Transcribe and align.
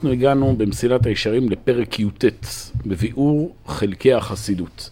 אנחנו 0.00 0.12
הגענו 0.12 0.54
במסילת 0.56 1.06
הישרים 1.06 1.50
לפרק 1.50 2.00
י"ט, 2.00 2.24
בביאור 2.86 3.54
חלקי 3.66 4.12
החסידות. 4.12 4.90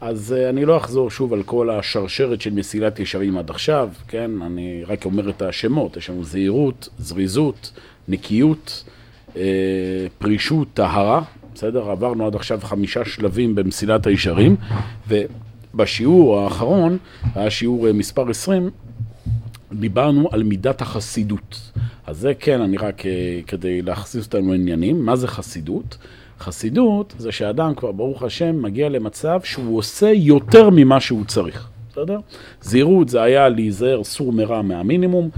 אז 0.00 0.34
אני 0.50 0.64
לא 0.64 0.76
אחזור 0.76 1.10
שוב 1.10 1.32
על 1.32 1.42
כל 1.42 1.70
השרשרת 1.70 2.40
של 2.40 2.52
מסילת 2.52 3.00
ישרים 3.00 3.38
עד 3.38 3.50
עכשיו, 3.50 3.88
כן? 4.08 4.30
אני 4.42 4.82
רק 4.86 5.04
אומר 5.04 5.30
את 5.30 5.42
השמות, 5.42 5.96
יש 5.96 6.10
לנו 6.10 6.24
זהירות, 6.24 6.88
זריזות, 6.98 7.72
נקיות, 8.08 8.84
פרישות, 10.18 10.68
טהרה, 10.74 11.22
בסדר? 11.54 11.90
עברנו 11.90 12.26
עד 12.26 12.34
עכשיו 12.34 12.60
חמישה 12.62 13.04
שלבים 13.04 13.54
במסילת 13.54 14.06
הישרים, 14.06 14.56
ובשיעור 15.08 16.40
האחרון, 16.40 16.98
היה 17.34 17.50
שיעור 17.50 17.92
מספר 17.92 18.30
20, 18.30 18.70
דיברנו 19.72 20.28
על 20.32 20.42
מידת 20.42 20.82
החסידות. 20.82 21.72
אז 22.06 22.18
זה 22.18 22.32
כן, 22.34 22.60
אני 22.60 22.76
רק 22.76 23.02
כדי 23.46 23.82
להכסיס 23.82 24.26
אותנו 24.26 24.52
עניינים. 24.52 25.04
מה 25.06 25.16
זה 25.16 25.28
חסידות? 25.28 25.98
חסידות 26.40 27.14
זה 27.18 27.32
שאדם 27.32 27.74
כבר, 27.74 27.92
ברוך 27.92 28.22
השם, 28.22 28.62
מגיע 28.62 28.88
למצב 28.88 29.40
שהוא 29.44 29.78
עושה 29.78 30.10
יותר 30.14 30.70
ממה 30.70 31.00
שהוא 31.00 31.24
צריך, 31.24 31.68
בסדר? 31.92 32.18
זהירות 32.60 33.08
זה 33.08 33.22
היה 33.22 33.48
להיזהר 33.48 34.04
סור 34.04 34.32
מרע 34.32 34.62
מהמינימום, 34.62 35.30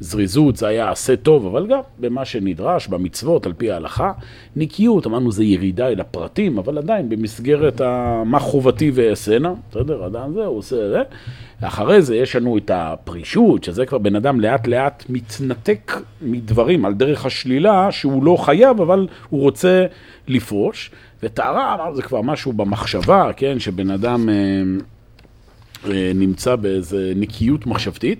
זריזות 0.00 0.56
זה 0.56 0.66
היה 0.66 0.90
עשה 0.90 1.16
טוב, 1.16 1.46
אבל 1.46 1.66
גם 1.66 1.80
במה 1.98 2.24
שנדרש, 2.24 2.86
במצוות, 2.86 3.46
על 3.46 3.52
פי 3.52 3.70
ההלכה. 3.70 4.12
נקיות, 4.56 5.06
אמרנו 5.06 5.32
זה 5.32 5.44
ירידה 5.44 5.88
אל 5.88 6.00
הפרטים, 6.00 6.58
אבל 6.58 6.78
עדיין 6.78 7.08
במסגרת 7.08 7.80
מה 8.26 8.38
חובתי 8.38 8.90
ואעשנה, 8.94 9.52
בסדר? 9.70 10.06
אדם 10.06 10.32
זה, 10.34 10.44
הוא 10.44 10.58
עושה 10.58 10.76
זה. 10.88 11.02
אחרי 11.62 12.02
זה 12.02 12.16
יש 12.16 12.36
לנו 12.36 12.58
את 12.58 12.70
הפרישות, 12.74 13.64
שזה 13.64 13.86
כבר 13.86 13.98
בן 13.98 14.16
אדם 14.16 14.40
לאט 14.40 14.66
לאט 14.66 15.04
מתנתק 15.08 15.92
מדברים 16.22 16.84
על 16.84 16.94
דרך 16.94 17.26
השלילה, 17.26 17.92
שהוא 17.92 18.24
לא 18.24 18.36
חייב, 18.36 18.80
אבל 18.80 19.06
הוא 19.28 19.40
רוצה 19.40 19.86
לפרוש. 20.28 20.90
וטהרה, 21.22 21.94
זה 21.94 22.02
כבר 22.02 22.22
משהו 22.22 22.52
במחשבה, 22.52 23.30
כן? 23.36 23.58
שבן 23.58 23.90
אדם 23.90 24.28
אה, 24.28 24.34
אה, 25.90 26.12
נמצא 26.14 26.56
באיזו 26.56 26.98
נקיות 27.16 27.66
מחשבתית. 27.66 28.18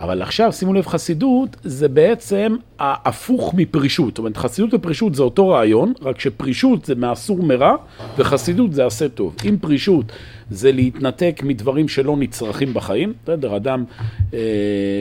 אבל 0.00 0.22
עכשיו, 0.22 0.52
שימו 0.52 0.72
לב, 0.72 0.86
חסידות 0.86 1.56
זה 1.64 1.88
בעצם 1.88 2.56
ההפוך 2.78 3.54
מפרישות. 3.54 4.08
זאת 4.08 4.18
אומרת, 4.18 4.36
חסידות 4.36 4.74
ופרישות 4.74 5.14
זה 5.14 5.22
אותו 5.22 5.48
רעיון, 5.48 5.92
רק 6.02 6.20
שפרישות 6.20 6.84
זה 6.84 6.94
מאסור 6.94 7.42
מרע, 7.42 7.76
וחסידות 8.18 8.72
זה 8.72 8.86
עשה 8.86 9.08
טוב. 9.08 9.36
אם 9.48 9.56
פרישות 9.60 10.12
זה 10.50 10.72
להתנתק 10.72 11.40
מדברים 11.44 11.88
שלא 11.88 12.16
נצרכים 12.16 12.74
בחיים, 12.74 13.12
בסדר, 13.24 13.56
אדם, 13.56 13.84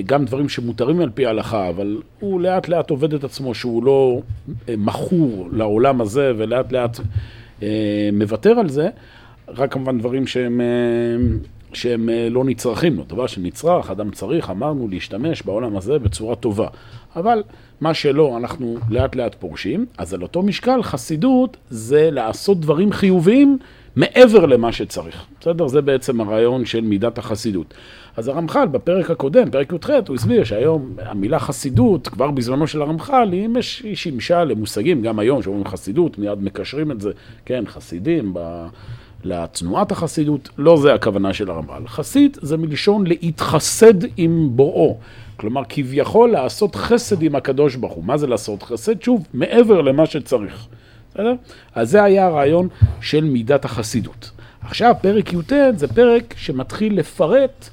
גם 0.05 0.25
דברים 0.25 0.49
שמותרים 0.49 0.99
על 0.99 1.09
פי 1.13 1.25
ההלכה, 1.25 1.69
אבל 1.69 2.01
הוא 2.19 2.41
לאט 2.41 2.67
לאט 2.67 2.89
עובד 2.89 3.13
את 3.13 3.23
עצמו 3.23 3.55
שהוא 3.55 3.83
לא 3.83 4.21
מכור 4.77 5.49
לעולם 5.51 6.01
הזה, 6.01 6.31
ולאט 6.37 6.71
לאט 6.71 6.99
מוותר 8.13 8.51
על 8.51 8.69
זה, 8.69 8.89
רק 9.47 9.73
כמובן 9.73 9.99
דברים 9.99 10.27
שהם... 10.27 10.61
שהם 11.75 12.09
לא 12.29 12.43
נצרכים 12.43 12.95
לו, 12.95 13.03
דבר 13.03 13.27
שנצרך, 13.27 13.91
אדם 13.91 14.11
צריך, 14.11 14.49
אמרנו, 14.49 14.87
להשתמש 14.87 15.41
בעולם 15.41 15.77
הזה 15.77 15.99
בצורה 15.99 16.35
טובה. 16.35 16.67
אבל 17.15 17.43
מה 17.81 17.93
שלא, 17.93 18.37
אנחנו 18.37 18.77
לאט 18.89 19.15
לאט 19.15 19.35
פורשים, 19.35 19.85
אז 19.97 20.13
על 20.13 20.21
אותו 20.21 20.41
משקל 20.41 20.83
חסידות 20.83 21.57
זה 21.69 22.11
לעשות 22.11 22.59
דברים 22.59 22.91
חיוביים 22.91 23.57
מעבר 23.95 24.45
למה 24.45 24.71
שצריך. 24.71 25.25
בסדר? 25.39 25.67
זה 25.67 25.81
בעצם 25.81 26.21
הרעיון 26.21 26.65
של 26.65 26.81
מידת 26.81 27.17
החסידות. 27.17 27.73
אז 28.17 28.27
הרמח"ל 28.27 28.67
בפרק 28.67 29.11
הקודם, 29.11 29.51
פרק 29.51 29.73
י"ח, 29.73 29.89
הוא 30.07 30.15
הסביר 30.15 30.43
שהיום 30.43 30.95
המילה 31.01 31.39
חסידות, 31.39 32.07
כבר 32.07 32.31
בזמנו 32.31 32.67
של 32.67 32.81
הרמח"ל, 32.81 33.29
היא 33.83 33.95
שימשה 33.95 34.43
למושגים, 34.43 35.01
גם 35.01 35.19
היום 35.19 35.41
שאומרים 35.41 35.65
חסידות, 35.65 36.17
מיד 36.17 36.43
מקשרים 36.43 36.91
את 36.91 37.01
זה, 37.01 37.11
כן, 37.45 37.63
חסידים, 37.67 38.31
ב... 38.33 38.67
לתנועת 39.23 39.91
החסידות, 39.91 40.49
לא 40.57 40.77
זה 40.77 40.93
הכוונה 40.93 41.33
של 41.33 41.49
הרמב"ל. 41.49 41.87
חסיד 41.87 42.37
זה 42.41 42.57
מלשון 42.57 43.07
להתחסד 43.07 43.93
עם 44.17 44.49
בוראו. 44.51 44.97
כלומר, 45.37 45.61
כביכול 45.69 46.31
לעשות 46.31 46.75
חסד 46.75 47.21
עם 47.21 47.35
הקדוש 47.35 47.75
ברוך 47.75 47.93
הוא. 47.93 48.03
מה 48.03 48.17
זה 48.17 48.27
לעשות 48.27 48.63
חסד? 48.63 49.01
שוב, 49.01 49.27
מעבר 49.33 49.81
למה 49.81 50.05
שצריך. 50.05 50.67
בסדר? 51.13 51.33
אז 51.75 51.89
זה 51.89 52.03
היה 52.03 52.25
הרעיון 52.25 52.67
של 53.01 53.23
מידת 53.23 53.65
החסידות. 53.65 54.31
עכשיו, 54.61 54.95
פרק 55.01 55.33
י"ט 55.33 55.53
זה 55.75 55.87
פרק 55.87 56.33
שמתחיל 56.37 56.99
לפרט 56.99 57.69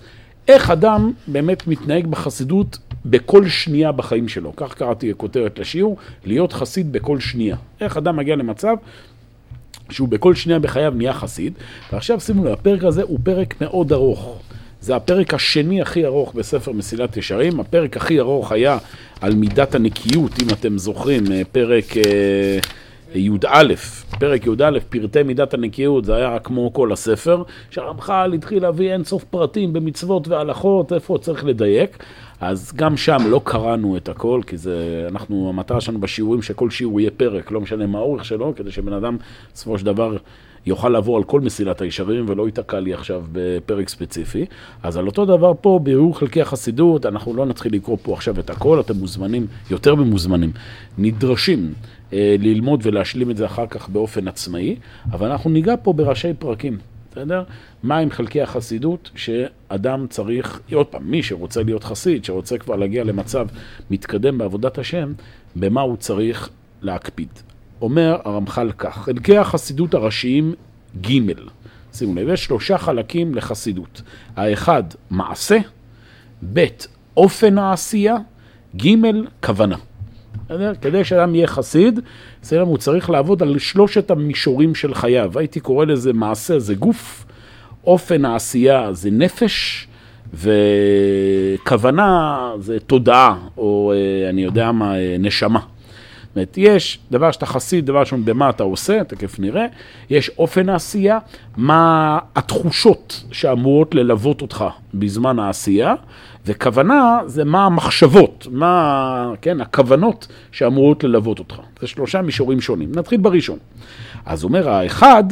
איך 0.49 0.71
אדם 0.71 1.13
באמת 1.27 1.67
מתנהג 1.67 2.07
בחסידות 2.07 2.79
בכל 3.05 3.49
שנייה 3.49 3.93
בחיים 3.93 4.29
שלו. 4.29 4.53
כך 4.57 4.75
קראתי 4.75 5.13
כותרת 5.17 5.59
לשיעור, 5.59 5.97
להיות 6.25 6.53
חסיד 6.53 6.93
בכל 6.93 7.21
שנייה. 7.21 7.57
איך 7.81 7.97
אדם 7.97 8.17
מגיע 8.17 8.37
למצב 8.37 8.77
שהוא 9.91 10.09
בכל 10.09 10.35
שנייה 10.35 10.59
בחייו 10.59 10.93
נהיה 10.97 11.13
חסיד, 11.13 11.53
ועכשיו 11.93 12.21
שימו 12.21 12.45
לב, 12.45 12.53
הפרק 12.53 12.85
הזה 12.85 13.03
הוא 13.03 13.19
פרק 13.23 13.55
מאוד 13.61 13.93
ארוך. 13.93 14.39
זה 14.81 14.97
הפרק 14.97 15.35
השני 15.35 15.83
הכי 15.83 16.07
ארוך 16.07 16.35
בספר 16.35 16.73
מסילת 16.73 17.17
ישרים, 17.17 17.61
הפרק 17.61 17.97
הכי 17.97 18.21
ארוך 18.21 18.53
היה 18.53 18.79
על 19.21 19.35
מידת 19.35 19.75
הנקיות, 19.75 20.33
אם 20.43 20.47
אתם 20.53 20.79
זוכרים, 20.79 21.25
פרק 21.53 21.97
אה, 21.97 22.59
י"א, 23.15 23.75
פרק 24.19 24.47
י"א, 24.47 24.79
פרטי 24.89 25.23
מידת 25.23 25.55
הנקיות, 25.55 26.05
זה 26.05 26.17
היה 26.17 26.39
כמו 26.39 26.73
כל 26.73 26.93
הספר, 26.93 27.43
שהרמח"ל 27.71 28.33
התחיל 28.35 28.63
להביא 28.63 28.93
אינסוף 28.93 29.25
פרטים 29.25 29.73
במצוות 29.73 30.29
והלכות, 30.29 30.93
איפה 30.93 31.19
צריך 31.21 31.45
לדייק. 31.45 32.05
אז 32.41 32.73
גם 32.77 32.97
שם 32.97 33.19
לא 33.29 33.41
קראנו 33.45 33.97
את 33.97 34.09
הכל, 34.09 34.41
כי 34.47 34.57
זה, 34.57 35.07
אנחנו, 35.11 35.49
המטרה 35.49 35.81
שלנו 35.81 36.01
בשיעורים 36.01 36.43
שכל 36.43 36.71
שיעור 36.71 37.01
יהיה 37.01 37.11
פרק, 37.11 37.51
לא 37.51 37.61
משנה 37.61 37.87
מה 37.87 37.99
האורך 37.99 38.25
שלו, 38.25 38.53
כדי 38.57 38.71
שבן 38.71 38.93
אדם 38.93 39.17
בסופו 39.55 39.79
של 39.79 39.87
דבר 39.87 40.17
יוכל 40.67 40.89
לעבור 40.89 41.17
על 41.17 41.25
כל 41.25 41.41
מסילת 41.41 41.81
הישרים 41.81 42.25
ולא 42.29 42.47
ייתקע 42.47 42.81
לי 42.81 42.95
עכשיו 42.95 43.23
בפרק 43.33 43.89
ספציפי. 43.89 44.47
אז 44.83 44.97
על 44.97 45.07
אותו 45.07 45.25
דבר 45.25 45.53
פה, 45.61 45.81
ביאור 45.83 46.19
חלקי 46.19 46.43
החסידות, 46.43 47.07
אנחנו 47.07 47.37
לא 47.37 47.47
נתחיל 47.47 47.75
לקרוא 47.75 47.97
פה 48.03 48.13
עכשיו 48.13 48.41
את 48.41 48.51
הכל, 48.51 48.81
אתם 48.81 48.97
מוזמנים, 48.97 49.47
יותר 49.71 49.95
ממוזמנים, 49.95 50.53
נדרשים 50.99 51.73
אה, 52.13 52.37
ללמוד 52.39 52.81
ולהשלים 52.83 53.31
את 53.31 53.37
זה 53.37 53.47
אחר 53.47 53.67
כך 53.67 53.89
באופן 53.89 54.29
עצמאי, 54.29 54.77
אבל 55.13 55.31
אנחנו 55.31 55.51
ניגע 55.51 55.75
פה 55.83 55.93
בראשי 55.93 56.35
פרקים. 56.39 56.79
בסדר? 57.13 57.43
מה 57.83 57.99
עם 57.99 58.11
חלקי 58.11 58.43
החסידות 58.43 59.11
שאדם 59.15 60.07
צריך, 60.11 60.61
עוד 60.73 60.87
פעם, 60.87 61.11
מי 61.11 61.23
שרוצה 61.23 61.63
להיות 61.63 61.85
חסיד, 61.85 62.25
שרוצה 62.25 62.59
כבר 62.59 62.77
להגיע 62.77 63.05
למצב 63.05 63.47
מתקדם 63.91 64.39
בעבודת 64.39 64.79
השם, 64.79 65.13
במה 65.57 65.81
הוא 65.81 65.97
צריך 65.97 66.49
להקפיד. 66.83 67.29
אומר 67.83 68.17
הרמח"ל 68.25 68.73
כך, 68.79 69.05
חלקי 69.05 69.37
החסידות 69.37 69.95
הראשיים 69.95 70.55
ג' 71.01 71.33
שימו 71.93 72.15
לב, 72.15 72.29
יש 72.29 72.45
שלושה 72.45 72.79
חלקים 72.79 73.35
לחסידות. 73.35 74.03
האחד, 74.37 74.83
מעשה, 75.11 75.59
ב', 76.53 76.67
אופן 77.17 77.59
העשייה, 77.59 78.17
ג', 78.77 78.89
כוונה. 79.45 79.77
כדי 80.81 81.05
שאדם 81.05 81.35
יהיה 81.35 81.47
חסיד, 81.47 82.01
הוא 82.61 82.79
צריך 82.79 83.11
לעבוד 83.11 83.43
על 83.43 83.59
שלושת 83.59 84.11
המישורים 84.11 84.75
של 84.75 84.95
חייו. 84.95 85.39
הייתי 85.39 85.61
קורא 85.61 85.85
לזה 85.85 86.13
מעשה, 86.13 86.59
זה 86.59 86.75
גוף, 86.75 87.27
אופן 87.87 88.25
העשייה 88.25 88.93
זה 88.93 89.11
נפש, 89.11 89.87
וכוונה 90.35 92.39
זה 92.59 92.81
תודעה, 92.81 93.39
או 93.57 93.93
אני 94.29 94.43
יודע 94.43 94.73
מה, 94.73 94.95
נשמה. 95.19 95.61
זאת 95.61 96.37
אומרת, 96.37 96.55
יש 96.57 96.99
דבר 97.11 97.31
שאתה 97.31 97.47
חסיד, 97.47 97.87
דבר 97.87 98.01
ראשון, 98.01 98.25
במה 98.25 98.51
אתה 98.51 98.63
עושה, 98.63 99.05
תכף 99.05 99.39
נראה, 99.39 99.67
יש 100.11 100.31
אופן 100.39 100.69
העשייה, 100.69 101.19
מה 101.57 102.19
התחושות 102.37 103.25
שאמורות 103.33 103.95
ללוות 103.95 104.43
אותך 104.43 104.65
בזמן 104.95 105.39
העשייה, 105.39 105.95
וכוונה 106.47 107.19
זה 107.27 107.45
מה 107.45 107.67
המחשבות, 107.67 108.47
מה, 108.51 109.33
כן, 109.41 109.61
הכוונות 109.61 110.27
שאמורות 110.53 111.05
ללוות 111.05 111.39
אותך. 111.39 111.61
זה 111.81 111.87
שלושה 111.87 112.23
מישורים 112.23 112.61
שונים. 112.61 112.93
נתחיל 112.95 113.21
בראשון. 113.21 113.59
אז 114.27 114.45
אומר 114.45 114.69
האחד, 114.69 115.25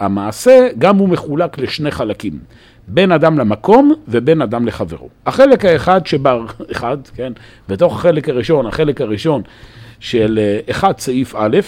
המעשה, 0.00 0.68
גם 0.78 0.96
הוא 0.96 1.08
מחולק 1.08 1.58
לשני 1.58 1.90
חלקים. 1.90 2.38
בין 2.88 3.12
אדם 3.12 3.38
למקום 3.38 3.94
ובין 4.08 4.42
אדם 4.42 4.66
לחברו. 4.66 5.08
החלק 5.26 5.64
האחד 5.64 6.06
שבר, 6.06 6.46
אחד, 6.72 6.96
כן, 7.14 7.32
בתוך 7.68 7.94
החלק 7.94 8.28
הראשון, 8.28 8.66
החלק 8.66 9.00
הראשון 9.00 9.42
של 10.00 10.40
אחד 10.70 10.98
סעיף 10.98 11.34
א', 11.34 11.58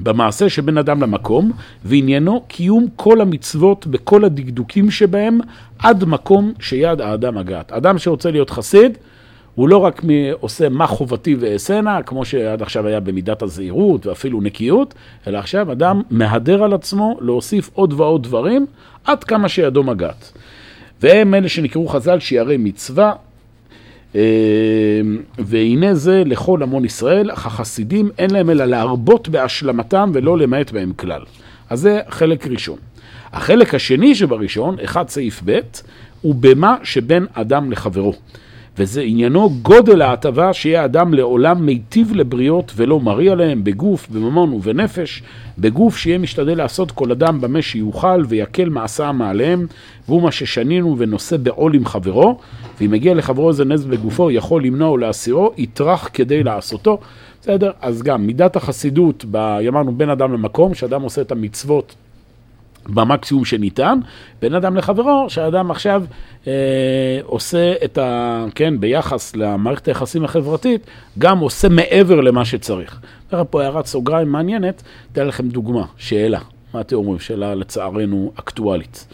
במעשה 0.00 0.48
שבין 0.48 0.78
אדם 0.78 1.02
למקום, 1.02 1.52
ועניינו 1.84 2.44
קיום 2.48 2.86
כל 2.96 3.20
המצוות 3.20 3.86
בכל 3.86 4.24
הדקדוקים 4.24 4.90
שבהם, 4.90 5.38
עד 5.78 6.04
מקום 6.04 6.52
שיד 6.60 7.00
האדם 7.00 7.34
מגעת. 7.34 7.72
אדם 7.72 7.98
שרוצה 7.98 8.30
להיות 8.30 8.50
חסיד, 8.50 8.98
הוא 9.54 9.68
לא 9.68 9.76
רק 9.76 10.02
עושה 10.40 10.68
מה 10.68 10.86
חובתי 10.86 11.34
ואעשנה, 11.34 12.02
כמו 12.02 12.24
שעד 12.24 12.62
עכשיו 12.62 12.86
היה 12.86 13.00
במידת 13.00 13.42
הזהירות 13.42 14.06
ואפילו 14.06 14.40
נקיות, 14.40 14.94
אלא 15.26 15.38
עכשיו 15.38 15.72
אדם 15.72 16.02
מהדר 16.10 16.64
על 16.64 16.72
עצמו 16.72 17.18
להוסיף 17.20 17.70
עוד 17.74 17.92
ועוד 17.92 18.22
דברים, 18.22 18.66
עד 19.04 19.24
כמה 19.24 19.48
שידו 19.48 19.82
מגעת. 19.82 20.32
והם 21.02 21.34
אלה 21.34 21.48
שנקראו 21.48 21.88
חז"ל 21.88 22.20
שיערי 22.20 22.56
מצווה, 22.56 23.12
והנה 25.38 25.94
זה 25.94 26.22
לכל 26.26 26.62
המון 26.62 26.84
ישראל, 26.84 27.30
אך 27.30 27.46
החסידים 27.46 28.10
אין 28.18 28.30
להם 28.30 28.50
אלא 28.50 28.64
להרבות 28.64 29.28
בהשלמתם 29.28 30.10
ולא 30.14 30.38
למעט 30.38 30.70
בהם 30.72 30.92
כלל. 30.96 31.22
אז 31.70 31.80
זה 31.80 32.00
חלק 32.08 32.46
ראשון. 32.46 32.78
החלק 33.32 33.74
השני 33.74 34.14
שבראשון, 34.14 34.76
אחד 34.84 35.08
סעיף 35.08 35.42
ב', 35.44 35.60
הוא 36.22 36.34
במה 36.40 36.76
שבין 36.82 37.26
אדם 37.34 37.72
לחברו. 37.72 38.14
וזה 38.78 39.02
עניינו 39.02 39.50
גודל 39.62 40.02
ההטבה 40.02 40.52
שיהיה 40.52 40.84
אדם 40.84 41.14
לעולם 41.14 41.66
מיטיב 41.66 42.12
לבריות 42.14 42.72
ולא 42.76 43.00
מריע 43.00 43.34
להם 43.34 43.64
בגוף, 43.64 44.08
בממון 44.10 44.52
ובנפש, 44.52 45.22
בגוף 45.58 45.96
שיהיה 45.96 46.18
משתדל 46.18 46.58
לעשות 46.58 46.90
כל 46.90 47.10
אדם 47.10 47.40
במה 47.40 47.62
שיוכל 47.62 48.24
ויקל 48.28 48.68
מעשה 48.68 49.12
מעליהם, 49.12 49.66
והוא 50.08 50.22
מה 50.22 50.32
ששנינו 50.32 50.98
ונושא 50.98 51.36
בעול 51.36 51.74
עם 51.74 51.84
חברו, 51.84 52.38
ואם 52.80 52.90
מגיע 52.90 53.14
לחברו 53.14 53.48
איזה 53.48 53.64
נזק 53.64 53.88
בגופו, 53.88 54.30
יכול 54.30 54.64
למנוע 54.64 54.88
או 54.88 54.96
להסירו, 54.96 55.52
יטרח 55.56 56.08
כדי 56.12 56.42
לעשותו. 56.42 56.98
בסדר? 57.40 57.70
אז 57.80 58.02
גם 58.02 58.26
מידת 58.26 58.56
החסידות, 58.56 59.24
אמרנו 59.68 59.92
בין 59.92 60.10
אדם 60.10 60.32
למקום, 60.32 60.74
שאדם 60.74 61.02
עושה 61.02 61.20
את 61.20 61.32
המצוות 61.32 61.94
במקסימום 62.88 63.44
שניתן, 63.44 63.98
בין 64.42 64.54
אדם 64.54 64.76
לחברו, 64.76 65.26
שהאדם 65.28 65.70
עכשיו 65.70 66.04
אה, 66.46 66.52
עושה 67.24 67.74
את 67.84 67.98
ה... 67.98 68.44
כן, 68.54 68.80
ביחס 68.80 69.36
למערכת 69.36 69.88
היחסים 69.88 70.24
החברתית, 70.24 70.86
גם 71.18 71.38
עושה 71.38 71.68
מעבר 71.68 72.20
למה 72.20 72.44
שצריך. 72.44 73.00
נראה 73.32 73.44
פה 73.44 73.62
הערת 73.62 73.86
סוגריים 73.86 74.28
מעניינת, 74.28 74.82
אתן 75.12 75.26
לכם 75.26 75.48
דוגמה, 75.48 75.84
שאלה. 75.96 76.40
מה 76.74 76.80
אתם 76.80 76.96
אומרים? 76.96 77.18
שאלה 77.18 77.54
לצערנו 77.54 78.32
אקטואלית. 78.38 79.06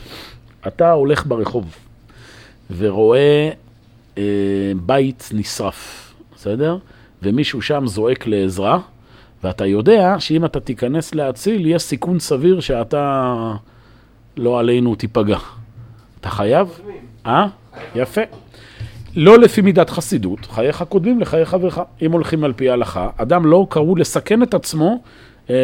אתה 0.67 0.93
הולך 0.93 1.27
ברחוב 1.27 1.77
ורואה 2.77 3.51
אה, 4.19 4.23
בית 4.87 5.31
נשרף, 5.35 6.13
בסדר? 6.37 6.77
ומישהו 7.23 7.63
שם 7.63 7.87
זועק 7.87 8.27
לעזרה, 8.27 8.79
ואתה 9.45 9.67
יודע 9.67 10.17
שאם 10.19 10.45
אתה 10.45 10.61
תיכנס 10.61 11.15
להציל, 11.15 11.67
יש 11.67 11.83
סיכון 11.83 12.19
סביר 12.19 12.61
שאתה, 12.61 13.55
לא 14.37 14.59
עלינו, 14.59 14.95
תיפגע. 14.95 15.39
אתה 16.21 16.31
חייב? 16.31 16.81
אה? 17.27 17.47
יפה. 17.95 18.21
לא 19.17 19.39
לפי 19.39 19.61
מידת 19.61 19.91
חסידות, 19.91 20.47
חייך 20.47 20.85
קודמים 20.89 21.21
לחיי 21.21 21.45
חברך. 21.45 21.81
אם 22.03 22.13
הולכים 22.13 22.45
על 22.45 22.53
פי 22.53 22.71
ההלכה, 22.71 23.11
אדם 23.17 23.47
לא 23.47 23.67
קראו 23.71 23.97
לסכן 23.97 24.43
את 24.43 24.55
עצמו 24.55 25.03
אה, 25.51 25.55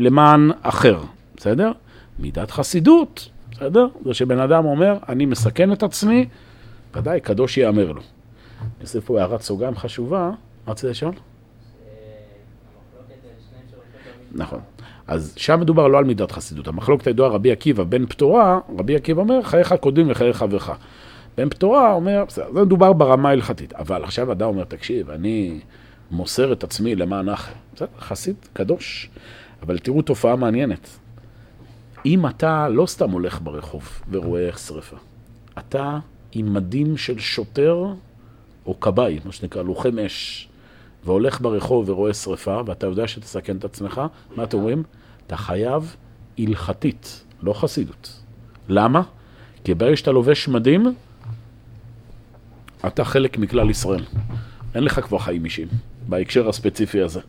למען 0.00 0.50
אחר, 0.62 0.98
בסדר? 1.36 1.72
מידת 2.18 2.50
חסידות, 2.50 3.28
בסדר? 3.54 3.86
זה 4.04 4.14
שבן 4.14 4.38
אדם 4.38 4.64
אומר, 4.64 4.96
אני 5.08 5.26
מסכן 5.26 5.72
את 5.72 5.82
עצמי, 5.82 6.28
ודאי, 6.94 7.20
קדוש 7.20 7.58
יאמר 7.58 7.92
לו. 7.92 8.00
אני 8.60 8.70
עושה 8.82 9.00
פה 9.00 9.20
הערת 9.20 9.40
סוגריים 9.40 9.76
חשובה, 9.76 10.30
מה 10.66 10.72
רצית 10.72 10.90
לשאול? 10.90 11.12
נכון. 14.32 14.60
אז 15.06 15.34
שם 15.36 15.60
מדובר 15.60 15.88
לא 15.88 15.98
על 15.98 16.04
מידת 16.04 16.32
חסידות. 16.32 16.68
המחלוקת 16.68 17.06
הידועה 17.06 17.30
רבי 17.30 17.52
עקיבא 17.52 17.84
בן 17.84 18.06
פטורה, 18.06 18.58
רבי 18.78 18.96
עקיבא 18.96 19.20
אומר, 19.20 19.42
חייך 19.42 19.74
קודמים 19.80 20.10
לחיי 20.10 20.32
חברך. 20.32 20.70
בן 21.36 21.48
פטורה 21.48 21.92
אומר, 21.92 22.24
בסדר, 22.28 22.52
זה 22.54 22.62
מדובר 22.62 22.92
ברמה 22.92 23.28
ההלכתית. 23.28 23.72
אבל 23.72 24.04
עכשיו 24.04 24.32
אדם 24.32 24.46
אומר, 24.46 24.64
תקשיב, 24.64 25.10
אני 25.10 25.60
מוסר 26.10 26.52
את 26.52 26.64
עצמי 26.64 26.94
למען 26.94 27.28
אחר. 27.28 27.52
בסדר, 27.74 27.88
חסיד, 27.98 28.36
קדוש. 28.52 29.10
אבל 29.62 29.78
תראו 29.78 30.02
תופעה 30.02 30.36
מעניינת. 30.36 30.98
אם 32.06 32.26
אתה 32.26 32.68
לא 32.68 32.86
סתם 32.86 33.10
הולך 33.10 33.40
ברחוב 33.42 34.00
ורואה 34.10 34.46
איך 34.46 34.58
שרפה, 34.58 34.96
אתה 35.58 35.98
עם 36.32 36.54
מדים 36.54 36.96
של 36.96 37.18
שוטר 37.18 37.86
או 38.66 38.80
כבאי, 38.80 39.20
מה 39.24 39.32
שנקרא, 39.32 39.62
לוחם 39.62 39.98
אש, 39.98 40.48
והולך 41.04 41.40
ברחוב 41.40 41.88
ורואה 41.88 42.14
שריפה, 42.14 42.60
ואתה 42.66 42.86
יודע 42.86 43.08
שתסכן 43.08 43.56
את 43.56 43.64
עצמך, 43.64 44.00
מה 44.36 44.44
אתם 44.44 44.58
אומרים? 44.58 44.82
אתה 45.26 45.36
חייב 45.36 45.96
הלכתית, 46.38 47.24
לא 47.42 47.52
חסידות. 47.52 48.20
למה? 48.68 49.02
כי 49.64 49.74
ברגע 49.74 49.96
שאתה 49.96 50.12
לובש 50.12 50.48
מדים, 50.48 50.94
אתה 52.86 53.04
חלק 53.04 53.38
מכלל 53.38 53.70
ישראל. 53.70 54.04
אין 54.74 54.84
לך 54.84 55.00
כבר 55.00 55.18
חיים 55.18 55.44
אישיים, 55.44 55.68
בהקשר 56.08 56.48
הספציפי 56.48 57.02
הזה. 57.02 57.20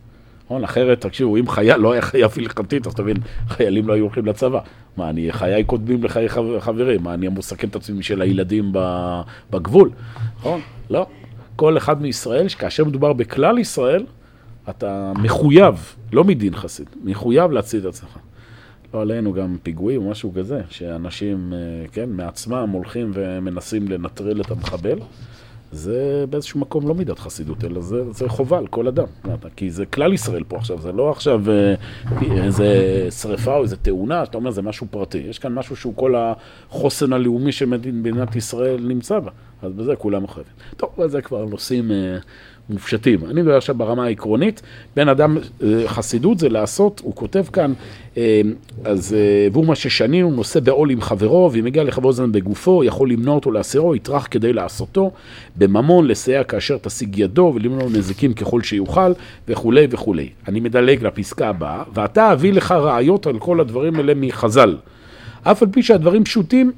נכון? 0.46 0.64
אחרת, 0.64 1.00
תקשיבו, 1.00 1.36
אם 1.36 1.48
חייל 1.48 1.76
לא 1.76 1.92
היה 1.92 2.02
חייב 2.02 2.30
הלכתית, 2.36 2.86
אז 2.86 2.94
תבין, 2.94 3.16
חיילים 3.48 3.88
לא 3.88 3.92
היו 3.92 4.04
הולכים 4.04 4.26
לצבא. 4.26 4.60
מה, 4.96 5.10
אני, 5.10 5.32
חיי 5.32 5.64
קודמים 5.64 6.04
לחיי 6.04 6.28
חברים, 6.58 7.02
מה, 7.02 7.14
אני 7.14 7.26
אמור 7.26 7.38
לסכן 7.38 7.68
את 7.68 7.76
עצמי 7.76 8.02
של 8.02 8.22
הילדים 8.22 8.72
בגבול, 9.50 9.90
נכון? 10.38 10.60
לא. 10.90 11.06
כל 11.56 11.76
אחד 11.76 12.02
מישראל, 12.02 12.48
שכאשר 12.48 12.84
מדובר 12.84 13.12
בכלל 13.12 13.58
ישראל, 13.58 14.04
אתה 14.70 15.12
מחויב, 15.22 15.94
לא 16.12 16.24
מדין 16.24 16.54
חסיד, 16.54 16.86
מחויב 17.04 17.50
להציל 17.50 17.80
את 17.80 17.84
עצמך. 17.84 18.18
לא 18.94 19.00
עלינו 19.00 19.32
גם 19.32 19.56
פיגועים 19.62 20.02
או 20.02 20.10
משהו 20.10 20.32
כזה, 20.36 20.60
שאנשים, 20.70 21.52
אה, 21.52 21.88
כן, 21.92 22.10
מעצמם 22.10 22.70
הולכים 22.72 23.10
ומנסים 23.14 23.88
לנטרל 23.88 24.40
את 24.40 24.50
המחבל. 24.50 24.98
זה 25.76 26.24
באיזשהו 26.30 26.60
מקום 26.60 26.88
לא 26.88 26.94
מידת 26.94 27.18
חסידות, 27.18 27.64
אלא 27.64 27.80
זה, 27.80 28.12
זה 28.12 28.28
חובה 28.28 28.58
על 28.58 28.66
כל 28.66 28.88
אדם. 28.88 29.06
כי 29.56 29.70
זה 29.70 29.86
כלל 29.86 30.12
ישראל 30.12 30.44
פה 30.48 30.56
עכשיו, 30.56 30.80
זה 30.80 30.92
לא 30.92 31.10
עכשיו 31.10 31.42
אה, 31.50 31.74
איזה 32.44 33.08
שריפה 33.20 33.56
או 33.56 33.62
איזה 33.62 33.76
תאונה, 33.76 34.24
שאתה 34.24 34.38
אומר 34.38 34.50
זה 34.50 34.62
משהו 34.62 34.86
פרטי. 34.90 35.18
יש 35.18 35.38
כאן 35.38 35.54
משהו 35.54 35.76
שהוא 35.76 35.92
כל 35.96 36.14
החוסן 36.16 37.12
הלאומי 37.12 37.52
שמדינת 37.52 38.36
ישראל 38.36 38.80
נמצא 38.80 39.18
בה. 39.18 39.30
אז 39.62 39.72
בזה 39.72 39.96
כולם 39.96 40.22
מחויבים. 40.22 40.52
טוב, 40.76 41.06
זה 41.06 41.22
כבר 41.22 41.44
נושאים 41.44 41.90
אה, 41.90 42.18
מופשטים. 42.70 43.24
אני 43.24 43.42
מדבר 43.42 43.56
עכשיו 43.56 43.74
ברמה 43.74 44.04
העקרונית, 44.04 44.62
בין 44.96 45.08
אדם, 45.08 45.38
אה, 45.62 45.82
חסידות 45.86 46.38
זה 46.38 46.48
לעשות, 46.48 47.00
הוא 47.04 47.14
כותב 47.14 47.44
כאן, 47.52 47.72
אה, 48.16 48.40
אז 48.84 49.16
והוא 49.52 49.66
מה 49.66 49.74
ששנים, 49.74 50.24
הוא 50.24 50.32
נושא 50.32 50.60
בעול 50.60 50.90
עם 50.90 51.00
חברו, 51.00 51.50
ואם 51.52 51.64
מגיע 51.64 51.84
לחברו 51.84 52.12
זמן 52.12 52.32
בגופו, 52.32 52.84
יכול 52.84 53.10
למנוע 53.10 53.34
אותו 53.34 53.50
להסירו, 53.50 53.94
יטרח 53.94 54.28
כדי 54.30 54.52
לעשותו, 54.52 55.10
בממון 55.56 56.06
לסייע 56.06 56.44
כאשר 56.44 56.78
תשיג 56.78 57.18
ידו, 57.18 57.52
ולמנוע 57.54 57.88
נזיקים 57.88 58.34
ככל 58.34 58.62
שיוכל, 58.62 59.12
וכולי 59.48 59.86
וכולי. 59.90 60.28
אני 60.48 60.60
מדלג 60.60 61.04
לפסקה 61.04 61.48
הבאה, 61.48 61.82
ואתה 61.94 62.32
אביא 62.32 62.52
לך 62.52 62.72
ראיות 62.72 63.26
על 63.26 63.38
כל 63.38 63.60
הדברים 63.60 63.96
האלה 63.96 64.12
מחז"ל. 64.16 64.76
אף 65.42 65.62
על 65.62 65.68
פי 65.72 65.82
שהדברים 65.82 66.24
פשוטים, 66.24 66.72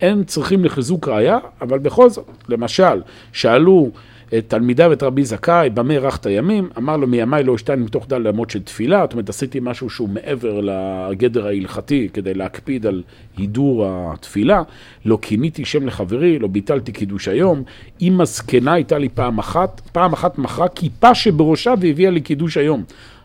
הם 0.00 0.24
צריכים 0.24 0.64
לחיזוק 0.64 1.08
ראייה, 1.08 1.38
אבל 1.62 1.78
בכל 1.78 2.10
זאת, 2.10 2.26
למשל, 2.48 3.02
שאלו 3.32 3.90
את 4.38 4.44
תלמידיו 4.48 4.92
את 4.92 5.02
רבי 5.02 5.24
זכאי, 5.24 5.70
במה 5.70 5.94
ארכת 5.94 6.26
ימים? 6.26 6.68
אמר 6.78 6.96
לו, 6.96 7.06
מימיי 7.06 7.44
לא 7.44 7.54
אשתן 7.54 7.80
מתוך 7.80 8.08
דל 8.08 8.28
אמות 8.28 8.50
של 8.50 8.62
תפילה, 8.62 9.00
זאת 9.02 9.12
אומרת, 9.12 9.28
עשיתי 9.28 9.58
משהו 9.62 9.90
שהוא 9.90 10.08
מעבר 10.08 10.60
לגדר 10.60 11.46
ההלכתי, 11.46 12.08
כדי 12.12 12.34
להקפיד 12.34 12.86
על 12.86 13.02
הידור 13.36 13.86
התפילה. 13.88 14.62
לא 15.04 15.18
כיניתי 15.22 15.64
שם 15.64 15.86
לחברי, 15.86 16.38
לא 16.38 16.48
ביטלתי 16.48 16.92
קידוש 16.92 17.28
היום. 17.28 17.62
אמא 18.02 18.24
זקנה 18.24 18.72
הייתה 18.72 18.98
לי 18.98 19.08
פעם 19.08 19.38
אחת, 19.38 19.80
פעם 19.92 20.12
אחת 20.12 20.38
מכרה 20.38 20.68
כיפה 20.68 21.14
שבראשה 21.14 21.74
והביאה 21.80 22.10
לי 22.10 22.20
קידוש 22.20 22.56
היום. 22.56 22.84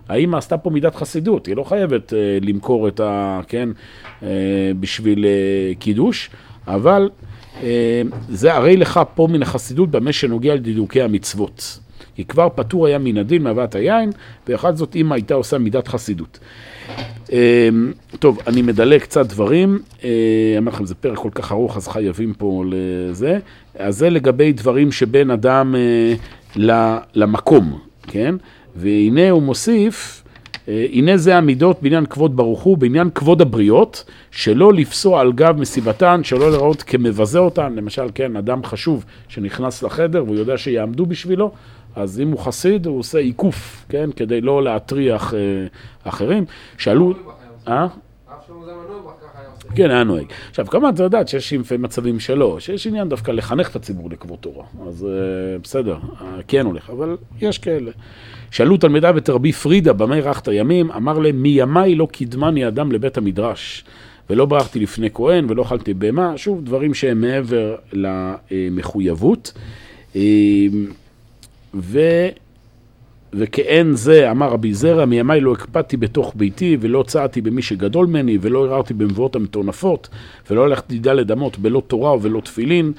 האמא 0.09 0.37
עשתה 0.37 0.57
פה 0.57 0.69
מידת 0.69 0.95
חסידות, 0.95 1.45
היא 1.45 1.55
לא 1.55 1.63
חייבת 1.63 2.09
uh, 2.13 2.45
למכור 2.45 2.87
את 2.87 2.99
ה... 2.99 3.41
כן, 3.47 3.69
uh, 4.21 4.23
בשביל 4.79 5.25
uh, 5.25 5.79
קידוש. 5.79 6.29
אבל 6.69 7.09
אה, 7.13 7.38
זה 8.29 8.53
הרי 8.53 8.77
לך 8.77 8.99
פה 9.15 9.27
מן 9.31 9.41
החסידות 9.41 9.91
במה 9.91 10.13
שנוגע 10.13 10.55
לדידוקי 10.55 11.01
המצוות. 11.01 11.79
כי 12.15 12.25
כבר 12.25 12.47
פטור 12.55 12.87
היה 12.87 12.97
מן 12.97 13.17
הדין 13.17 13.43
מהבאת 13.43 13.75
היין, 13.75 14.11
ויחד 14.47 14.75
זאת 14.75 14.95
אמא 14.95 15.13
הייתה 15.13 15.33
עושה 15.33 15.57
מידת 15.57 15.87
חסידות. 15.87 16.39
אה, 17.31 17.69
טוב, 18.19 18.39
אני 18.47 18.61
מדלג 18.61 19.01
קצת 19.01 19.25
דברים, 19.25 19.79
אה, 20.03 20.09
אמר 20.57 20.71
לכם, 20.71 20.85
זה 20.85 20.95
פרק 20.95 21.17
כל 21.17 21.29
כך 21.35 21.51
ארוך, 21.51 21.77
אז 21.77 21.87
חייבים 21.87 22.33
פה 22.33 22.63
לזה. 22.69 23.39
אז 23.75 23.97
זה 23.97 24.09
לגבי 24.09 24.51
דברים 24.53 24.91
שבין 24.91 25.31
אדם 25.31 25.75
למקום, 27.15 27.79
כן? 28.07 28.35
והנה 28.75 29.29
הוא 29.29 29.41
מוסיף, 29.41 30.23
אה, 30.25 30.28
הנה 30.67 31.17
זה 31.17 31.37
המידות 31.37 31.81
בעניין 31.81 32.05
כבוד 32.05 32.37
ברוך 32.37 32.61
הוא, 32.61 32.77
בעניין 32.77 33.09
כבוד 33.09 33.41
הבריות, 33.41 34.03
שלא 34.31 34.73
לפסוע 34.73 35.21
על 35.21 35.33
גב 35.33 35.57
מסיבתן, 35.59 36.21
שלא 36.23 36.51
לראות 36.51 36.83
כמבזה 36.83 37.39
אותן. 37.39 37.73
למשל, 37.75 38.07
כן, 38.15 38.35
אדם 38.35 38.63
חשוב 38.63 39.05
שנכנס 39.27 39.83
לחדר 39.83 40.23
והוא 40.23 40.35
יודע 40.35 40.57
שיעמדו 40.57 41.05
בשבילו, 41.05 41.51
אז 41.95 42.19
אם 42.19 42.31
הוא 42.31 42.39
חסיד, 42.39 42.85
הוא 42.85 42.99
עושה 42.99 43.19
עיקוף, 43.19 43.85
כן, 43.89 44.09
כדי 44.15 44.41
לא 44.41 44.63
להטריח 44.63 45.33
אה, 45.33 45.39
אחרים. 46.03 46.45
שאלו... 46.77 47.13
אה? 47.67 47.87
כן, 49.75 49.89
היה 49.89 50.03
נוהג. 50.03 50.25
עכשיו, 50.49 50.65
כמובן, 50.67 50.89
אתה 50.93 51.03
יודעת 51.03 51.27
שיש 51.27 51.53
מצבים 51.53 52.19
שלא, 52.19 52.59
שיש 52.59 52.87
עניין 52.87 53.09
דווקא 53.09 53.31
לחנך 53.31 53.69
את 53.69 53.75
הציבור 53.75 54.09
לכבוד 54.09 54.39
תורה. 54.39 54.65
אז 54.87 55.07
uh, 55.07 55.63
בסדר, 55.63 55.97
כן 56.47 56.65
הולך, 56.65 56.89
אבל 56.89 57.17
יש 57.41 57.57
כאלה. 57.57 57.91
שאלו 58.51 58.77
תלמידיו 58.77 59.17
את 59.17 59.29
רבי 59.29 59.51
פרידה, 59.51 59.93
במה 59.93 60.15
ארחת 60.17 60.47
ימים? 60.51 60.91
אמר 60.91 61.19
להם, 61.19 61.41
מימיי 61.41 61.95
לא 61.95 62.07
קידמני 62.11 62.67
אדם 62.67 62.91
לבית 62.91 63.17
המדרש. 63.17 63.83
ולא 64.29 64.45
ברחתי 64.45 64.79
לפני 64.79 65.09
כהן 65.13 65.45
ולא 65.49 65.61
אכלתי 65.61 65.93
בהמה, 65.93 66.37
שוב, 66.37 66.65
דברים 66.65 66.93
שהם 66.93 67.21
מעבר 67.21 67.75
למחויבות. 68.51 69.53
ו... 71.73 71.99
וכאין 73.33 73.95
זה, 73.95 74.31
אמר 74.31 74.49
רבי 74.49 74.73
זרע, 74.73 75.05
מימיי 75.05 75.41
לא 75.41 75.51
הקפדתי 75.51 75.97
בתוך 75.97 76.33
ביתי, 76.35 76.77
ולא 76.81 77.03
צעתי 77.07 77.41
במי 77.41 77.61
שגדול 77.61 78.07
ממני, 78.07 78.37
ולא 78.41 78.65
הרהרתי 78.65 78.93
במבואות 78.93 79.35
המטונפות, 79.35 80.09
ולא 80.51 80.63
הלכתי 80.63 80.99
דלת 80.99 81.31
אמות 81.31 81.59
בלא 81.59 81.81
תורה 81.87 82.15
ובלא 82.15 82.41
תפילין, 82.41 82.91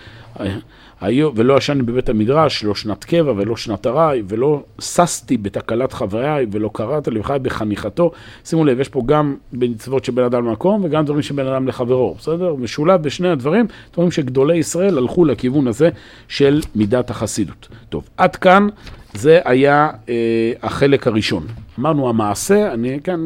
ולא 1.34 1.58
ישנתי 1.58 1.82
בבית 1.82 2.08
המדרש, 2.08 2.64
לא 2.64 2.74
שנת 2.74 3.04
קבע 3.04 3.32
ולא 3.36 3.56
שנת 3.56 3.86
ארעי, 3.86 4.22
ולא 4.28 4.62
ששתי 4.80 5.36
בתקלת 5.36 5.92
חבריי, 5.92 6.46
ולא 6.50 6.70
קראת 6.72 7.08
לבחי 7.08 7.36
בחניכתו. 7.42 8.12
שימו 8.44 8.64
לב, 8.64 8.80
יש 8.80 8.88
פה 8.88 9.02
גם 9.06 9.36
במצוות 9.52 10.04
של 10.04 10.12
בן 10.12 10.24
אדם 10.24 10.46
למקום, 10.46 10.84
וגם 10.84 11.04
דברים 11.04 11.22
של 11.22 11.34
בן 11.34 11.46
אדם 11.46 11.68
לחברו, 11.68 12.14
בסדר? 12.18 12.54
משולב 12.54 13.02
בשני 13.02 13.28
הדברים, 13.28 13.66
דברים 13.92 14.10
שגדולי 14.10 14.56
ישראל 14.56 14.98
הלכו 14.98 15.24
לכיוון 15.24 15.66
הזה 15.66 15.90
של 16.28 16.60
מידת 16.74 17.10
החסידות. 17.10 17.68
טוב, 17.88 18.08
עד 18.16 18.36
כאן. 18.36 18.68
זה 19.14 19.40
היה 19.44 19.90
אה, 20.08 20.52
החלק 20.62 21.06
הראשון. 21.06 21.46
אמרנו 21.78 22.08
המעשה, 22.08 22.72
אני 22.72 23.00
כאן 23.04 23.24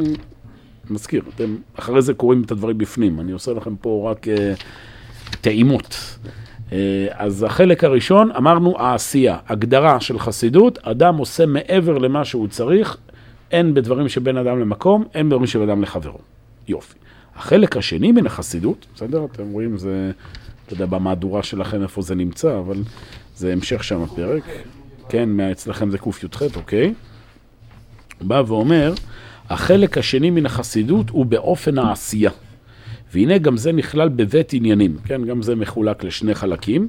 מזכיר, 0.90 1.22
אתם 1.34 1.56
אחרי 1.78 2.02
זה 2.02 2.14
קוראים 2.14 2.42
את 2.42 2.50
הדברים 2.50 2.78
בפנים, 2.78 3.20
אני 3.20 3.32
עושה 3.32 3.52
לכם 3.52 3.76
פה 3.76 4.10
רק 4.10 4.28
אה, 4.28 4.52
טעימות. 5.40 6.18
אה, 6.74 7.06
אז 7.12 7.42
החלק 7.42 7.84
הראשון, 7.84 8.30
אמרנו 8.30 8.78
העשייה, 8.78 9.38
הגדרה 9.48 10.00
של 10.00 10.18
חסידות, 10.18 10.78
אדם 10.82 11.16
עושה 11.16 11.46
מעבר 11.46 11.98
למה 11.98 12.24
שהוא 12.24 12.48
צריך, 12.48 12.96
אין 13.50 13.74
בדברים 13.74 14.08
שבין 14.08 14.36
אדם 14.36 14.60
למקום, 14.60 15.04
אין 15.14 15.28
בדברים 15.28 15.46
שבין 15.46 15.68
אדם 15.68 15.82
לחברו. 15.82 16.18
יופי. 16.68 16.94
החלק 17.36 17.76
השני 17.76 18.12
מן 18.12 18.26
החסידות, 18.26 18.86
בסדר? 18.94 19.24
אתם 19.32 19.50
רואים, 19.52 19.78
זה, 19.78 20.10
אתה 20.66 20.74
יודע, 20.74 20.86
במהדורה 20.86 21.42
שלכם 21.42 21.82
איפה 21.82 22.02
זה 22.02 22.14
נמצא, 22.14 22.58
אבל 22.58 22.76
זה 23.36 23.52
המשך 23.52 23.84
שם 23.84 24.02
הפרק. 24.02 24.42
כן, 25.08 25.40
אצלכם 25.40 25.90
זה 25.90 25.98
קי"ח, 25.98 26.42
אוקיי? 26.56 26.94
בא 28.20 28.42
ואומר, 28.46 28.94
החלק 29.50 29.98
השני 29.98 30.30
מן 30.30 30.46
החסידות 30.46 31.10
הוא 31.10 31.26
באופן 31.26 31.78
העשייה. 31.78 32.30
והנה 33.14 33.38
גם 33.38 33.56
זה 33.56 33.72
נכלל 33.72 34.08
בבית 34.08 34.52
עניינים, 34.52 34.96
כן, 35.04 35.24
גם 35.24 35.42
זה 35.42 35.54
מחולק 35.54 36.04
לשני 36.04 36.34
חלקים. 36.34 36.88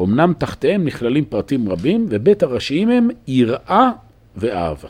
אמנם 0.00 0.32
תחתיהם 0.38 0.84
נכללים 0.84 1.24
פרטים 1.24 1.68
רבים, 1.68 2.06
ובית 2.10 2.42
הראשיים 2.42 2.90
הם 2.90 3.08
יראה 3.26 3.90
ואהבה. 4.36 4.88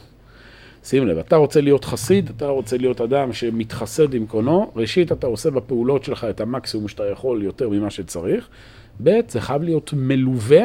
שים 0.85 1.07
לב, 1.07 1.19
אתה 1.19 1.37
רוצה 1.37 1.61
להיות 1.61 1.85
חסיד, 1.85 2.31
אתה 2.37 2.47
רוצה 2.47 2.77
להיות 2.77 3.01
אדם 3.01 3.33
שמתחסד 3.33 4.15
עם 4.15 4.27
קונו, 4.27 4.73
ראשית 4.77 5.13
אתה 5.13 5.27
עושה 5.27 5.51
בפעולות 5.51 6.05
שלך 6.05 6.25
את 6.31 6.41
המקסימום 6.41 6.89
שאתה 6.89 7.07
יכול 7.13 7.43
יותר 7.43 7.69
ממה 7.69 7.91
שצריך, 7.91 8.49
ב' 9.03 9.11
זה 9.29 9.41
חייב 9.41 9.63
להיות 9.63 9.93
מלווה 9.97 10.63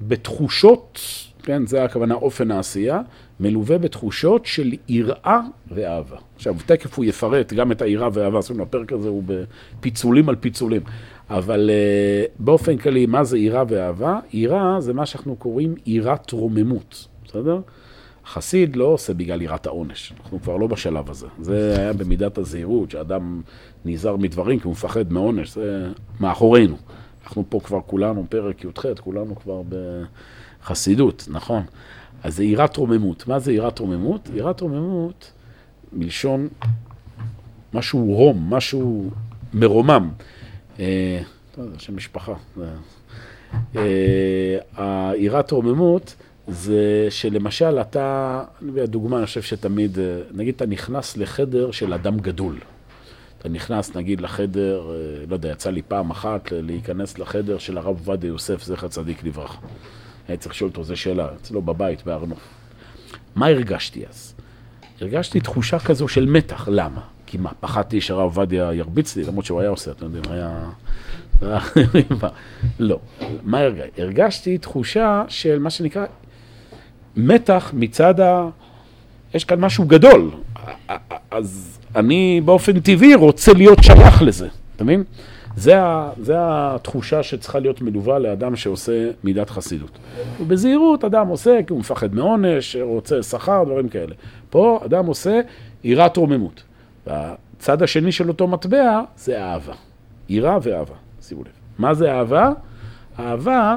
בתחושות, 0.00 1.00
כן, 1.48 1.66
זה 1.66 1.84
הכוונה 1.84 2.14
אופן 2.14 2.50
העשייה, 2.50 3.00
מלווה 3.40 3.78
בתחושות 3.78 4.46
של 4.46 4.72
יראה 4.88 5.40
ואהבה. 5.70 6.16
עכשיו, 6.36 6.56
תכף 6.66 6.98
הוא 6.98 7.04
יפרט 7.04 7.52
גם 7.52 7.72
את 7.72 7.82
היראה 7.82 8.08
והאהבה, 8.12 8.38
אומרת, 8.50 8.68
הפרק 8.68 8.92
הזה 8.92 9.08
הוא 9.08 9.22
בפיצולים 9.26 10.28
על 10.28 10.36
פיצולים. 10.36 10.82
אבל 11.30 11.70
uh, 11.70 12.30
באופן 12.38 12.76
כללי, 12.76 13.06
מה 13.06 13.24
זה 13.24 13.38
יראה 13.38 13.62
ואהבה? 13.68 14.18
יראה 14.32 14.80
זה 14.80 14.92
מה 14.92 15.06
שאנחנו 15.06 15.36
קוראים 15.36 15.74
יראת 15.86 16.30
רוממות, 16.30 17.08
בסדר? 17.24 17.60
חסיד 18.26 18.76
לא 18.76 18.84
עושה 18.84 19.14
בגלל 19.14 19.42
יראת 19.42 19.66
העונש, 19.66 20.12
אנחנו 20.20 20.42
כבר 20.42 20.56
לא 20.56 20.66
בשלב 20.66 21.10
הזה. 21.10 21.26
זה 21.40 21.74
היה 21.78 21.92
במידת 21.92 22.38
הזהירות, 22.38 22.90
שאדם 22.90 23.42
נזהר 23.84 24.16
מדברים 24.16 24.58
כי 24.58 24.64
הוא 24.64 24.72
מפחד 24.72 25.12
מעונש, 25.12 25.54
זה 25.54 25.88
מאחורינו. 26.20 26.76
אנחנו 27.24 27.44
פה 27.48 27.60
כבר 27.60 27.80
כולנו, 27.86 28.26
פרק 28.28 28.64
י"ח, 28.64 29.00
כולנו 29.00 29.36
כבר 29.36 29.62
בחסידות, 30.62 31.28
נכון. 31.30 31.62
אז 32.22 32.36
זה 32.36 32.44
יראת 32.44 32.76
רוממות. 32.76 33.28
מה 33.28 33.38
זה 33.38 33.52
יראת 33.52 33.78
רוממות? 33.78 34.28
יראת 34.34 34.60
רוממות, 34.60 35.32
מלשון 35.92 36.48
משהו 37.74 38.04
רום, 38.04 38.54
משהו 38.54 39.10
מרומם. 39.54 40.10
אה, 40.78 41.20
זה 41.56 41.78
שם 41.78 41.96
משפחה. 41.96 42.34
אה, 43.76 45.12
יראת 45.16 45.50
רוממות 45.50 46.14
זה 46.48 47.06
שלמשל 47.10 47.80
אתה, 47.80 48.42
אני 48.62 48.70
מביא 48.70 48.86
דוגמה, 48.86 49.18
אני 49.18 49.26
חושב 49.26 49.42
שתמיד, 49.42 49.98
אה, 49.98 50.04
נגיד 50.34 50.54
אתה 50.54 50.66
נכנס 50.66 51.16
לחדר 51.16 51.70
של 51.70 51.92
אדם 51.92 52.18
גדול. 52.18 52.58
אתה 53.38 53.48
נכנס 53.48 53.96
נגיד 53.96 54.20
לחדר, 54.20 54.90
אה, 54.90 55.24
לא 55.28 55.34
יודע, 55.34 55.48
יצא 55.48 55.70
לי 55.70 55.82
פעם 55.82 56.10
אחת 56.10 56.52
להיכנס 56.52 57.18
לחדר 57.18 57.58
של 57.58 57.78
הרב 57.78 57.86
עובדיה 57.86 58.28
יוסף, 58.28 58.62
זכר 58.62 58.88
צדיק 58.88 59.24
לברכה. 59.24 59.58
הייתי 60.28 60.42
צריך 60.42 60.54
לשאול 60.54 60.70
אותו, 60.70 60.84
זו 60.84 60.96
שאלה, 60.96 61.28
אצלו 61.40 61.62
בבית, 61.62 62.04
בהר 62.04 62.24
נוף. 62.24 62.48
מה 63.34 63.46
הרגשתי 63.46 64.06
אז? 64.06 64.34
הרגשתי 65.00 65.40
תחושה 65.40 65.78
כזו 65.78 66.08
של 66.08 66.26
מתח, 66.26 66.68
למה? 66.68 67.00
כי 67.26 67.38
מה, 67.38 67.50
פחדתי 67.60 68.00
שהרב 68.00 68.20
עובדיה 68.20 68.70
ירביץ 68.72 69.16
לי, 69.16 69.24
למרות 69.24 69.44
שהוא 69.44 69.60
היה 69.60 69.70
עושה, 69.70 69.90
אתם 69.90 70.04
יודעים, 70.04 70.24
היה... 70.30 70.70
לא. 72.78 72.98
מה 73.42 73.60
הרגשתי? 73.60 74.02
הרגשתי 74.02 74.58
תחושה 74.58 75.24
של 75.28 75.58
מה 75.58 75.70
שנקרא 75.70 76.06
מתח 77.16 77.70
מצד 77.74 78.20
ה... 78.20 78.48
יש 79.34 79.44
כאן 79.44 79.60
משהו 79.60 79.84
גדול. 79.84 80.30
אז 81.30 81.78
אני 81.96 82.40
באופן 82.44 82.80
טבעי 82.80 83.14
רוצה 83.14 83.52
להיות 83.52 83.78
שייך 83.82 84.22
לזה, 84.22 84.48
אתה 84.76 84.84
מבין? 84.84 85.04
זה, 85.58 85.82
ה, 85.82 86.10
זה 86.20 86.34
התחושה 86.38 87.22
שצריכה 87.22 87.58
להיות 87.58 87.82
מלווה 87.82 88.18
לאדם 88.18 88.56
שעושה 88.56 89.10
מידת 89.24 89.50
חסידות. 89.50 89.98
ובזהירות 90.40 91.04
אדם 91.04 91.28
עושה 91.28 91.60
כי 91.66 91.72
הוא 91.72 91.80
מפחד 91.80 92.14
מעונש, 92.14 92.76
רוצה 92.76 93.22
שכר, 93.22 93.64
דברים 93.64 93.88
כאלה. 93.88 94.14
פה 94.50 94.80
אדם 94.84 95.06
עושה 95.06 95.40
יראת 95.84 96.16
רוממות. 96.16 96.62
והצד 97.06 97.82
השני 97.82 98.12
של 98.12 98.28
אותו 98.28 98.46
מטבע 98.46 99.02
זה 99.16 99.44
אהבה. 99.44 99.72
יראה 100.28 100.58
ואהבה, 100.62 100.94
שימו 101.22 101.40
לב. 101.40 101.48
מה 101.78 101.94
זה 101.94 102.12
אהבה? 102.12 102.50
אהבה 103.18 103.76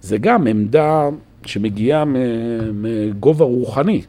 זה 0.00 0.18
גם 0.18 0.46
עמדה 0.46 1.08
שמגיעה 1.46 2.04
מגובה 2.72 3.44
רוחני. 3.44 4.02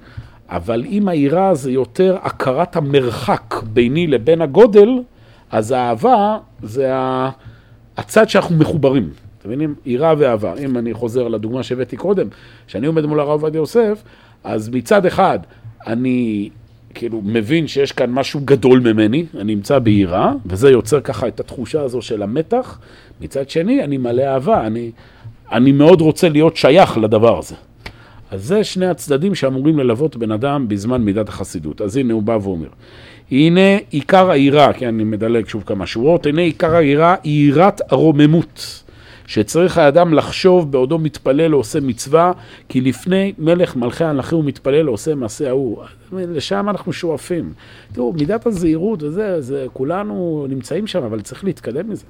אבל 0.50 0.86
אם 0.86 1.08
היראה 1.08 1.56
זה 1.56 1.72
יותר 1.72 2.18
הכרת 2.22 2.76
המרחק 2.76 3.56
ביני 3.74 4.08
לבין 4.08 4.42
הגודל, 4.42 4.90
אז 5.52 5.72
האהבה 5.72 6.38
זה 6.64 6.92
הצד 7.98 8.30
שאנחנו 8.30 8.56
מחוברים. 8.56 9.10
אתם 9.40 9.50
מבינים? 9.50 9.76
יראה 9.86 10.14
ואהבה. 10.18 10.54
אם 10.58 10.78
אני 10.78 10.94
חוזר 10.94 11.28
לדוגמה 11.28 11.64
שהבאתי 11.64 11.98
קודם, 11.98 12.28
כשאני 12.68 12.88
עומד 12.88 13.06
מול 13.06 13.20
הרב 13.20 13.30
עובדיה 13.30 13.60
יוסף, 13.60 14.04
אז 14.44 14.70
מצד 14.70 15.06
אחד 15.06 15.40
אני 15.88 16.50
כאילו 16.94 17.22
מבין 17.26 17.68
שיש 17.68 17.92
כאן 17.92 18.10
משהו 18.12 18.40
גדול 18.46 18.80
ממני, 18.80 19.26
אני 19.38 19.56
נמצא 19.56 19.80
ביראה, 19.80 20.32
וזה 20.46 20.70
יוצר 20.70 21.02
ככה 21.02 21.28
את 21.28 21.40
התחושה 21.40 21.82
הזו 21.82 22.02
של 22.02 22.24
המתח. 22.24 22.80
מצד 23.22 23.50
שני, 23.50 23.84
אני 23.84 23.98
מלא 23.98 24.22
אהבה, 24.22 24.68
אני, 24.68 24.92
אני 25.52 25.72
מאוד 25.72 26.02
רוצה 26.02 26.30
להיות 26.30 26.58
שייך 26.58 26.98
לדבר 26.98 27.40
הזה. 27.40 27.56
אז 28.32 28.46
זה 28.46 28.64
שני 28.64 28.86
הצדדים 28.86 29.36
שאמורים 29.36 29.80
ללוות 29.80 30.16
בן 30.16 30.32
אדם 30.32 30.68
בזמן 30.68 31.02
מידת 31.02 31.30
החסידות. 31.30 31.82
אז 31.82 31.98
הנה 31.98 32.14
הוא 32.14 32.24
בא 32.24 32.38
ואומר, 32.42 32.68
הנה 33.32 33.78
עיקר 33.90 34.30
היראה, 34.30 34.74
כי 34.74 34.88
אני 34.88 35.04
מדלג 35.04 35.48
שוב 35.48 35.64
כמה 35.66 35.88
שורות, 35.88 36.26
הנה 36.26 36.42
עיקר 36.42 36.76
היראה 36.76 37.16
היא 37.24 37.50
יראת 37.50 37.82
הרוממות. 37.92 38.84
שצריך 39.28 39.78
האדם 39.78 40.14
לחשוב 40.14 40.72
בעודו 40.72 41.00
מתפלל 41.00 41.54
או 41.54 41.60
עושה 41.60 41.80
מצווה, 41.80 42.32
כי 42.70 42.82
לפני 42.82 43.34
מלך 43.38 43.76
מלכי 43.76 44.04
המלכים 44.04 44.38
הוא 44.38 44.46
מתפלל 44.46 44.88
או 44.88 44.94
עושה 44.94 45.16
מעשה 45.16 45.50
ההוא. 45.50 45.84
לשם 46.12 46.70
אנחנו 46.70 46.94
שואפים. 46.94 47.54
תראו, 47.94 48.14
מידת 48.14 48.46
הזהירות 48.46 49.04
וזה, 49.04 49.42
זה, 49.42 49.66
כולנו 49.74 50.46
נמצאים 50.50 50.88
שם, 50.88 51.04
אבל 51.04 51.22
צריך 51.22 51.44
להתקדם 51.44 51.90
מזה. 51.90 52.06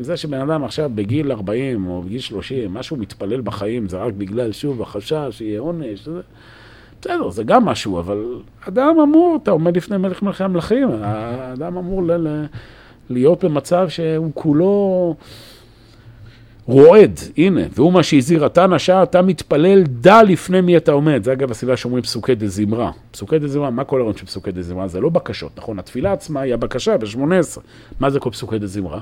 זה 0.00 0.16
שבן 0.16 0.40
אדם 0.40 0.64
עכשיו 0.64 0.90
בגיל 0.94 1.32
40 1.32 1.86
או 1.86 2.02
בגיל 2.02 2.20
30, 2.20 2.74
משהו 2.74 2.96
מתפלל 2.96 3.40
בחיים, 3.40 3.88
זה 3.88 3.96
רק 3.96 4.12
בגלל, 4.12 4.52
שוב, 4.52 4.82
החשש, 4.82 5.28
שיהיה 5.30 5.60
עונש, 5.60 6.04
זה... 6.04 6.20
בסדר, 7.02 7.30
זה 7.30 7.42
גם 7.44 7.64
משהו, 7.64 7.98
אבל 7.98 8.24
אדם 8.68 8.96
אמור, 9.02 9.38
אתה 9.42 9.50
עומד 9.50 9.76
לפני 9.76 9.96
מלך 9.96 10.22
מלכי 10.22 10.44
המלכים, 10.44 10.88
האדם 11.02 11.76
אמור 11.76 12.02
ל- 12.02 12.12
ל- 12.28 12.44
להיות 13.10 13.44
במצב 13.44 13.88
שהוא 13.88 14.30
כולו 14.34 15.16
רועד, 16.66 17.20
הנה, 17.36 17.60
והוא 17.74 17.92
מה 17.92 18.02
שהזהיר, 18.02 18.46
אתה 18.46 18.66
נשען, 18.66 19.02
אתה 19.02 19.22
מתפלל, 19.22 19.82
דע 19.82 20.22
לפני 20.22 20.60
מי 20.60 20.76
אתה 20.76 20.92
עומד. 20.92 21.24
זה 21.24 21.32
אגב 21.32 21.50
הסיבה 21.50 21.76
שאומרים 21.76 22.02
פסוקי 22.02 22.34
דה 22.34 22.46
זמרה. 22.48 22.90
פסוקי 23.10 23.38
דה 23.38 23.48
זמרה, 23.48 23.70
מה 23.70 23.84
כל 23.84 23.96
הרעיון 24.00 24.16
של 24.16 24.26
פסוקי 24.26 24.52
דה 24.52 24.62
זמרה? 24.62 24.88
זה 24.88 25.00
לא 25.00 25.08
בקשות, 25.08 25.52
נכון? 25.58 25.78
התפילה 25.78 26.12
עצמה 26.12 26.40
היא 26.40 26.54
הבקשה 26.54 26.96
ב-18. 26.98 27.60
מה 28.00 28.10
זה 28.10 28.20
כל 28.20 28.30
פסוקי 28.30 28.58
דה 28.58 28.66
זמרה? 28.66 29.00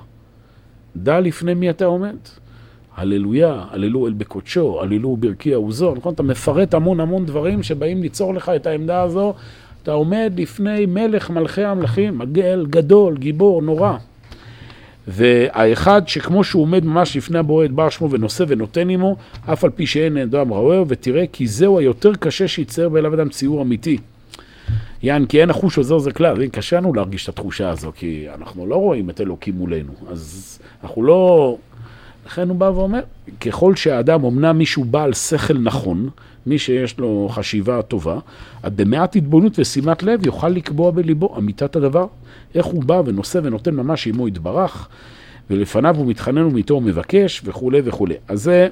דע 0.97 1.21
לפני 1.21 1.55
מי 1.55 1.71
אתה 1.71 1.85
עומד. 1.85 2.17
הללויה, 2.97 3.65
הללו 3.71 4.07
אל 4.07 4.13
בקודשו, 4.13 4.83
הללו 4.83 5.17
ברכי 5.17 5.55
עוזו, 5.55 5.95
נכון? 5.95 6.15
אתה 6.15 6.23
מפרט 6.23 6.75
המון 6.75 7.01
המון 7.01 7.27
דברים 7.27 7.63
שבאים 7.63 8.03
ליצור 8.03 8.35
לך 8.35 8.49
את 8.49 8.67
העמדה 8.67 9.03
הזו. 9.03 9.35
אתה 9.83 9.93
עומד 9.93 10.33
לפני 10.37 10.87
מלך 10.87 11.31
מלכי 11.31 11.65
המלכים, 11.65 12.19
מי 12.19 12.67
גדול, 12.71 13.17
גיבור, 13.17 13.63
נורא. 13.63 13.97
והאחד 15.09 16.09
שכמו 16.09 16.45
שהוא 16.45 16.63
עומד 16.63 16.85
ממש 16.85 17.17
לפני 17.17 17.39
הבורא 17.39 17.65
את 17.65 17.71
בר 17.71 17.89
שמו 17.89 18.11
ונושא 18.11 18.45
ונותן 18.49 18.91
עמו, 18.91 19.17
אף 19.53 19.65
על 19.65 19.71
פי 19.71 19.87
שאין 19.87 20.17
אדם 20.17 20.49
רואה, 20.49 20.83
ותראה 20.89 21.25
כי 21.33 21.47
זהו 21.47 21.79
היותר 21.79 22.15
קשה 22.15 22.49
שיצייר 22.49 22.89
באליו 22.89 23.15
אדם 23.15 23.29
ציור 23.29 23.63
אמיתי. 23.63 23.99
יען, 25.03 25.27
כי 25.27 25.41
אין 25.41 25.51
החוש 25.51 25.79
עוזר 25.79 25.99
זה 25.99 26.13
כלל, 26.13 26.49
קשה 26.49 26.77
לנו 26.77 26.95
להרגיש 26.95 27.25
את 27.25 27.29
התחושה 27.29 27.71
הזו, 27.71 27.93
כי 27.97 28.27
אנחנו 28.35 28.67
לא 28.67 28.77
רואים 28.77 29.11
את 29.11 29.21
אלוקים 29.21 29.55
מולנו, 29.55 29.93
אז 30.09 30.59
אנחנו 30.83 31.03
לא... 31.03 31.57
לכן 32.31 32.49
הוא 32.49 32.57
בא 32.57 32.65
ואומר, 32.65 33.01
ככל 33.41 33.77
שהאדם, 33.77 34.25
אמנם 34.25 34.59
מישהו 34.59 34.85
בעל 34.85 35.15
שכל 35.15 35.59
נכון, 35.59 36.09
מי 36.47 36.59
שיש 36.59 36.99
לו 36.99 37.29
חשיבה 37.31 37.83
טובה, 37.83 38.19
במעט 38.65 39.17
התבוננות 39.17 39.59
ושימת 39.59 40.03
לב 40.03 40.27
יוכל 40.27 40.49
לקבוע 40.49 40.91
בליבו 40.91 41.35
אמיתת 41.39 41.77
הדבר, 41.77 42.07
איך 42.55 42.67
הוא 42.67 42.85
בא 42.85 43.03
ונושא 43.07 43.41
ונותן 43.43 43.75
ממש 43.75 44.07
עמו 44.07 44.29
יתברך, 44.29 44.89
ולפניו 45.51 45.97
הוא 45.97 46.07
מתחנן 46.07 46.43
ומאיתו 46.43 46.75
הוא 46.75 46.83
מבקש, 46.83 47.43
וכולי 47.45 47.81
וכולי. 47.85 48.15
אז 48.29 48.43
זה 48.43 48.69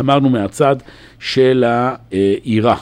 אמרנו 0.00 0.28
מהצד 0.28 0.76
של 1.18 1.64
העירה. 1.66 2.76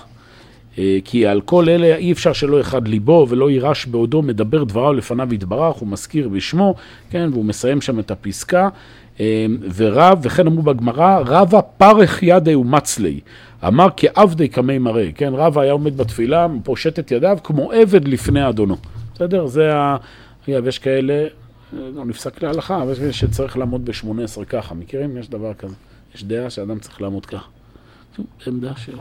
אה, 0.78 0.99
כי 1.04 1.26
על 1.26 1.40
כל 1.40 1.68
אלה 1.68 1.96
אי 1.96 2.12
אפשר 2.12 2.32
שלא 2.32 2.61
אחד 2.61 2.88
ליבו 2.88 3.26
ולא 3.28 3.50
יירש 3.50 3.87
בעודו 3.87 4.23
מדבר 4.23 4.64
דבריו 4.64 4.92
לפניו 4.92 5.35
יתברך, 5.35 5.76
הוא 5.76 5.88
מזכיר 5.88 6.28
בשמו, 6.28 6.75
כן, 7.11 7.28
והוא 7.32 7.44
מסיים 7.44 7.80
שם 7.80 7.99
את 7.99 8.11
הפסקה. 8.11 8.68
אה, 9.20 9.46
ורב, 9.75 10.18
וכן 10.23 10.46
אמרו 10.46 10.62
בגמרא, 10.62 11.20
רבה 11.26 11.62
פרך 11.62 12.23
ידי 12.23 12.54
ומצלי. 12.54 13.20
אמר 13.66 13.87
כעבדי 13.96 14.49
קמי 14.49 14.78
מראה, 14.78 15.12
כן, 15.14 15.32
רבא 15.35 15.61
היה 15.61 15.73
עומד 15.73 15.96
בתפילה, 15.96 16.46
פושט 16.64 16.99
את 16.99 17.11
ידיו 17.11 17.38
כמו 17.44 17.73
עבד 17.73 18.08
לפני 18.08 18.49
אדונו. 18.49 18.76
בסדר? 19.14 19.46
זה 19.46 19.75
ה... 19.75 19.96
אגב, 20.49 20.66
יש 20.66 20.78
כאלה, 20.78 21.26
לא 21.73 22.04
נפסק 22.04 22.42
להלכה, 22.42 22.82
אבל 22.82 22.92
יש 23.08 23.20
שצריך 23.20 23.58
לעמוד 23.58 23.85
ב-18 23.85 24.44
ככה, 24.44 24.75
מכירים? 24.75 25.16
יש 25.16 25.30
דבר 25.30 25.54
כזה. 25.54 25.75
יש 26.14 26.25
דעה 26.25 26.50
שאדם 26.50 26.78
צריך 26.78 27.02
לעמוד 27.02 27.26
ככה. 27.26 27.49
עמדה 28.46 28.73
של... 28.76 28.92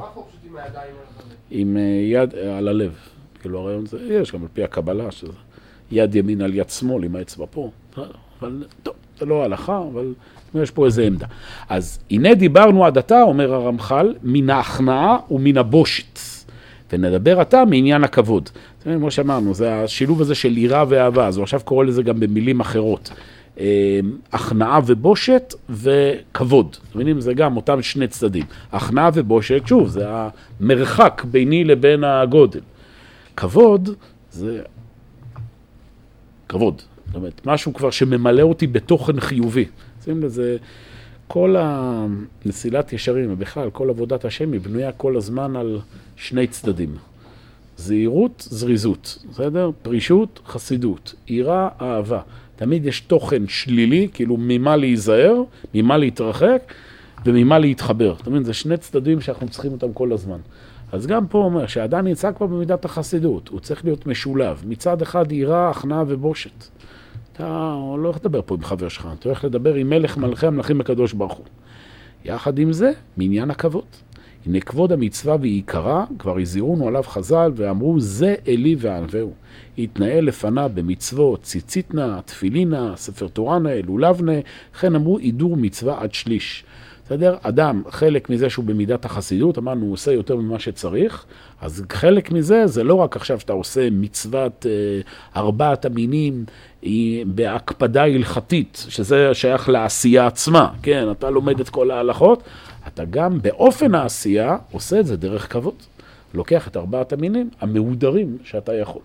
עם 1.52 1.78
אה, 1.78 1.82
יד 1.82 2.36
אה, 2.36 2.58
על 2.58 2.68
הלב. 2.68 2.96
כאילו 3.42 3.60
הרעיון 3.60 3.86
זה, 3.86 3.98
יש 4.10 4.32
גם 4.32 4.42
על 4.42 4.48
פי 4.54 4.64
הקבלה, 4.64 5.12
שזה 5.12 5.32
יד 5.92 6.16
ימין 6.16 6.42
על 6.42 6.54
יד 6.54 6.70
שמאל 6.70 7.04
עם 7.04 7.16
האצבע 7.16 7.46
פה. 7.52 7.72
אבל 8.40 8.64
טוב, 8.84 8.94
זה 9.20 9.26
לא 9.26 9.44
הלכה, 9.44 9.82
אבל 9.94 10.14
יש 10.56 10.72
פה 10.72 10.86
איזה 10.86 11.04
עמדה. 11.04 11.26
אז 11.70 12.00
הנה 12.12 12.34
דיברנו 12.34 12.86
עד 12.86 12.98
עתה, 12.98 13.22
אומר 13.22 13.54
הרמח"ל, 13.54 14.14
מן 14.24 14.50
ההכנעה 14.50 15.18
ומן 15.32 15.58
הבושת. 15.58 16.20
ונדבר 16.94 17.40
עתה 17.40 17.66
מעניין 17.66 18.04
הכבוד. 18.04 18.50
כמו 18.84 19.12
שאמרנו, 19.12 19.54
זה 19.54 19.76
השילוב 19.76 20.22
הזה 20.22 20.36
של 20.36 20.58
יראה 20.58 20.84
ואהבה, 20.90 21.28
אז 21.28 21.38
הוא 21.38 21.44
עכשיו 21.44 21.62
קורא 21.64 21.86
לזה 21.86 22.04
גם 22.04 22.20
במילים 22.20 22.60
אחרות. 22.60 23.12
אה, 23.60 24.00
הכנעה 24.34 24.80
ובושת 24.86 25.54
וכבוד. 25.70 26.78
אתם 26.90 27.00
מבינים? 27.00 27.22
זה 27.22 27.34
גם 27.34 27.56
אותם 27.56 27.82
שני 27.82 28.08
צדדים. 28.08 28.44
הכנעה 28.72 29.10
ובושת, 29.14 29.62
שוב, 29.66 29.88
זה 29.88 30.06
המרחק 30.08 31.24
ביני 31.32 31.64
לבין 31.64 32.04
הגודל. 32.04 32.60
כבוד 33.36 33.90
זה 34.32 34.62
כבוד. 36.50 36.82
זאת 37.16 37.20
אומרת, 37.20 37.42
משהו 37.46 37.74
כבר 37.74 37.92
שממלא 37.92 38.42
אותי 38.42 38.68
בתוכן 38.68 39.20
חיובי. 39.20 39.66
שים 40.04 40.24
לזה, 40.24 40.58
כל 41.28 41.56
הנסילת 41.60 42.94
ישרים, 42.94 43.34
ובכלל, 43.34 43.70
כל 43.70 43.90
עבודת 43.90 44.26
השם 44.26 44.52
היא 44.52 44.62
בנויה 44.62 44.92
כל 44.92 45.18
הזמן 45.18 45.56
על 45.56 45.80
שני 46.16 46.48
צדדים. 46.48 46.96
זהירות, 47.78 48.48
זריזות, 48.50 49.26
בסדר? 49.32 49.72
פרישות, 49.82 50.40
חסידות, 50.48 51.16
יראה, 51.28 51.68
אהבה. 51.82 52.20
תמיד 52.56 52.86
יש 52.86 53.02
תוכן 53.02 53.48
שלילי, 53.48 54.08
כאילו 54.14 54.38
ממה 54.40 54.76
להיזהר, 54.76 55.42
ממה 55.74 55.98
להתרחק 55.98 56.74
וממה 57.26 57.60
להתחבר. 57.60 58.16
אתה 58.22 58.30
מבין? 58.30 58.44
זה 58.44 58.54
שני 58.54 58.78
צדדים 58.78 59.22
שאנחנו 59.22 59.50
צריכים 59.50 59.72
אותם 59.72 59.94
כל 59.94 60.12
הזמן. 60.14 60.40
אז 60.92 61.08
גם 61.08 61.28
פה 61.28 61.38
אומר 61.38 61.68
שהאדם 61.68 62.08
נמצא 62.08 62.32
כבר 62.32 62.46
במידת 62.46 62.86
החסידות, 62.86 63.48
הוא 63.48 63.60
צריך 63.60 63.86
להיות 63.86 64.08
משולב. 64.08 64.64
מצד 64.68 65.02
אחד 65.02 65.32
יראה, 65.32 65.70
הכנעה 65.70 66.04
ובושת. 66.08 66.68
אתה 67.36 67.44
לא 67.98 68.08
הולך 68.08 68.16
לדבר 68.16 68.42
פה 68.46 68.56
עם 68.56 68.64
חבר 68.64 68.90
שלך, 68.90 69.08
אתה 69.20 69.30
הולך 69.30 69.44
לדבר 69.44 69.74
עם 69.74 69.90
מלך 69.90 70.18
מלכי 70.18 70.48
המלכים 70.48 70.82
הקדוש 70.82 71.14
ברוך 71.14 71.34
הוא. 71.34 71.46
יחד 72.26 72.60
עם 72.60 72.74
זה, 72.74 72.92
מעניין 73.18 73.52
הכבוד. 73.52 73.86
הנה 74.46 74.60
כבוד 74.60 74.92
המצווה 74.92 75.36
ועיקרה, 75.42 76.06
כבר 76.20 76.38
הזהירונו 76.40 76.88
עליו 76.88 77.04
חז"ל 77.04 77.52
ואמרו 77.56 78.00
זה 78.00 78.36
אלי 78.48 78.76
וענווהו. 78.80 79.34
יתנהל 79.78 80.24
לפניו 80.26 80.72
במצוות 80.74 81.44
ציציתנה, 81.44 82.20
תפילינה, 82.26 82.94
ספר 82.96 83.28
תורנה, 83.28 83.72
אלולבנה, 83.72 84.32
וכן 84.76 84.96
אמרו 84.96 85.18
הידור 85.18 85.58
מצווה 85.58 86.02
עד 86.02 86.14
שליש. 86.14 86.66
בסדר? 87.06 87.36
אדם, 87.42 87.84
חלק 87.90 88.30
מזה 88.30 88.50
שהוא 88.50 88.66
במידת 88.66 89.06
החסידות, 89.06 89.58
אמרנו, 89.58 89.86
הוא 89.86 89.94
עושה 89.94 90.12
יותר 90.12 90.36
ממה 90.36 90.60
שצריך, 90.60 91.26
אז 91.62 91.84
חלק 91.92 92.32
מזה 92.32 92.68
זה 92.68 92.84
לא 92.84 92.94
רק 92.94 93.16
עכשיו 93.16 93.40
שאתה 93.40 93.54
עושה 93.54 93.90
מצוות 93.92 94.66
אה, 94.70 95.42
ארבעת 95.42 95.86
המינים 95.86 96.46
בהקפדה 97.26 98.04
הלכתית, 98.04 98.86
שזה 98.90 99.34
שייך 99.34 99.70
לעשייה 99.70 100.28
עצמה, 100.28 100.70
כן? 100.84 101.12
אתה 101.12 101.30
לומד 101.30 101.60
את 101.60 101.70
כל 101.70 101.92
ההלכות, 101.92 102.44
אתה 102.88 103.06
גם 103.06 103.42
באופן 103.42 103.96
העשייה 103.96 104.58
עושה 104.72 105.00
את 105.00 105.06
זה 105.06 105.18
דרך 105.18 105.54
כבוד. 105.54 105.76
לוקח 106.34 106.68
את 106.68 106.78
ארבעת 106.78 107.14
המינים 107.14 107.50
המהודרים 107.62 108.38
שאתה 108.44 108.74
יכול. 108.74 109.02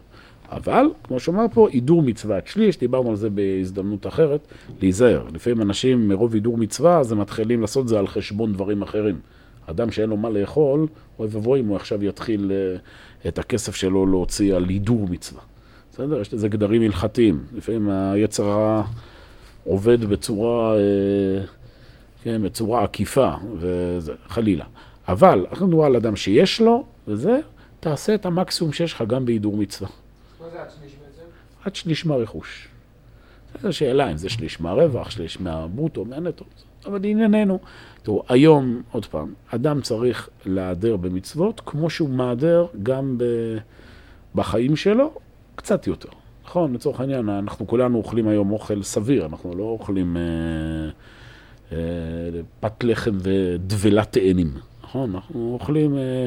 אבל, 0.51 0.87
כמו 1.05 1.21
שאומר 1.21 1.47
פה, 1.53 1.69
הידור 1.73 2.03
מצוות 2.03 2.47
שליש, 2.47 2.79
דיברנו 2.79 3.11
על 3.11 3.17
זה 3.17 3.31
בהזדמנות 3.31 4.07
אחרת, 4.07 4.41
להיזהר. 4.81 5.25
לפעמים 5.35 5.63
אנשים 5.63 6.09
מרוב 6.09 6.35
הידור 6.35 6.59
מצווה, 6.59 6.99
אז 6.99 7.13
הם 7.13 7.21
מתחילים 7.21 7.61
לעשות 7.61 7.89
זה 7.89 7.99
על 7.99 8.07
חשבון 8.07 8.53
דברים 8.53 8.83
אחרים. 8.83 9.21
אדם 9.67 9.91
שאין 9.91 10.11
לו 10.11 10.17
מה 10.17 10.31
לאכול, 10.31 10.87
אוי 11.19 11.29
ואבוי 11.31 11.61
אם 11.61 11.67
הוא 11.67 11.77
עכשיו 11.77 12.05
יתחיל 12.05 12.53
אה, 12.55 12.79
את 13.29 13.39
הכסף 13.39 13.75
שלו 13.75 14.07
להוציא 14.07 14.55
על 14.55 14.65
הידור 14.65 15.09
מצווה. 15.11 15.41
בסדר? 15.93 16.21
יש 16.21 16.35
לזה 16.35 16.49
גדרים 16.49 16.83
הלכתיים. 16.83 17.45
לפעמים 17.57 17.91
היצר 17.91 18.45
הרע 18.45 18.85
עובד 19.65 20.05
בצורה, 20.05 20.77
אה, 20.77 21.45
כן, 22.23 22.43
בצורה 22.43 22.85
עקיפה, 22.85 23.31
וזה, 23.57 24.13
חלילה. 24.29 24.65
אבל, 25.09 25.47
אנחנו 25.51 25.67
מדברים 25.67 25.87
על 25.87 25.97
אדם 25.97 26.17
שיש 26.17 26.61
לו, 26.61 26.85
וזה, 27.09 27.39
תעשה 27.81 28.15
את 28.15 28.27
המקסימום 28.27 28.73
שיש 28.73 28.93
לך 28.93 29.05
גם 29.07 29.25
בהידור 29.25 29.57
מצווה. 29.57 29.89
זה 30.53 30.63
עד 30.63 30.71
שליש 30.71 30.93
בעצם? 30.93 31.23
עד 31.65 31.75
שליש 31.75 32.07
מהרכוש. 32.07 32.69
זו 33.63 33.73
שאלה 33.73 34.11
אם 34.11 34.17
זה 34.17 34.29
שליש 34.29 34.61
מהרווח, 34.61 35.11
שליש 35.11 35.41
מהברוטו, 35.41 36.05
מהנטו. 36.05 36.45
אבל 36.87 37.01
ענייננו, 37.05 37.59
תראו, 38.03 38.23
היום, 38.29 38.83
עוד 38.93 39.07
פעם, 39.07 39.35
אדם 39.49 39.81
צריך 39.81 40.29
להיעדר 40.47 40.97
במצוות 40.97 41.61
כמו 41.67 41.91
שהוא 41.91 42.11
מהדר 42.11 42.67
גם 42.83 43.19
ב... 43.19 43.25
בחיים 44.35 44.77
שלו, 44.77 45.13
קצת 45.55 45.87
יותר. 45.87 46.09
נכון, 46.45 46.73
לצורך 46.73 47.01
העניין, 47.01 47.29
אנחנו 47.29 47.67
כולנו 47.67 47.99
אוכלים 47.99 48.29
היום 48.29 48.53
אוכל 48.53 48.83
סביר, 48.83 49.27
אנחנו 49.27 49.55
לא 49.55 49.63
אוכלים 49.63 50.17
אה, 50.17 50.23
אה, 51.73 51.79
פת 52.61 52.85
לחם 52.85 53.19
ודבלת 53.23 54.13
תאנים, 54.13 54.53
נכון? 54.83 55.15
אנחנו 55.15 55.59
אוכלים... 55.61 55.97
אה, 55.97 56.27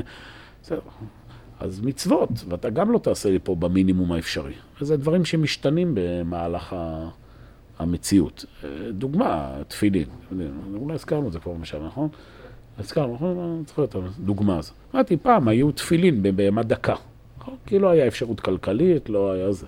אז 1.64 1.82
מצוות, 1.82 2.30
ואתה 2.50 2.70
גם 2.70 2.92
לא 2.92 2.98
תעשה 2.98 3.30
לי 3.30 3.40
פה 3.44 3.56
במינימום 3.56 4.12
האפשרי. 4.12 4.54
וזה 4.82 4.98
דברים 4.98 5.26
שמשתנים 5.26 5.92
במהלך 5.94 6.76
המציאות. 7.80 8.46
דוגמה, 8.90 9.58
תפילין. 9.68 10.08
אולי 10.76 10.94
הזכרנו 10.94 11.28
את 11.28 11.32
זה 11.34 11.40
כבר 11.40 11.54
משם, 11.54 11.86
נכון? 11.86 12.10
הזכרנו, 12.80 13.14
נכון? 13.14 13.40
אני 13.40 13.64
זוכר 13.68 13.84
את 13.84 13.96
הדוגמה 13.96 14.58
הזו. 14.58 14.74
אמרתי, 14.96 15.18
פעם 15.18 15.48
היו 15.48 15.72
תפילין 15.72 16.36
בהמה 16.36 16.64
דקה. 16.64 16.96
נכון? 17.38 17.56
כי 17.66 17.80
לא 17.80 17.90
היה 17.90 18.08
אפשרות 18.08 18.40
כלכלית, 18.40 19.10
לא 19.10 19.32
היה 19.32 19.52
זה. 19.52 19.66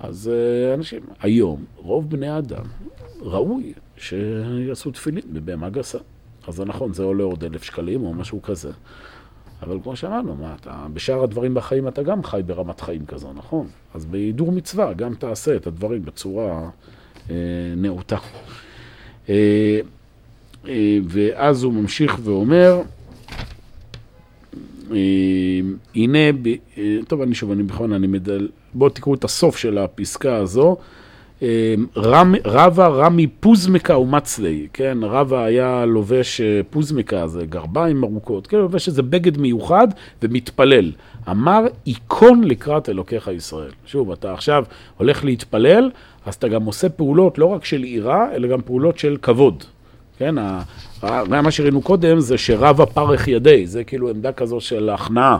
אז 0.00 0.30
אה, 0.34 0.74
אנשים, 0.74 1.00
היום, 1.20 1.64
רוב 1.76 2.10
בני 2.10 2.28
האדם, 2.28 2.64
ראוי 3.20 3.72
שיעשו 3.96 4.90
תפילין 4.90 5.24
בבהמה 5.32 5.70
גסה. 5.70 5.98
אז 6.46 6.54
זה 6.54 6.64
נכון, 6.64 6.92
זה 6.92 7.02
עולה 7.02 7.24
עוד 7.24 7.44
אלף 7.44 7.62
שקלים 7.62 8.04
או 8.04 8.14
משהו 8.14 8.42
כזה. 8.42 8.70
אבל 9.62 9.78
כמו 9.82 9.96
שאמרנו, 9.96 10.34
מה, 10.34 10.54
אתה, 10.60 10.86
בשאר 10.92 11.22
הדברים 11.22 11.54
בחיים 11.54 11.88
אתה 11.88 12.02
גם 12.02 12.24
חי 12.24 12.40
ברמת 12.46 12.80
חיים 12.80 13.06
כזו, 13.06 13.32
נכון? 13.32 13.66
אז 13.94 14.04
בהידור 14.04 14.52
מצווה 14.52 14.92
גם 14.92 15.14
תעשה 15.14 15.56
את 15.56 15.66
הדברים 15.66 16.04
בצורה 16.04 16.70
אה, 17.30 17.34
נאותה. 17.76 18.16
אה, 19.28 19.80
אה, 20.68 20.98
ואז 21.08 21.62
הוא 21.62 21.72
ממשיך 21.72 22.18
ואומר, 22.22 22.82
אה, 24.92 25.60
הנה, 25.94 26.32
ב, 26.42 26.48
אה, 26.78 26.98
טוב, 27.08 27.22
אני 27.22 27.34
שוב, 27.34 27.50
אני 27.50 27.62
בכוונה, 27.62 27.96
אני 27.96 28.06
מדל... 28.06 28.48
בואו 28.74 28.90
תקראו 28.90 29.14
את 29.14 29.24
הסוף 29.24 29.56
של 29.56 29.78
הפסקה 29.78 30.36
הזו. 30.36 30.76
רמ, 31.96 32.34
רבה 32.44 32.88
רמי 32.88 33.26
פוזמקה 33.26 33.98
ומצלי, 33.98 34.66
כן, 34.72 34.98
רבה 35.02 35.44
היה 35.44 35.84
לובש 35.86 36.40
אה, 36.40 36.60
פוזמקה, 36.70 37.26
זה 37.26 37.46
גרביים 37.46 38.04
ארוכות, 38.04 38.46
כן, 38.46 38.56
לובש 38.56 38.88
איזה 38.88 39.02
בגד 39.02 39.38
מיוחד 39.38 39.88
ומתפלל. 40.22 40.92
אמר, 41.30 41.64
עיקון 41.84 42.44
לקראת 42.44 42.88
אלוקיך 42.88 43.30
ישראל. 43.34 43.70
שוב, 43.86 44.10
אתה 44.10 44.32
עכשיו 44.32 44.64
הולך 44.96 45.24
להתפלל, 45.24 45.90
אז 46.26 46.34
אתה 46.34 46.48
גם 46.48 46.64
עושה 46.64 46.88
פעולות 46.88 47.38
לא 47.38 47.46
רק 47.46 47.64
של 47.64 47.84
יראה, 47.84 48.34
אלא 48.34 48.48
גם 48.48 48.60
פעולות 48.62 48.98
של 48.98 49.16
כבוד. 49.22 49.64
כן, 50.18 50.34
מה 51.28 51.50
שראינו 51.50 51.82
קודם 51.82 52.20
זה 52.20 52.38
שרבה 52.38 52.86
פרך 52.86 53.28
ידי, 53.28 53.66
זה 53.66 53.84
כאילו 53.84 54.10
עמדה 54.10 54.32
כזו 54.32 54.60
של 54.60 54.90
הכנעה. 54.90 55.38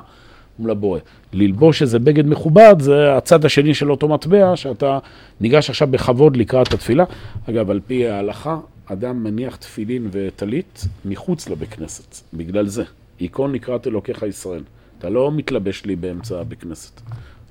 מול 0.58 0.70
הבורא. 0.70 0.98
ללבוש 1.32 1.82
איזה 1.82 1.98
בגד 1.98 2.26
מכובד 2.26 2.74
זה 2.80 3.16
הצד 3.16 3.44
השני 3.44 3.74
של 3.74 3.90
אותו 3.90 4.08
מטבע, 4.08 4.56
שאתה 4.56 4.98
ניגש 5.40 5.70
עכשיו 5.70 5.88
בכבוד 5.88 6.36
לקראת 6.36 6.72
התפילה. 6.72 7.04
אגב, 7.48 7.70
על 7.70 7.80
פי 7.86 8.08
ההלכה, 8.08 8.58
אדם 8.86 9.24
מניח 9.24 9.56
תפילין 9.56 10.08
וטלית 10.12 10.84
מחוץ 11.04 11.48
לבית 11.48 11.68
כנסת, 11.68 12.16
בגלל 12.34 12.66
זה. 12.66 12.84
עיקרון 13.18 13.52
לקראת 13.52 13.86
אלוקיך 13.86 14.22
ישראל. 14.22 14.62
אתה 14.98 15.08
לא 15.08 15.32
מתלבש 15.32 15.84
לי 15.84 15.96
באמצע 15.96 16.40
הבית 16.40 16.60
כנסת. 16.60 17.00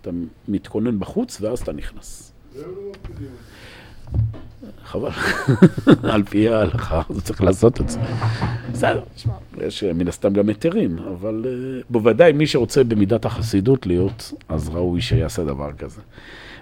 אתה 0.02 0.10
מתכונן 0.48 1.00
בחוץ 1.00 1.41
ואז 1.41 1.60
אתה 1.60 1.72
נכנס. 1.72 2.32
חבל, 4.86 5.10
על 6.13 6.23
פי 6.23 6.49
ההלכה, 6.49 7.01
זה 7.10 7.21
צריך 7.21 7.43
לעשות 7.43 7.82
את 7.82 7.89
זה. 7.89 7.99
בסדר, 8.71 9.01
תשמע, 9.15 9.34
יש 9.62 9.84
מן 9.84 10.08
הסתם 10.08 10.34
גם 10.34 10.47
היתרים, 10.49 10.97
אבל 11.13 11.45
uh, 11.45 11.86
בוודאי 11.89 12.32
מי 12.32 12.47
שרוצה 12.47 12.84
במידת 12.84 13.25
החסידות 13.25 13.88
להיות, 13.88 14.34
אז 14.49 14.69
ראוי 14.69 15.01
שיעשה 15.01 15.43
דבר 15.43 15.71
כזה. 15.77 16.01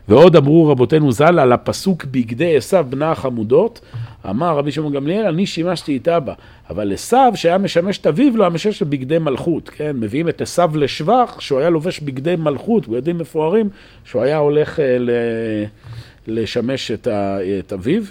ועוד 0.08 0.36
אמרו 0.36 0.68
רבותינו 0.68 1.12
ז"ל 1.12 1.40
על 1.40 1.54
הפסוק 1.54 2.06
בגדי 2.06 2.58
עשיו 2.58 2.86
בנה 2.90 3.12
החמודות, 3.12 3.82
אמר 4.30 4.58
רבי 4.58 4.72
שמעון 4.72 4.94
גמליאל, 4.94 5.26
אני 5.26 5.46
שימשתי 5.46 5.98
את 5.98 6.08
אבא. 6.08 6.34
אבל 6.70 6.94
עשיו, 6.94 7.32
שהיה 7.36 7.58
משמש 7.58 7.98
את 7.98 8.08
אביו, 8.08 8.38
לא 8.38 8.44
היה 8.44 8.50
משמש 8.50 8.84
בגדי 8.84 9.18
מלכות, 9.18 9.70
כן? 9.70 9.96
מביאים 10.00 10.30
את 10.30 10.42
עשיו 10.42 10.72
לשבח, 10.78 11.38
שהוא 11.40 11.60
היה 11.60 11.70
לובש 11.70 12.00
בגדי 12.00 12.36
מלכות, 12.36 12.88
בגדים 12.88 13.18
מפוארים, 13.18 13.70
שהוא 14.06 14.22
היה 14.22 14.38
הולך 14.38 14.80
uh, 14.80 14.82
ל... 15.00 15.10
לשמש 16.28 16.92
את, 16.92 17.08
ה, 17.08 17.38
את 17.60 17.74
אביו. 17.74 18.04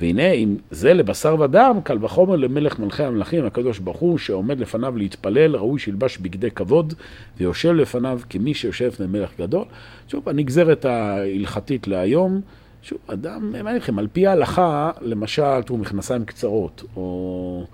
והנה, 0.00 0.30
אם 0.32 0.56
זה 0.70 0.94
לבשר 0.94 1.36
ודם, 1.40 1.78
קל 1.84 2.04
וחומר 2.04 2.36
למלך 2.36 2.78
מלכי 2.78 3.04
המלכים, 3.04 3.44
הקדוש 3.44 3.78
ברוך 3.78 3.98
הוא, 3.98 4.18
שעומד 4.18 4.60
לפניו 4.60 4.96
להתפלל, 4.96 5.56
ראוי 5.56 5.78
שילבש 5.78 6.18
בגדי 6.18 6.50
כבוד, 6.50 6.94
ויושב 7.36 7.72
לפניו 7.72 8.20
כמי 8.30 8.54
שיושב 8.54 8.86
לפני 8.86 9.06
מלך 9.06 9.30
גדול. 9.38 9.64
שוב, 10.08 10.28
הנגזרת 10.28 10.84
ההלכתית 10.84 11.88
להיום, 11.88 12.40
שוב, 12.82 12.98
אדם, 13.06 13.54
מה 13.64 13.72
לכם, 13.72 13.98
על 13.98 14.08
פי 14.12 14.26
ההלכה, 14.26 14.90
למשל, 15.00 15.62
תראו, 15.66 15.78
מכנסיים 15.78 16.24
קצרות, 16.24 16.84
או... 16.96 17.64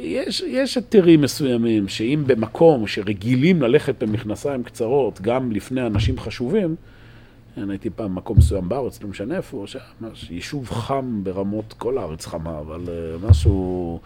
יש, 0.00 0.40
יש 0.40 0.76
היתרים 0.76 1.20
מסוימים, 1.20 1.88
שאם 1.88 2.22
במקום 2.26 2.86
שרגילים 2.86 3.62
ללכת 3.62 4.02
במכנסיים 4.02 4.62
קצרות, 4.62 5.20
גם 5.20 5.52
לפני 5.52 5.86
אנשים 5.86 6.18
חשובים, 6.18 6.76
כן, 7.54 7.70
הייתי 7.70 7.90
פעם 7.90 8.14
במקום 8.14 8.38
מסוים 8.38 8.68
בארץ, 8.68 9.02
לא 9.02 9.08
משנה 9.08 9.36
איפה, 9.36 9.64
יישוב 10.30 10.70
חם 10.70 11.20
ברמות, 11.22 11.74
כל 11.78 11.98
הארץ 11.98 12.26
חמה, 12.26 12.58
אבל 12.58 12.80
uh, 12.84 13.26
משהו 13.30 14.00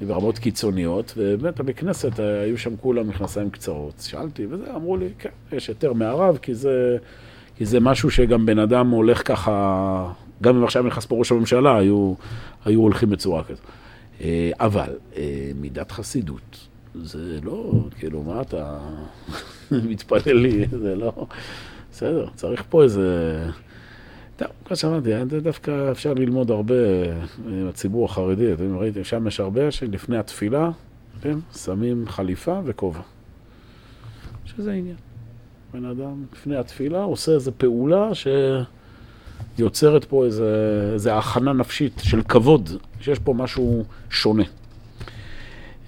ברמות 0.00 0.38
קיצוניות, 0.38 1.14
ובאמת 1.16 1.60
כנסת 1.76 2.20
אה, 2.20 2.40
היו 2.40 2.58
שם 2.58 2.76
כולם 2.76 3.08
מכנסיים 3.08 3.50
קצרות. 3.50 4.00
שאלתי, 4.00 4.46
וזה, 4.50 4.74
אמרו 4.74 4.96
לי, 4.96 5.08
כן, 5.18 5.28
יש 5.52 5.68
היתר 5.68 5.92
מהרב, 5.92 6.38
כי 6.42 6.54
זה, 6.54 6.96
כי 7.56 7.66
זה 7.66 7.80
משהו 7.80 8.10
שגם 8.10 8.46
בן 8.46 8.58
אדם 8.58 8.90
הולך 8.90 9.28
ככה, 9.28 10.12
גם 10.42 10.56
אם 10.56 10.64
עכשיו 10.64 10.82
נכנס 10.82 11.06
פה 11.06 11.16
ראש 11.16 11.32
הממשלה, 11.32 11.78
היו, 11.78 12.14
היו 12.64 12.80
הולכים 12.80 13.10
בצורה 13.10 13.44
כזאת. 13.44 13.64
אה, 14.20 14.50
אבל 14.60 14.92
מידת 15.54 15.92
חסידות, 15.92 16.68
זה 16.94 17.38
לא, 17.42 17.72
כאילו, 17.98 18.22
מה 18.22 18.40
אתה 18.40 18.78
מתפלל 19.90 20.36
לי, 20.36 20.66
זה 20.70 20.96
לא... 20.96 21.26
בסדר, 21.92 22.26
צריך 22.34 22.64
פה 22.68 22.82
איזה... 22.82 23.44
טוב, 24.36 24.48
כמו 24.64 24.76
שאמרתי, 24.76 25.10
דווקא 25.42 25.90
אפשר 25.90 26.14
ללמוד 26.14 26.50
הרבה 26.50 26.74
אה, 26.74 28.04
החרדי. 28.04 28.52
אתם 28.52 28.78
ראיתם, 28.78 29.04
שם 29.04 29.26
יש 29.26 29.40
הרבה 29.40 29.70
שלפני 29.70 30.18
התפילה, 30.18 30.70
כן, 31.20 31.38
שמים 31.56 32.04
חליפה 32.08 32.60
וכובע. 32.64 33.00
שזה 34.44 34.72
עניין. 34.72 34.96
בן 35.74 35.84
אדם 35.84 36.24
לפני 36.32 36.56
התפילה 36.56 37.02
עושה 37.02 37.32
איזו 37.32 37.52
פעולה 37.56 38.10
שיוצרת 39.58 40.04
פה 40.04 40.24
איזה 40.24 41.16
הכנה 41.16 41.52
נפשית 41.52 42.00
של 42.02 42.22
כבוד, 42.22 42.70
שיש 43.00 43.18
פה 43.18 43.34
משהו 43.34 43.84
שונה. 44.10 44.44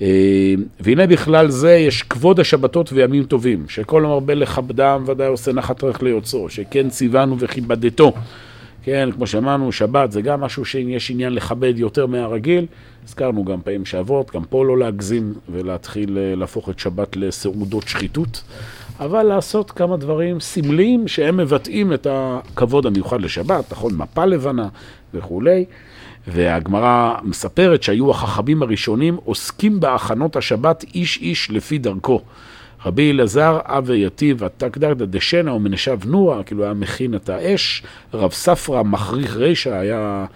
אה, 0.02 0.54
והנה 0.80 1.06
בכלל 1.06 1.50
זה 1.50 1.72
יש 1.72 2.02
כבוד 2.02 2.40
השבתות 2.40 2.92
וימים 2.92 3.24
טובים, 3.24 3.64
שכל 3.68 4.04
המרבה 4.04 4.34
לכבדם 4.34 5.04
ודאי 5.06 5.26
עושה 5.26 5.52
נחת 5.52 5.84
רך 5.84 6.02
ליוצרו, 6.02 6.50
שכן 6.50 6.88
ציוונו 6.88 7.36
וכיבדתו. 7.38 8.12
כן, 8.82 9.08
כמו 9.14 9.26
שאמרנו, 9.26 9.72
שבת 9.72 10.12
זה 10.12 10.22
גם 10.22 10.40
משהו 10.40 10.64
שיש 10.64 11.10
עניין 11.10 11.32
לכבד 11.32 11.78
יותר 11.78 12.06
מהרגיל. 12.06 12.66
הזכרנו 13.04 13.44
גם 13.44 13.60
פעמים 13.64 13.84
שעברות, 13.84 14.34
גם 14.34 14.44
פה 14.44 14.64
לא 14.64 14.78
להגזים 14.78 15.34
ולהתחיל 15.48 16.18
אה, 16.18 16.34
להפוך 16.34 16.68
את 16.68 16.78
שבת 16.78 17.16
לסעודות 17.16 17.88
שחיתות, 17.88 18.42
אבל 19.00 19.22
לעשות 19.22 19.70
כמה 19.70 19.96
דברים 19.96 20.40
סמליים 20.40 21.08
שהם 21.08 21.36
מבטאים 21.36 21.92
את 21.92 22.06
הכבוד 22.10 22.86
המיוחד 22.86 23.20
לשבת, 23.20 23.72
נכון, 23.72 23.94
מפה 23.96 24.24
לבנה 24.24 24.68
וכולי. 25.14 25.64
והגמרא 26.32 27.14
מספרת 27.22 27.82
שהיו 27.82 28.10
החכמים 28.10 28.62
הראשונים 28.62 29.16
עוסקים 29.24 29.80
בהכנות 29.80 30.36
השבת 30.36 30.84
איש 30.94 31.18
איש 31.18 31.50
לפי 31.50 31.78
דרכו. 31.78 32.20
רבי 32.86 33.10
אלעזר 33.10 33.58
אבי 33.64 34.06
יתיב 34.06 34.44
התקדרתא 34.44 35.04
דשנה 35.04 35.54
ומנשב 35.54 35.98
נוע, 36.04 36.42
כאילו 36.42 36.64
היה 36.64 36.74
מכין 36.74 37.14
את 37.14 37.28
האש, 37.28 37.82
רב 38.14 38.32
ספרא 38.32 38.82
מחריך 38.82 39.36
רישא 39.36 39.74
היה 39.74 40.26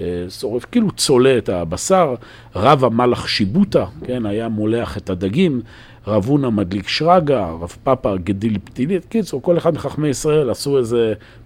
אה, 0.00 0.24
שורף, 0.28 0.64
כאילו 0.64 0.90
צולה 0.90 1.38
את 1.38 1.48
הבשר, 1.48 2.14
רב 2.56 2.84
המלאך 2.84 3.28
שיבוטה, 3.28 3.84
כן, 4.04 4.26
היה 4.26 4.48
מולח 4.48 4.96
את 4.96 5.10
הדגים, 5.10 5.60
רב 6.06 6.24
הונא 6.24 6.50
מדליק 6.50 6.88
שרגא, 6.88 7.46
רב 7.60 7.76
פאפא 7.84 8.16
גדיל 8.16 8.58
פתילית, 8.64 9.04
קיצור, 9.04 9.42
כל 9.42 9.58
אחד 9.58 9.74
מחכמי 9.74 10.08
ישראל 10.08 10.50
עשו 10.50 10.78
איזו 10.78 10.98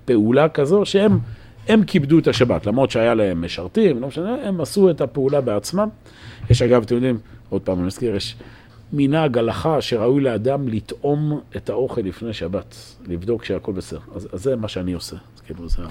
פעולה 0.04 0.48
כזו 0.48 0.84
שהם 0.84 1.18
הם 1.68 1.84
כיבדו 1.84 2.18
את 2.18 2.28
השבת, 2.28 2.66
למרות 2.66 2.90
שהיה 2.90 3.14
להם 3.14 3.44
משרתים, 3.44 4.00
לא 4.00 4.08
משנה, 4.08 4.36
הם 4.44 4.60
עשו 4.60 4.90
את 4.90 5.00
הפעולה 5.00 5.40
בעצמם. 5.40 5.88
יש 6.50 6.62
אגב, 6.62 6.82
אתם 6.82 6.94
יודעים, 6.94 7.18
עוד 7.48 7.62
פעם 7.62 7.78
אני 7.78 7.86
מזכיר, 7.86 8.16
יש 8.16 8.36
מנהג 8.92 9.38
הלכה 9.38 9.80
שראוי 9.80 10.20
לאדם 10.22 10.68
לטעום 10.68 11.40
את 11.56 11.70
האוכל 11.70 12.00
לפני 12.00 12.32
שבת, 12.32 12.76
לבדוק 13.06 13.44
שהכל 13.44 13.72
בסדר. 13.72 14.00
אז, 14.14 14.28
אז 14.32 14.42
זה 14.42 14.56
מה 14.56 14.68
שאני 14.68 14.92
עושה, 14.92 15.16
אז 15.34 15.40
כאילו 15.40 15.68
זה... 15.68 15.82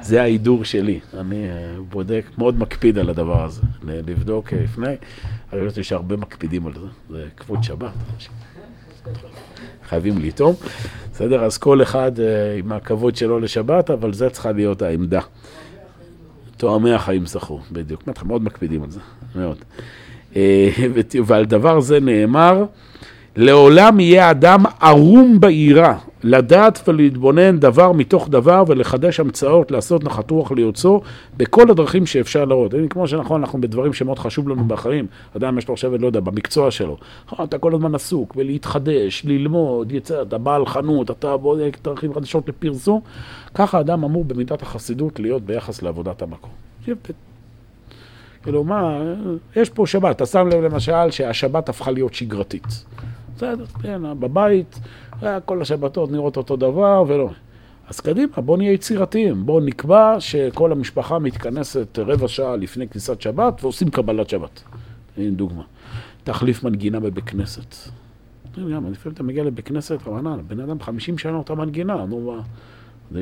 זה 0.00 0.22
ההידור 0.22 0.64
שלי, 0.64 1.00
אני 1.18 1.50
אה, 1.50 1.76
בודק, 1.88 2.24
מאוד 2.38 2.58
מקפיד 2.58 2.98
על 2.98 3.10
הדבר 3.10 3.44
הזה, 3.44 3.62
לבדוק 3.82 4.52
אה, 4.52 4.62
לפני, 4.62 4.94
אני 5.52 5.68
חושב 5.68 5.82
שהרבה 5.82 6.16
מקפידים 6.16 6.66
על 6.66 6.72
זה, 6.74 6.86
זה 7.10 7.28
כבוד 7.36 7.62
שבת. 7.62 7.92
חייבים 9.94 10.18
לטעום. 10.18 10.54
בסדר? 11.12 11.44
אז 11.44 11.58
כל 11.58 11.82
אחד 11.82 12.12
uh, 12.16 12.20
עם 12.58 12.72
הכבוד 12.72 13.16
שלו 13.16 13.40
לשבת, 13.40 13.90
אבל 13.90 14.12
זה 14.12 14.30
צריכה 14.30 14.52
להיות 14.52 14.82
העמדה. 14.82 15.20
תואמי 16.56 16.92
החיים 16.92 17.26
זכו, 17.26 17.60
בדיוק. 17.72 18.02
מאוד 18.24 18.42
מקפידים 18.42 18.82
על 18.82 18.90
זה, 18.90 19.00
מאוד. 19.36 19.58
Uh, 20.32 20.36
ועל 21.26 21.44
דבר 21.44 21.80
זה 21.80 22.00
נאמר, 22.00 22.64
לעולם 23.36 24.00
יהיה 24.00 24.30
אדם 24.30 24.62
ערום 24.80 25.40
בעירה, 25.40 25.98
לדעת 26.22 26.88
ולהתבונן 26.88 27.58
דבר 27.58 27.92
מתוך 27.92 28.28
דבר 28.28 28.64
ולחדש 28.66 29.20
המצאות, 29.20 29.70
לעשות 29.70 30.04
נחת 30.04 30.30
רוח 30.30 30.52
ליוצאו 30.52 31.00
בכל 31.36 31.70
הדרכים 31.70 32.06
שאפשר 32.06 32.44
לראות. 32.44 32.74
הנה, 32.74 32.88
כמו 32.88 33.08
שנכון, 33.08 33.40
אנחנו 33.40 33.60
בדברים 33.60 33.92
שמאוד 33.92 34.18
חשוב 34.18 34.48
לנו 34.48 34.64
בחיים. 34.64 35.06
אדם 35.36 35.58
יש 35.58 35.68
לו 35.68 35.74
עכשיו, 35.74 35.98
לא 35.98 36.06
יודע, 36.06 36.20
במקצוע 36.20 36.70
שלו. 36.70 36.96
נכון, 37.32 37.46
אתה 37.46 37.58
כל 37.58 37.74
הזמן 37.74 37.94
עסוק 37.94 38.34
בלהתחדש, 38.34 39.22
ללמוד, 39.24 39.92
יצא, 39.92 40.22
אתה 40.22 40.38
בעל 40.38 40.66
חנות, 40.66 41.10
אתה 41.10 41.36
בודק 41.36 41.78
דרכים 41.84 42.14
חדשות 42.14 42.48
לפרסום. 42.48 43.00
ככה 43.54 43.80
אדם 43.80 44.04
אמור 44.04 44.24
במידת 44.24 44.62
החסידות 44.62 45.20
להיות 45.20 45.42
ביחס 45.42 45.82
לעבודת 45.82 46.22
המקום. 46.22 46.50
כאילו, 48.42 48.64
מה, 48.64 48.98
יש 49.56 49.70
פה 49.70 49.86
שבת, 49.86 50.16
אתה 50.16 50.26
שם 50.26 50.48
לב 50.48 50.64
למשל 50.64 51.10
שהשבת 51.10 51.68
הפכה 51.68 51.90
להיות 51.90 52.14
שגרתית. 52.14 52.84
בסדר, 53.36 53.66
כן, 53.66 54.20
בבית, 54.20 54.80
כל 55.44 55.62
השבתות 55.62 56.10
נראות 56.10 56.36
אותו 56.36 56.56
דבר 56.56 57.04
ולא. 57.06 57.30
אז 57.88 58.00
קדימה, 58.00 58.36
בואו 58.36 58.56
נהיה 58.56 58.72
יצירתיים. 58.72 59.46
בואו 59.46 59.60
נקבע 59.60 60.16
שכל 60.18 60.72
המשפחה 60.72 61.18
מתכנסת 61.18 61.98
רבע 61.98 62.28
שעה 62.28 62.56
לפני 62.56 62.88
כניסת 62.88 63.20
שבת 63.20 63.64
ועושים 63.64 63.90
קבלת 63.90 64.28
שבת. 64.28 64.62
הנה 65.16 65.30
דוגמה. 65.30 65.62
תחליף 66.24 66.64
מנגינה 66.64 67.00
בבית 67.00 67.24
כנסת. 67.24 67.74
גם, 68.56 68.92
לפעמים 68.92 69.14
אתה 69.14 69.22
מגיע 69.22 69.44
לבית 69.44 69.66
כנסת, 69.66 69.98
רבנן, 70.06 70.38
בן 70.48 70.60
אדם 70.60 70.80
50 70.80 71.18
שנה 71.18 71.36
אותה 71.36 71.54
מנגינה, 71.54 72.04
נו 72.04 72.36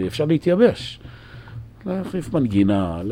אפשר 0.06 0.24
להתייבש. 0.24 1.00
להחליף 1.86 2.34
מנגינה, 2.34 3.02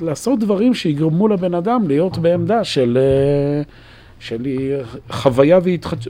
לעשות 0.00 0.38
דברים 0.38 0.74
שיגרמו 0.74 1.28
לבן 1.28 1.54
אדם 1.54 1.88
להיות 1.88 2.18
בעמדה 2.18 2.64
של, 2.64 2.98
אה, 3.00 3.62
של 4.24 4.46
חוויה 5.10 5.58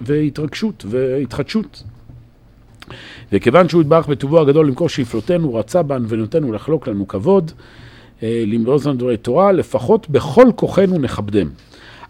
והתרגשות 0.01 0.85
והתחדשות. 0.89 1.83
וכיוון 3.33 3.69
שהוא 3.69 3.83
יתברך 3.83 4.09
בטובו 4.09 4.41
הגדול 4.41 4.67
למכור 4.67 4.89
שאיפלותינו, 4.89 5.55
רצה 5.55 5.83
בענוונותינו 5.83 6.53
לחלוק 6.53 6.89
לנו 6.89 7.09
כבוד, 7.09 7.53
אה, 8.23 8.45
למרוז 8.47 8.87
לנו 8.87 8.97
דברי 8.97 9.17
תורה, 9.17 9.53
לפחות 9.53 10.11
בכל 10.11 10.47
כוחנו 10.57 10.99
נכבדם. 10.99 11.49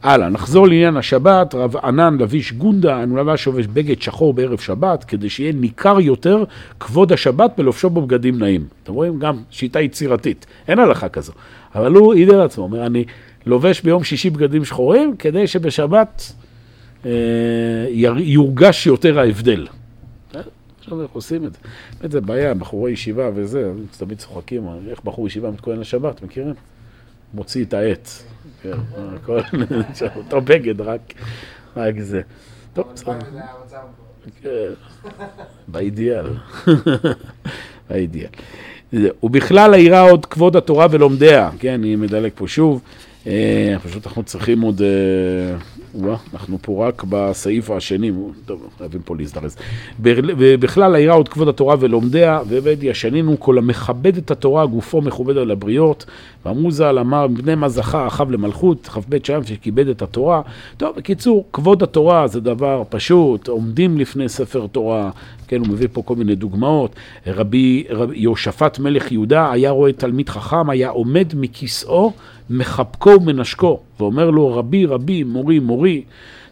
הלאה, 0.02 0.28
נחזור 0.28 0.68
לעניין 0.68 0.96
השבת, 0.96 1.54
רב 1.54 1.76
ענן 1.76 2.16
לביש 2.20 2.52
גונדה, 2.52 3.02
אנו 3.02 3.16
לבש 3.16 3.44
שובש 3.44 3.66
בגד 3.66 4.02
שחור 4.02 4.34
בערב 4.34 4.58
שבת, 4.58 5.04
כדי 5.04 5.28
שיהיה 5.28 5.52
ניכר 5.52 6.00
יותר 6.00 6.44
כבוד 6.80 7.12
השבת 7.12 7.50
בלובשו 7.58 7.90
בו 7.90 8.02
בגדים 8.02 8.38
נעים. 8.38 8.64
אתם 8.82 8.92
רואים? 8.92 9.18
גם 9.18 9.36
שיטה 9.50 9.80
יצירתית, 9.80 10.46
אין 10.68 10.78
הלכה 10.78 11.08
כזו. 11.08 11.32
אבל 11.74 11.92
הוא 11.92 12.14
העיד 12.14 12.30
על 12.30 12.40
עצמו, 12.40 12.64
אומר, 12.64 12.86
אני 12.86 13.04
לובש 13.46 13.80
ביום 13.80 14.04
שישי 14.04 14.30
בגדים 14.30 14.64
שחורים, 14.64 15.16
כדי 15.16 15.46
שבשבת 15.46 16.32
אה, 17.06 17.10
יורגש 18.18 18.86
יותר 18.86 19.18
ההבדל. 19.18 19.66
עכשיו 20.80 21.02
איך 21.02 21.10
עושים 21.10 21.44
את 21.44 21.52
זה. 21.52 21.58
באמת 22.00 22.12
זה 22.12 22.20
בעיה, 22.20 22.54
בחורי 22.54 22.92
ישיבה 22.92 23.30
וזה, 23.34 23.72
תמיד 23.98 24.18
צוחקים, 24.18 24.68
איך 24.90 25.04
בחור 25.04 25.26
ישיבה 25.26 25.50
מתכונן 25.50 25.80
לשבת, 25.80 26.22
מכירים? 26.22 26.54
מוציא 27.34 27.64
את 27.64 27.74
העץ. 27.74 28.24
כן, 28.62 28.72
הכל, 29.14 29.40
אותו 30.16 30.40
בגד, 30.40 30.80
רק 31.76 32.00
זה. 32.00 32.20
טוב, 32.72 32.86
בסדר. 32.94 33.18
כן, 34.42 34.48
באידיאל. 35.68 36.26
באידיאל. 37.90 38.28
ובכלל 39.22 39.74
העירה 39.74 40.00
עוד 40.00 40.26
כבוד 40.26 40.56
התורה 40.56 40.86
ולומדיה, 40.90 41.50
כן, 41.58 41.72
אני 41.72 41.96
מדלג 41.96 42.30
פה 42.34 42.48
שוב. 42.48 42.80
אה, 43.26 43.76
פשוט 43.82 44.06
אנחנו 44.06 44.22
צריכים 44.22 44.60
עוד... 44.60 44.82
אה, 44.82 45.56
וואה, 45.94 46.16
אנחנו 46.32 46.58
פה 46.62 46.88
רק 46.88 47.04
בסעיף 47.08 47.70
השני, 47.70 48.12
טוב, 48.46 48.68
חייבים 48.78 49.00
פה 49.04 49.16
להזדרז. 49.16 49.56
ובכלל, 50.00 50.94
העירה 50.94 51.14
עוד 51.14 51.28
כבוד 51.28 51.48
התורה 51.48 51.76
ולומדיה, 51.80 52.40
ועבד 52.48 52.76
ישנינו 52.82 53.40
כל 53.40 53.58
המכבד 53.58 54.16
את 54.16 54.30
התורה, 54.30 54.66
גופו 54.66 55.00
מכובד 55.00 55.36
על 55.36 55.50
הבריות. 55.50 56.04
ואמרו 56.46 56.70
ז"ל, 56.70 56.98
אמר, 56.98 57.26
בני 57.26 57.54
מה 57.54 57.68
זכה 57.68 58.06
אחיו 58.06 58.32
למלכות, 58.32 58.88
כ"ב 58.88 59.16
שם 59.24 59.44
שכיבד 59.44 59.88
את 59.88 60.02
התורה. 60.02 60.42
טוב, 60.76 60.96
בקיצור, 60.96 61.44
כבוד 61.52 61.82
התורה 61.82 62.26
זה 62.26 62.40
דבר 62.40 62.82
פשוט, 62.88 63.48
עומדים 63.48 63.98
לפני 63.98 64.28
ספר 64.28 64.66
תורה, 64.66 65.10
כן, 65.48 65.58
הוא 65.58 65.68
מביא 65.68 65.88
פה 65.92 66.02
כל 66.02 66.16
מיני 66.16 66.34
דוגמאות. 66.34 66.94
רבי, 67.26 67.84
רבי 67.90 68.18
יהושפט 68.18 68.78
מלך 68.78 69.12
יהודה 69.12 69.52
היה 69.52 69.70
רואה 69.70 69.92
תלמיד 69.92 70.28
חכם, 70.28 70.70
היה 70.70 70.88
עומד 70.88 71.32
מכיסאו, 71.34 72.12
מחבקו 72.50 73.10
ומנשקו, 73.10 73.80
ואומר 74.00 74.30
לו, 74.30 74.56
רבי, 74.56 74.86
רבי, 74.86 75.22
מורי, 75.22 75.58
מורי. 75.58 76.02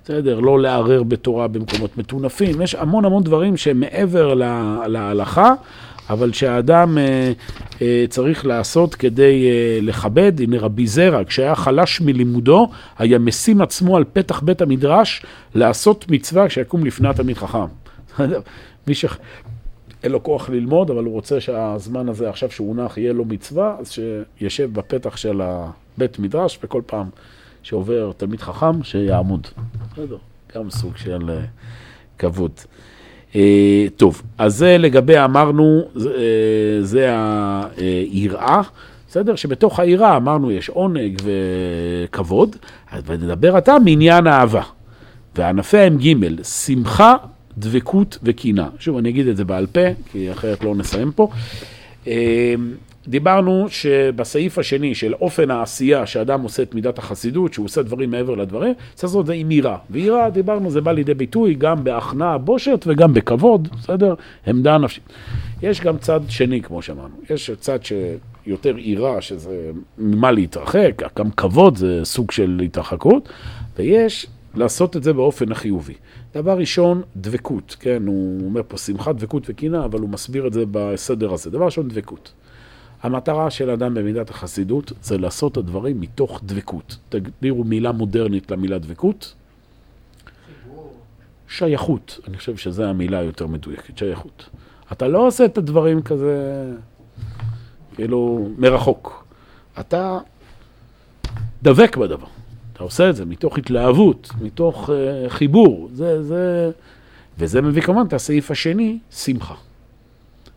בסדר, 0.05 0.40
לא 0.40 0.61
לערער 0.61 1.02
בתורה 1.02 1.48
במקומות 1.48 1.98
מטונפים, 1.98 2.61
יש 2.61 2.74
המון 2.74 3.05
המון 3.05 3.22
דברים 3.22 3.57
שהם 3.57 3.81
מעבר 3.81 4.35
להלכה, 4.87 5.55
אבל 6.11 6.33
שהאדם 6.33 6.98
אה, 6.98 7.33
אה, 7.83 8.05
צריך 8.09 8.46
לעשות 8.46 8.94
כדי 8.94 9.46
אה, 9.50 9.78
לכבד. 9.83 10.33
הנה 10.40 10.59
רבי 10.59 10.87
זרע, 10.87 11.24
כשהיה 11.24 11.55
חלש 11.55 12.00
מלימודו, 12.00 12.68
היה 12.98 13.18
משים 13.18 13.61
עצמו 13.61 13.96
על 13.96 14.05
פתח 14.12 14.40
בית 14.40 14.62
המדרש 14.62 15.24
לעשות 15.55 16.05
מצווה 16.09 16.48
כשיקום 16.48 16.85
לפני 16.85 17.09
התלמיד 17.09 17.37
חכם. 17.37 17.59
מי 18.87 18.95
שאין 18.95 20.12
לו 20.12 20.23
כוח 20.23 20.51
ללמוד, 20.51 20.90
אבל 20.90 21.05
הוא 21.05 21.12
רוצה 21.12 21.40
שהזמן 21.40 22.09
הזה 22.09 22.29
עכשיו 22.29 22.51
שהוא 22.51 22.68
הונח 22.68 22.99
יהיה 22.99 23.12
לו 23.12 23.25
מצווה, 23.25 23.77
אז 23.81 23.90
שישב 23.90 24.73
בפתח 24.73 25.16
של 25.16 25.40
הבית 25.40 26.18
מדרש, 26.18 26.59
וכל 26.62 26.83
פעם 26.87 27.07
שעובר 27.62 28.12
תלמיד 28.16 28.40
חכם, 28.40 28.83
שיעמוד. 28.83 29.47
בסדר, 29.92 30.16
גם 30.55 30.71
סוג 30.71 30.97
של 30.97 31.31
uh, 31.31 31.49
כבוד. 32.18 32.53
Uh, 33.33 33.37
טוב, 33.97 34.23
אז 34.38 34.57
זה 34.57 34.79
לגבי, 34.79 35.25
אמרנו, 35.25 35.83
זה, 35.95 36.11
uh, 36.11 36.85
זה 36.85 37.14
היראה. 37.77 38.61
בסדר? 39.09 39.35
שבתוך 39.35 39.81
היראה 39.81 40.16
אמרנו 40.16 40.51
יש 40.51 40.68
עונג 40.68 41.23
וכבוד, 41.25 42.57
ונדבר 43.07 43.57
עתה 43.57 43.77
מעניין 43.85 44.27
האהבה. 44.27 44.62
וענפי 45.37 45.79
הם 45.79 45.99
ג' 45.99 46.42
שמחה 46.42 47.14
דבקות 47.59 48.19
וקינה. 48.23 48.69
שוב, 48.79 48.97
אני 48.97 49.09
אגיד 49.09 49.29
את 49.29 49.37
זה 49.37 49.45
בעל 49.45 49.67
פה, 49.67 49.81
כי 50.12 50.33
אחרת 50.33 50.65
לא 50.65 50.75
נסיים 50.75 51.12
פה. 51.12 51.29
אמ, 52.07 52.12
דיברנו 53.09 53.67
שבסעיף 53.69 54.59
השני 54.59 54.95
של 54.95 55.15
אופן 55.15 55.51
העשייה 55.51 56.07
שאדם 56.07 56.43
עושה 56.43 56.62
את 56.62 56.75
מידת 56.75 56.99
החסידות, 56.99 57.53
שהוא 57.53 57.65
עושה 57.67 57.83
דברים 57.83 58.11
מעבר 58.11 58.35
לדברים, 58.35 58.75
צריך 58.95 59.05
לעשות 59.05 59.21
את 59.21 59.27
זה 59.27 59.33
עם 59.33 59.51
יראה. 59.51 59.77
ויראה, 59.91 60.31
דיברנו, 60.31 60.71
זה 60.71 60.81
בא 60.81 60.93
לידי 60.93 61.15
ביטוי 61.15 61.55
גם 61.55 61.85
בהכנעה 61.85 62.38
בושת 62.38 62.85
וגם 62.87 63.15
בכבוד, 63.15 63.69
בסדר? 63.79 64.15
עמדה 64.47 64.79
נפשית. 64.79 65.05
יש 65.62 65.81
גם 65.81 65.99
צד 65.99 66.21
שני, 66.29 66.62
כמו 66.62 66.83
שאמרנו. 66.83 67.15
יש 67.31 67.51
צד 67.61 67.79
שיותר 67.83 68.79
יראה, 68.79 69.21
שזה 69.21 69.71
ממה 69.99 70.31
להתרחק, 70.31 71.03
גם 71.19 71.31
כבוד 71.31 71.77
זה 71.77 72.01
סוג 72.05 72.31
של 72.31 72.61
התרחקות, 72.65 73.29
ויש 73.79 74.27
לעשות 74.55 74.97
את 74.97 75.03
זה 75.03 75.12
באופן 75.12 75.53
החיובי. 75.53 75.95
דבר 76.35 76.59
ראשון, 76.59 77.03
דבקות, 77.16 77.77
כן, 77.81 78.03
הוא 78.07 78.47
אומר 78.47 78.62
פה 78.68 78.79
שמחה, 78.79 79.12
דבקות 79.12 79.42
וקינה, 79.49 79.85
אבל 79.85 80.01
הוא 80.01 80.09
מסביר 80.09 80.47
את 80.47 80.53
זה 80.53 80.64
בסדר 80.71 81.33
הזה. 81.33 81.51
דבר 81.51 81.64
ראשון, 81.64 81.88
דבקות. 81.88 82.33
המטרה 83.03 83.51
של 83.51 83.71
אדם 83.71 83.95
במידת 83.95 84.31
החסידות 84.31 84.92
זה 85.03 85.18
לעשות 85.18 85.53
את 85.53 85.57
הדברים 85.57 86.01
מתוך 86.01 86.40
דבקות. 86.45 86.97
תגדירו 87.09 87.64
מילה 87.64 87.92
מודרנית 87.92 88.51
למילה 88.51 88.79
דבקות. 88.79 89.35
שייכות, 91.49 92.21
אני 92.29 92.37
חושב 92.37 92.57
שזו 92.57 92.85
המילה 92.85 93.18
היותר 93.18 93.47
מדויקת, 93.47 93.99
שייכות. 93.99 94.49
אתה 94.92 95.09
לא 95.09 95.27
עושה 95.27 95.45
את 95.45 95.59
הדברים 95.59 96.03
כזה, 96.03 96.64
כאילו, 97.95 98.49
מרחוק. 98.59 99.25
אתה 99.81 100.18
דבק 101.62 101.97
בדבר. 101.97 102.27
אתה 102.83 102.87
עושה 102.87 103.11
את 103.11 103.16
זה 103.16 103.25
מתוך 103.25 103.59
התלהבות, 103.59 104.31
מתוך 104.40 104.90
uh, 104.90 105.29
חיבור. 105.29 105.88
זה, 105.92 106.23
זה... 106.23 106.71
וזה 107.38 107.62
מביא 107.62 107.83
כמובן 107.83 108.07
את 108.07 108.12
הסעיף 108.12 108.51
השני, 108.51 108.99
שמחה. 109.11 109.55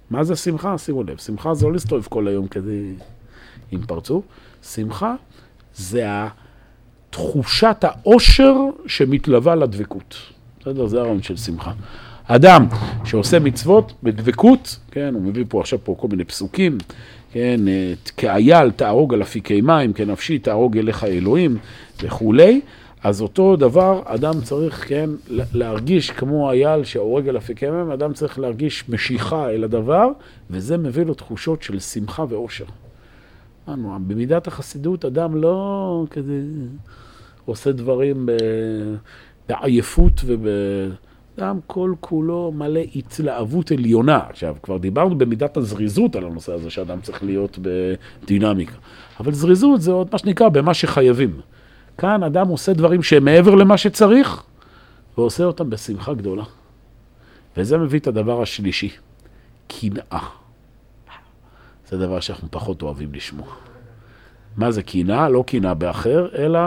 מה 0.10 0.24
זה 0.24 0.36
שמחה? 0.36 0.78
שימו 0.78 1.04
לב, 1.04 1.18
שמחה 1.18 1.54
זה 1.54 1.66
לא 1.66 1.74
להסתובב 1.74 2.04
כל 2.04 2.28
היום 2.28 2.48
כדי 2.48 2.94
עם 3.72 3.82
פרצוף, 3.86 4.24
שמחה 4.64 5.16
זה 5.76 6.08
תחושת 7.10 7.78
העושר 7.82 8.54
שמתלווה 8.88 9.56
לדבקות. 9.56 10.16
בסדר? 10.60 10.88
זה 10.88 11.00
הרעיון 11.00 11.22
של 11.22 11.38
שמחה. 11.38 11.72
אדם 12.24 12.68
שעושה 13.04 13.40
מצוות 13.40 13.94
בדבקות, 14.04 14.80
כן, 14.92 15.14
הוא 15.14 15.22
מביא 15.22 15.46
פה 15.50 15.60
עכשיו 15.60 15.80
פה 15.84 15.96
כל 16.00 16.08
מיני 16.08 16.24
פסוקים, 16.24 16.78
כן, 17.36 17.62
כאייל 18.18 18.72
תהרוג 18.72 19.14
על 19.14 19.22
אפיקי 19.22 19.62
מים, 19.62 19.94
כנפשי 19.94 20.40
תהרוג 20.40 20.78
אליך 20.78 21.04
אלוהים 21.04 21.58
וכולי, 22.04 22.62
אז 23.04 23.22
אותו 23.22 23.56
דבר, 23.56 24.02
אדם 24.06 24.42
צריך, 24.42 24.88
כן, 24.88 25.10
להרגיש 25.30 26.12
כמו 26.12 26.52
אייל 26.52 26.84
שהורג 26.84 27.30
על 27.30 27.38
אפיקי 27.38 27.70
מים, 27.70 27.92
אדם 27.92 28.14
צריך 28.14 28.40
להרגיש 28.40 28.90
משיכה 28.90 29.50
אל 29.50 29.64
הדבר, 29.64 30.08
וזה 30.50 30.78
מביא 30.78 31.04
לו 31.04 31.14
תחושות 31.14 31.64
של 31.64 31.80
שמחה 31.80 32.26
ואושר. 32.30 32.66
במידת 34.08 34.48
החסידות 34.48 35.06
אדם 35.06 35.36
לא 35.36 36.06
כזה 36.10 36.42
עושה 37.46 37.72
דברים 37.72 38.30
בעייפות 39.50 40.22
וב... 40.26 40.48
אדם 41.40 41.60
כל 41.68 41.94
כולו 42.00 42.52
מלא 42.56 42.82
התלהבות 42.96 43.72
עליונה. 43.72 44.20
עכשיו, 44.30 44.56
כבר 44.64 44.78
דיברנו 44.78 45.18
במידת 45.18 45.58
הזריזות 45.58 46.16
על 46.16 46.26
הנושא 46.26 46.54
הזה, 46.54 46.70
שאדם 46.70 47.02
צריך 47.02 47.24
להיות 47.24 47.60
בדינמיקה. 47.62 48.76
אבל 49.20 49.34
זריזות 49.34 49.82
זה 49.82 49.92
עוד 49.92 50.08
מה 50.12 50.18
שנקרא 50.18 50.50
במה 50.50 50.74
שחייבים. 50.74 51.40
כאן 51.98 52.24
אדם 52.24 52.48
עושה 52.48 52.74
דברים 52.74 53.04
שהם 53.04 53.26
מעבר 53.26 53.56
למה 53.56 53.78
שצריך, 53.78 54.44
ועושה 55.18 55.44
אותם 55.44 55.70
בשמחה 55.70 56.14
גדולה. 56.14 56.44
וזה 57.58 57.78
מביא 57.78 58.00
את 58.00 58.08
הדבר 58.08 58.42
השלישי, 58.42 58.90
קנאה. 59.68 60.28
זה 61.90 61.98
דבר 61.98 62.20
שאנחנו 62.20 62.48
פחות 62.52 62.82
אוהבים 62.82 63.14
לשמוע. 63.14 63.48
מה 64.58 64.72
זה 64.72 64.84
קנאה? 64.84 65.30
לא 65.30 65.44
קנאה 65.48 65.74
באחר, 65.74 66.28
אלא 66.38 66.60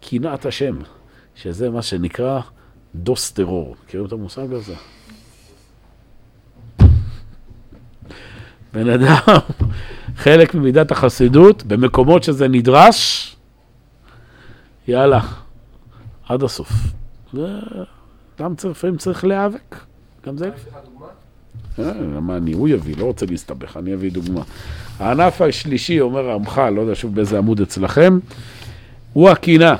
קנאת 0.00 0.46
השם, 0.46 0.76
שזה 1.34 1.70
מה 1.70 1.82
שנקרא 1.82 2.40
דוס 2.94 3.32
טרור. 3.32 3.76
מכירים 3.84 4.06
את 4.06 4.12
המושג 4.12 4.52
הזה? 4.52 4.74
בן 8.72 8.88
אדם, 8.88 9.38
חלק 10.16 10.54
ממידת 10.54 10.90
החסידות, 10.90 11.62
במקומות 11.62 12.22
שזה 12.22 12.48
נדרש, 12.48 13.36
יאללה, 14.88 15.20
עד 16.28 16.42
הסוף. 16.42 16.72
אדם 17.34 18.54
צריך, 18.56 18.76
לפעמים 18.76 18.96
צריך 18.96 19.24
להיאבק. 19.24 19.76
גם 20.26 20.36
זה... 20.38 20.50
אה, 21.78 21.92
מה 22.20 22.36
אני, 22.36 22.52
הוא 22.52 22.68
יביא, 22.68 22.96
לא 22.98 23.04
רוצה 23.04 23.26
להסתבך, 23.26 23.76
אני 23.76 23.94
אביא 23.94 24.12
דוגמה. 24.12 24.42
הענף 24.98 25.40
השלישי, 25.40 26.00
אומר 26.00 26.30
הרמח"ל, 26.30 26.70
לא 26.70 26.80
יודע 26.80 26.94
שוב 26.94 27.14
באיזה 27.14 27.38
עמוד 27.38 27.60
אצלכם, 27.60 28.18
הוא 29.12 29.30
הקינה. 29.30 29.76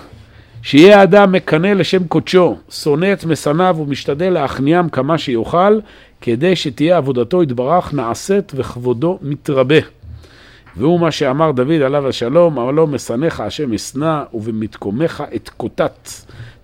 שיהיה 0.63 1.03
אדם 1.03 1.33
מקנא 1.33 1.67
לשם 1.67 2.05
קודשו, 2.05 2.57
שונא 2.71 3.13
את 3.13 3.25
משנאיו 3.25 3.77
ומשתדל 3.79 4.31
להכניעם 4.31 4.89
כמה 4.89 5.19
שיוכל, 5.19 5.81
כדי 6.21 6.57
שתהיה 6.57 6.97
עבודתו 6.97 7.43
יתברך 7.43 7.95
נעשית 7.95 8.53
וכבודו 8.55 9.19
מתרבה. 9.23 9.77
והוא 10.77 11.01
מה 11.01 11.11
שאמר 11.11 11.51
דוד 11.51 11.83
עליו 11.83 12.09
השלום, 12.09 12.77
לו 12.77 12.87
משנאיך 12.87 13.41
השם 13.41 13.73
אשנא 13.73 14.23
ובמתקומך 14.35 15.25
את 15.35 15.49
קוטט, 15.49 16.09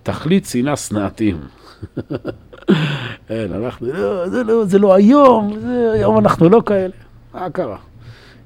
תכלית 0.03 0.45
שנאה 0.45 0.75
שנאתים. 0.75 1.37
אין, 3.29 3.53
אנחנו, 3.63 3.87
לא, 3.93 4.29
זה 4.29 4.43
לא, 4.43 4.65
זה 4.65 4.79
לא 4.79 4.93
היום, 4.93 5.59
זה, 5.59 5.91
היום 5.93 6.17
אנחנו 6.19 6.49
לא 6.49 6.61
כאלה. 6.65 6.93
מה 7.33 7.49
קרה? 7.49 7.77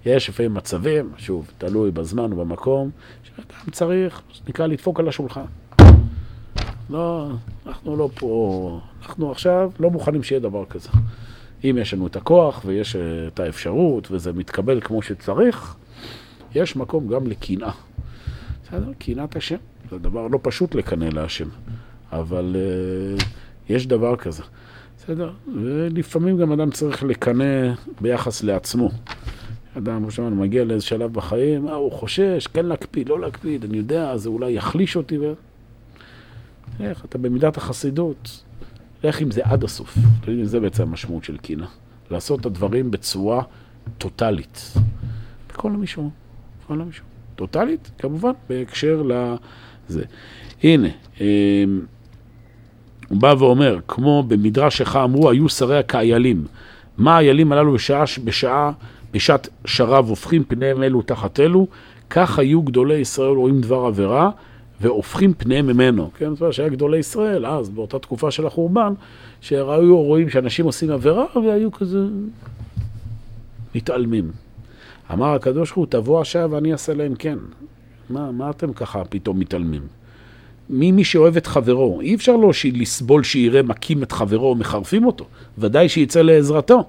יש 0.05 0.29
לפעמים 0.29 0.53
מצבים, 0.53 1.09
שוב, 1.17 1.51
תלוי 1.57 1.91
בזמן 1.91 2.33
ובמקום, 2.33 2.89
שאדם 3.35 3.71
צריך, 3.71 4.21
נקרא 4.47 4.67
לדפוק 4.67 4.99
על 4.99 5.07
השולחן. 5.07 5.45
לא, 6.89 7.29
אנחנו 7.67 7.97
לא 7.97 8.09
פה, 8.15 8.79
אנחנו 9.01 9.31
עכשיו 9.31 9.71
לא 9.79 9.89
מוכנים 9.89 10.23
שיהיה 10.23 10.39
דבר 10.39 10.65
כזה. 10.65 10.89
אם 11.63 11.77
יש 11.81 11.93
לנו 11.93 12.07
את 12.07 12.15
הכוח 12.15 12.61
ויש 12.65 12.95
את 13.27 13.39
האפשרות 13.39 14.11
וזה 14.11 14.33
מתקבל 14.33 14.81
כמו 14.81 15.01
שצריך, 15.01 15.75
יש 16.55 16.75
מקום 16.75 17.07
גם 17.07 17.27
לקנאה. 17.27 17.71
בסדר? 18.63 18.91
קנאת 18.99 19.35
השם. 19.35 19.57
זה 19.89 19.99
דבר 19.99 20.27
לא 20.27 20.39
פשוט 20.41 20.75
לקנא 20.75 21.05
להשם, 21.05 21.47
אבל 22.11 22.55
uh, 23.19 23.23
יש 23.69 23.87
דבר 23.87 24.15
כזה. 24.15 24.43
בסדר? 24.97 25.31
ולפעמים 25.55 26.37
גם 26.37 26.51
אדם 26.51 26.71
צריך 26.71 27.03
לקנא 27.03 27.73
ביחס 28.01 28.43
לעצמו. 28.43 28.89
אדם, 29.77 30.01
כמו 30.01 30.11
שאמרנו, 30.11 30.35
מגיע 30.35 30.63
לאיזה 30.63 30.85
שלב 30.85 31.13
בחיים, 31.13 31.67
אה, 31.67 31.73
הוא 31.73 31.91
חושש, 31.91 32.47
כן 32.47 32.65
להקפיד, 32.65 33.09
לא 33.09 33.19
להקפיד, 33.19 33.63
אני 33.63 33.77
יודע, 33.77 34.17
זה 34.17 34.29
אולי 34.29 34.51
יחליש 34.51 34.95
אותי. 34.95 35.17
ו... 35.17 35.33
איך, 36.79 37.05
אתה 37.05 37.17
במידת 37.17 37.57
החסידות, 37.57 38.43
לך 39.03 39.21
עם 39.21 39.31
זה 39.31 39.41
עד 39.43 39.63
הסוף. 39.63 39.97
זה 40.43 40.59
בעצם 40.59 40.83
המשמעות 40.83 41.23
של 41.23 41.37
קינה. 41.37 41.67
לעשות 42.11 42.39
את 42.39 42.45
הדברים 42.45 42.91
בצורה 42.91 43.43
טוטאלית. 43.97 44.73
בכל 45.49 45.71
המישור, 45.71 46.11
בכל 46.63 46.81
המישור. 46.81 47.05
טוטאלית, 47.35 47.91
כמובן, 47.97 48.31
בהקשר 48.49 49.03
לזה. 49.03 50.03
הנה, 50.63 50.87
אמ, 51.21 51.25
הוא 53.09 53.21
בא 53.21 53.35
ואומר, 53.39 53.79
כמו 53.87 54.23
במדרש 54.27 54.77
שלך 54.77 54.99
אמרו, 55.03 55.29
היו 55.29 55.49
שריה 55.49 55.83
כאיילים. 55.83 56.45
מה 56.97 57.17
האיילים 57.17 57.51
הללו 57.51 57.73
בשעה, 57.73 58.03
בשעה, 58.23 58.71
בשעת 59.13 59.49
שרב 59.65 60.09
הופכים 60.09 60.43
פניהם 60.43 60.83
אלו 60.83 61.01
תחת 61.01 61.39
אלו, 61.39 61.67
כך 62.09 62.39
היו 62.39 62.61
גדולי 62.61 62.95
ישראל 62.95 63.35
רואים 63.35 63.61
דבר 63.61 63.85
עבירה, 63.85 64.29
והופכים 64.81 65.33
פניהם 65.33 65.67
ממנו. 65.67 66.11
כן, 66.17 66.29
זאת 66.29 66.41
אומרת 66.41 66.53
שהיה 66.53 66.69
גדולי 66.69 66.97
ישראל, 66.97 67.45
אז, 67.45 67.69
באותה 67.69 67.99
תקופה 67.99 68.31
של 68.31 68.47
החורבן, 68.47 68.93
שהיו 69.41 69.97
רואים 69.97 70.29
שאנשים 70.29 70.65
עושים 70.65 70.91
עבירה, 70.91 71.25
והיו 71.35 71.71
כזה 71.71 71.99
מתעלמים. 73.75 74.31
אמר 75.13 75.33
הקדוש 75.33 75.69
ברוך 75.69 75.77
הוא, 75.77 75.85
תבוא 75.89 76.21
עכשיו 76.21 76.49
ואני 76.51 76.71
אעשה 76.71 76.93
להם 76.93 77.15
כן. 77.15 77.37
מה, 78.09 78.31
מה 78.31 78.49
אתם 78.49 78.73
ככה 78.73 79.03
פתאום 79.05 79.39
מתעלמים? 79.39 79.81
מי 80.69 80.91
מי 80.91 81.03
שאוהב 81.03 81.37
את 81.37 81.47
חברו, 81.47 82.01
אי 82.01 82.15
אפשר 82.15 82.35
לו 82.35 82.51
לסבול 82.73 83.23
שיראה 83.23 83.61
מכים 83.61 84.03
את 84.03 84.11
חברו 84.11 84.49
או 84.49 84.55
מחרפים 84.55 85.05
אותו, 85.05 85.25
ודאי 85.57 85.89
שיצא 85.89 86.21
לעזרתו. 86.21 86.83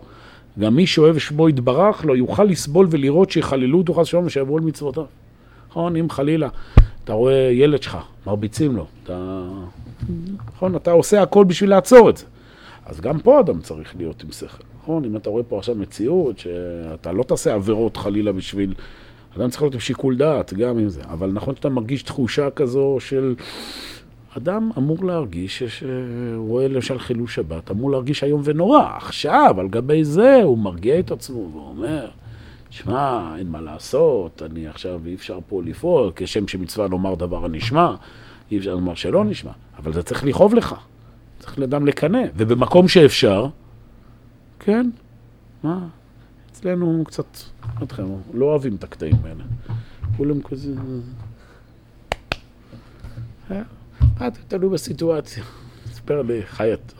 גם 0.58 0.76
מי 0.76 0.86
שאוהב 0.86 1.18
שמו 1.18 1.48
יתברך 1.48 2.04
לא 2.04 2.16
יוכל 2.16 2.44
לסבול 2.44 2.86
ולראות 2.90 3.30
שיחללו 3.30 3.78
אותו 3.78 3.94
חס 3.94 4.00
ושלום 4.00 4.26
ושיעברו 4.26 4.56
על 4.56 4.62
מצוותיו. 4.62 5.04
נכון, 5.70 5.96
אם 5.96 6.10
חלילה 6.10 6.48
אתה 7.04 7.12
רואה 7.12 7.50
ילד 7.52 7.82
שלך, 7.82 7.98
מרביצים 8.26 8.76
לו, 8.76 8.86
אתה... 9.02 9.42
נכון, 10.56 10.76
אתה 10.76 10.90
עושה 10.90 11.22
הכל 11.22 11.44
בשביל 11.44 11.70
לעצור 11.70 12.10
את 12.10 12.16
זה. 12.16 12.24
אז 12.86 13.00
גם 13.00 13.20
פה 13.20 13.40
אדם 13.40 13.60
צריך 13.60 13.96
להיות 13.96 14.22
עם 14.24 14.32
שכל, 14.32 14.62
נכון? 14.82 15.04
אם 15.04 15.16
אתה 15.16 15.30
רואה 15.30 15.42
פה 15.42 15.58
עכשיו 15.58 15.74
מציאות 15.74 16.38
שאתה 16.38 17.12
לא 17.12 17.22
תעשה 17.22 17.54
עבירות 17.54 17.96
חלילה 17.96 18.32
בשביל... 18.32 18.74
אדם 19.38 19.50
צריך 19.50 19.62
להיות 19.62 19.74
עם 19.74 19.80
שיקול 19.80 20.16
דעת, 20.16 20.54
גם 20.54 20.78
עם 20.78 20.88
זה. 20.88 21.02
אבל 21.04 21.30
נכון 21.32 21.56
שאתה 21.56 21.68
מרגיש 21.68 22.02
תחושה 22.02 22.50
כזו 22.50 22.96
של... 23.00 23.34
אדם 24.36 24.70
אמור 24.78 25.04
להרגיש, 25.04 25.62
רואה 26.36 26.68
למשל 26.68 26.98
חילול 26.98 27.26
שבת, 27.26 27.70
אמור 27.70 27.90
להרגיש 27.90 28.24
איום 28.24 28.40
ונורא. 28.44 28.82
עכשיו, 28.96 29.56
על 29.58 29.68
גבי 29.68 30.04
זה, 30.04 30.40
הוא 30.42 30.58
מרגיע 30.58 30.98
את 30.98 31.10
עצמו 31.10 31.50
ואומר, 31.52 32.08
שמע, 32.70 33.34
אין 33.38 33.48
מה 33.48 33.60
לעשות, 33.60 34.42
אני 34.42 34.68
עכשיו, 34.68 35.00
אי 35.06 35.14
אפשר 35.14 35.38
פה 35.48 35.62
לפעול, 35.62 36.12
כשם 36.16 36.48
שמצווה 36.48 36.88
לומר 36.88 37.14
דבר 37.14 37.44
הנשמע, 37.44 37.94
אי 38.50 38.58
אפשר 38.58 38.74
לומר 38.74 38.94
שלא 38.94 39.24
נשמע, 39.24 39.52
אבל 39.78 39.92
זה 39.92 40.02
צריך 40.02 40.24
לכאוב 40.24 40.54
לך, 40.54 40.74
צריך 41.38 41.58
לאדם 41.58 41.86
לקנא, 41.86 42.22
ובמקום 42.36 42.88
שאפשר, 42.88 43.46
כן, 44.58 44.90
מה, 45.62 45.86
אצלנו 46.52 47.04
קצת, 47.06 47.26
אתכם, 47.82 48.04
לא 48.34 48.46
אוהבים 48.46 48.74
את 48.74 48.84
הקטעים 48.84 49.16
האלה, 49.24 49.44
כולם 50.16 50.42
כזה... 50.42 50.74
אתם 54.16 54.40
תלוי 54.48 54.70
בסיטואציה? 54.70 55.44
סיפר 55.92 56.22
לי 56.22 56.42
חיית, 56.46 56.94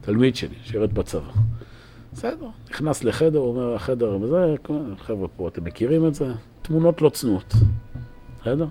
תלמיד 0.00 0.36
שלי, 0.36 0.54
שירת 0.64 0.92
בצבא. 0.92 1.30
בסדר, 2.12 2.46
נכנס 2.70 3.04
לחדר, 3.04 3.38
הוא 3.38 3.48
אומר, 3.48 3.74
החדר 3.74 4.18
וזה, 4.20 4.54
חבר'ה 4.98 5.28
פה, 5.28 5.48
אתם 5.48 5.64
מכירים 5.64 6.06
את 6.06 6.14
זה? 6.14 6.32
תמונות 6.62 7.02
לא 7.02 7.08
צנועות, 7.08 7.54
בסדר? 8.40 8.66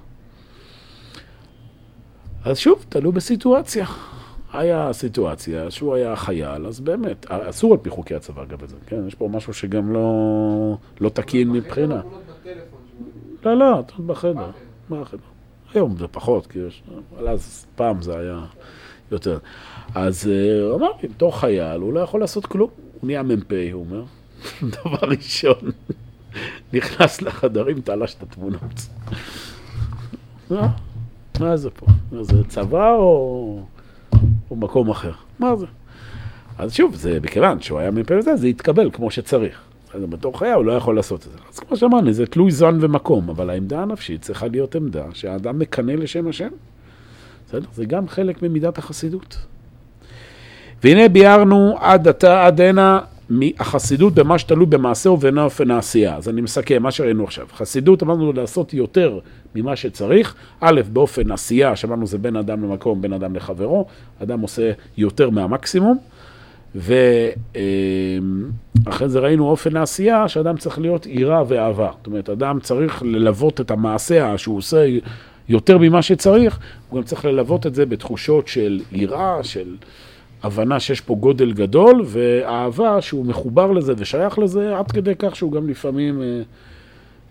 אז 2.46 2.58
שוב, 2.58 2.86
תלוי 2.90 3.12
בסיטואציה. 3.12 3.86
היה 4.54 4.94
סיטואציה 4.94 5.72
שהוא 5.72 5.96
היה 5.96 6.16
חייל, 6.16 6.68
אז 6.68 6.80
באמת, 6.80 7.26
אסור 7.30 7.74
על 7.74 7.80
פי 7.80 7.90
חוקי 7.90 8.16
הצבא 8.16 8.44
אגב 8.44 8.64
את 8.64 8.70
זה, 8.70 8.76
כן? 8.86 9.08
יש 9.08 9.16
פה 9.16 9.30
משהו 9.32 9.54
שגם 9.54 9.94
לא, 9.94 10.78
לא 11.02 11.10
תקין 11.10 11.52
מבחינה. 11.52 12.02
לא, 13.46 13.58
לא, 13.58 13.84
בחדר. 14.06 14.52
בחדר. 14.90 15.35
היום 15.76 15.98
זה 15.98 16.08
פחות, 16.08 16.48
כי 16.48 16.60
יש, 16.60 16.84
אבל 17.18 17.28
אז 17.28 17.66
פעם 17.76 18.02
זה 18.02 18.18
היה 18.18 18.40
יותר. 19.12 19.38
אז 19.96 20.28
אה, 20.32 20.62
הוא 20.62 20.76
אמר 20.76 20.90
לי, 21.04 21.08
בתור 21.08 21.40
חייל 21.40 21.82
הוא 21.82 21.94
לא 21.94 22.00
יכול 22.00 22.20
לעשות 22.20 22.46
כלום. 22.46 22.70
הוא 23.02 23.08
נהיה 23.08 23.24
מ"פ, 23.24 23.52
הוא 23.72 23.86
אומר. 23.86 24.04
דבר 24.84 25.08
ראשון, 25.08 25.72
נכנס 26.74 27.22
לחדרים, 27.22 27.82
תלש 27.82 28.16
את 28.16 28.24
התמונות. 28.24 28.88
מה 31.40 31.58
זה 31.58 31.70
פה? 31.70 31.86
זה 32.22 32.44
צבא 32.48 32.94
או, 32.94 33.64
או 34.52 34.56
מקום 34.56 34.90
אחר? 34.90 35.12
מה 35.40 35.56
זה? 35.56 35.66
אז 36.58 36.74
שוב, 36.74 36.96
זה 36.96 37.20
מכיוון 37.22 37.62
שהוא 37.62 37.80
היה 37.80 37.92
מ"פ 37.92 38.12
וזה, 38.12 38.36
זה 38.36 38.48
יתקבל 38.48 38.90
כמו 38.94 39.12
שצריך. 39.12 39.62
אז 39.96 40.02
בתור 40.10 40.40
חיה 40.40 40.54
הוא 40.54 40.66
לא 40.66 40.72
יכול 40.72 40.96
לעשות 40.96 41.26
את 41.28 41.32
זה. 41.32 41.38
אז 41.54 41.60
כמו 41.60 41.78
שאמרנו, 41.78 42.14
זה 42.14 42.26
תלוי 42.26 42.52
זמן 42.52 42.78
ומקום, 42.82 43.30
אבל 43.30 43.50
העמדה 43.50 43.82
הנפשית 43.82 44.22
צריכה 44.22 44.48
להיות 44.48 44.76
עמדה 44.76 45.06
שהאדם 45.14 45.60
מקנא 45.60 45.92
לשם 45.92 46.28
השם. 46.28 46.50
בסדר? 47.48 47.68
זה 47.74 47.86
גם 47.86 48.08
חלק 48.08 48.44
ממידת 48.44 48.78
החסידות. 48.78 49.38
והנה 50.84 51.10
ביארנו 51.10 51.76
עד 51.80 52.08
עתה, 52.08 52.46
עד 52.46 52.62
הנה, 52.62 53.00
החסידות 53.60 54.14
במה 54.14 54.40
שתלוי 54.40 54.66
במעשה 54.66 55.10
ובין 55.10 55.38
אופן 55.38 55.72
העשייה. 55.72 56.16
אז 56.16 56.30
אני 56.30 56.42
מסכם, 56.42 56.84
מה 56.84 56.92
שראינו 56.92 57.24
עכשיו. 57.24 57.48
חסידות 57.54 58.04
אמרנו 58.04 58.34
לעשות 58.34 58.74
יותר 58.74 59.20
ממה 59.56 59.76
שצריך. 59.76 60.36
א', 60.60 60.82
באופן 60.94 61.32
עשייה, 61.32 61.76
שאמרנו 61.76 62.08
זה 62.08 62.18
בין 62.18 62.36
אדם 62.36 62.64
למקום, 62.64 63.02
בין 63.02 63.14
אדם 63.14 63.36
לחברו. 63.36 63.86
אדם 64.24 64.40
עושה 64.40 64.72
יותר 64.98 65.30
מהמקסימום. 65.30 65.98
ואחרי 66.76 67.10
זה 69.10 69.20
ראינו 69.20 69.50
אופן 69.50 69.78
העשייה, 69.78 70.28
שאדם 70.28 70.58
צריך 70.58 70.80
להיות 70.80 71.06
יראה 71.06 71.44
ואהבה. 71.48 71.92
זאת 71.98 72.08
אומרת, 72.08 72.30
אדם 72.30 72.60
צריך 72.60 73.04
ללוות 73.04 73.62
את 73.62 73.72
המעשה 73.72 74.38
שהוא 74.38 74.58
עושה 74.58 74.86
יותר 75.50 75.78
ממה 75.78 76.02
שצריך, 76.02 76.60
הוא 76.90 77.00
גם 77.00 77.04
צריך 77.04 77.26
ללוות 77.26 77.66
את 77.66 77.76
זה 77.76 77.86
בתחושות 77.86 78.48
של 78.48 78.82
יראה, 78.92 79.44
של 79.44 79.76
הבנה 80.44 80.80
שיש 80.80 81.02
פה 81.02 81.16
גודל 81.16 81.54
גדול, 81.54 82.02
ואהבה 82.06 83.02
שהוא 83.02 83.26
מחובר 83.26 83.72
לזה 83.72 83.94
ושייך 83.98 84.40
לזה, 84.40 84.78
עד 84.78 84.92
כדי 84.92 85.14
כך 85.20 85.36
שהוא 85.36 85.52
גם 85.52 85.70
לפעמים 85.70 86.22
אה, 86.22 86.42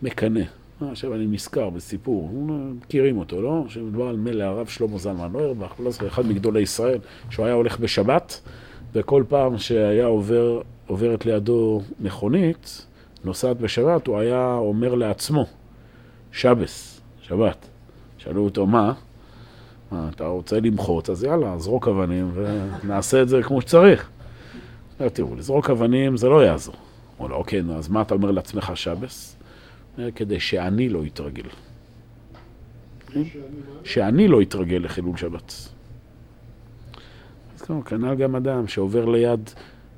מקנא. 0.02 0.40
אה, 0.82 0.90
עכשיו 0.90 1.14
אני 1.14 1.26
נזכר 1.26 1.70
בסיפור, 1.70 2.46
מכירים 2.86 3.18
אותו, 3.18 3.42
לא? 3.42 3.64
שמדובר 3.68 4.08
על 4.08 4.16
מלא 4.16 4.44
הרב 4.44 4.66
שלמה 4.66 4.98
זלמן 4.98 5.28
נוירבך, 5.32 5.72
לא 5.78 5.90
זוכר, 5.90 6.06
אחד 6.06 6.26
מגדולי 6.26 6.60
ישראל, 6.60 6.98
שהוא 7.30 7.46
היה 7.46 7.54
הולך 7.54 7.78
בשבת, 7.78 8.40
וכל 8.94 9.24
פעם 9.28 9.58
שהיה 9.58 10.06
עובר, 10.06 10.60
עוברת 10.86 11.26
לידו 11.26 11.82
מכונית, 12.00 12.86
נוסעת 13.24 13.56
בשבת, 13.56 14.06
הוא 14.06 14.18
היה 14.18 14.54
אומר 14.54 14.94
לעצמו, 14.94 15.46
שבס, 16.32 17.00
שבת. 17.22 17.68
שאלו 18.18 18.44
אותו, 18.44 18.66
מה? 18.66 18.92
מה, 19.92 20.08
אתה 20.14 20.26
רוצה 20.26 20.60
למחות, 20.60 21.10
אז 21.10 21.24
יאללה, 21.24 21.58
זרוק 21.58 21.88
אבנים 21.88 22.30
ונעשה 22.34 23.22
את 23.22 23.28
זה 23.28 23.42
כמו 23.42 23.60
שצריך. 23.60 24.10
אומר, 25.00 25.08
תראו, 25.08 25.34
לזרוק 25.36 25.70
אבנים 25.70 26.16
זה 26.16 26.28
לא 26.28 26.44
יעזור. 26.44 26.74
אומר 27.18 27.30
לו, 27.30 27.36
אוקיי, 27.36 27.62
אז 27.76 27.88
מה 27.88 28.02
אתה 28.02 28.14
אומר 28.14 28.30
לעצמך 28.30 28.72
שבס? 28.74 29.36
אומר, 29.98 30.10
כדי 30.10 30.40
שאני 30.40 30.88
לא 30.88 31.04
אתרגל. 31.06 31.48
שאני 33.84 34.28
לא 34.28 34.42
אתרגל 34.42 34.76
לחילול 34.84 35.16
שבת. 35.16 35.68
כנ"ל 37.84 38.14
גם 38.14 38.36
אדם 38.36 38.68
שעובר 38.68 39.04
ליד 39.04 39.50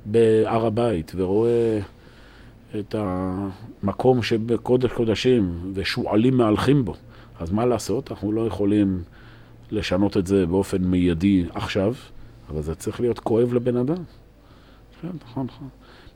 בהר 0.05 0.65
הבית 0.65 1.11
ורואה 1.15 1.79
את 2.79 2.95
המקום 2.97 4.23
שבקודש 4.23 4.91
קודשים 4.91 5.71
ושועלים 5.73 6.37
מהלכים 6.37 6.85
בו. 6.85 6.93
אז 7.39 7.51
מה 7.51 7.65
לעשות? 7.65 8.11
אנחנו 8.11 8.31
לא 8.31 8.47
יכולים 8.47 9.01
לשנות 9.71 10.17
את 10.17 10.27
זה 10.27 10.45
באופן 10.45 10.83
מיידי 10.83 11.45
עכשיו, 11.53 11.93
אבל 12.49 12.61
זה 12.61 12.75
צריך 12.75 12.99
להיות 12.99 13.19
כואב 13.19 13.53
לבן 13.53 13.77
אדם. 13.77 14.03
כן, 15.01 15.07
נכון, 15.25 15.45
נכון. 15.45 15.67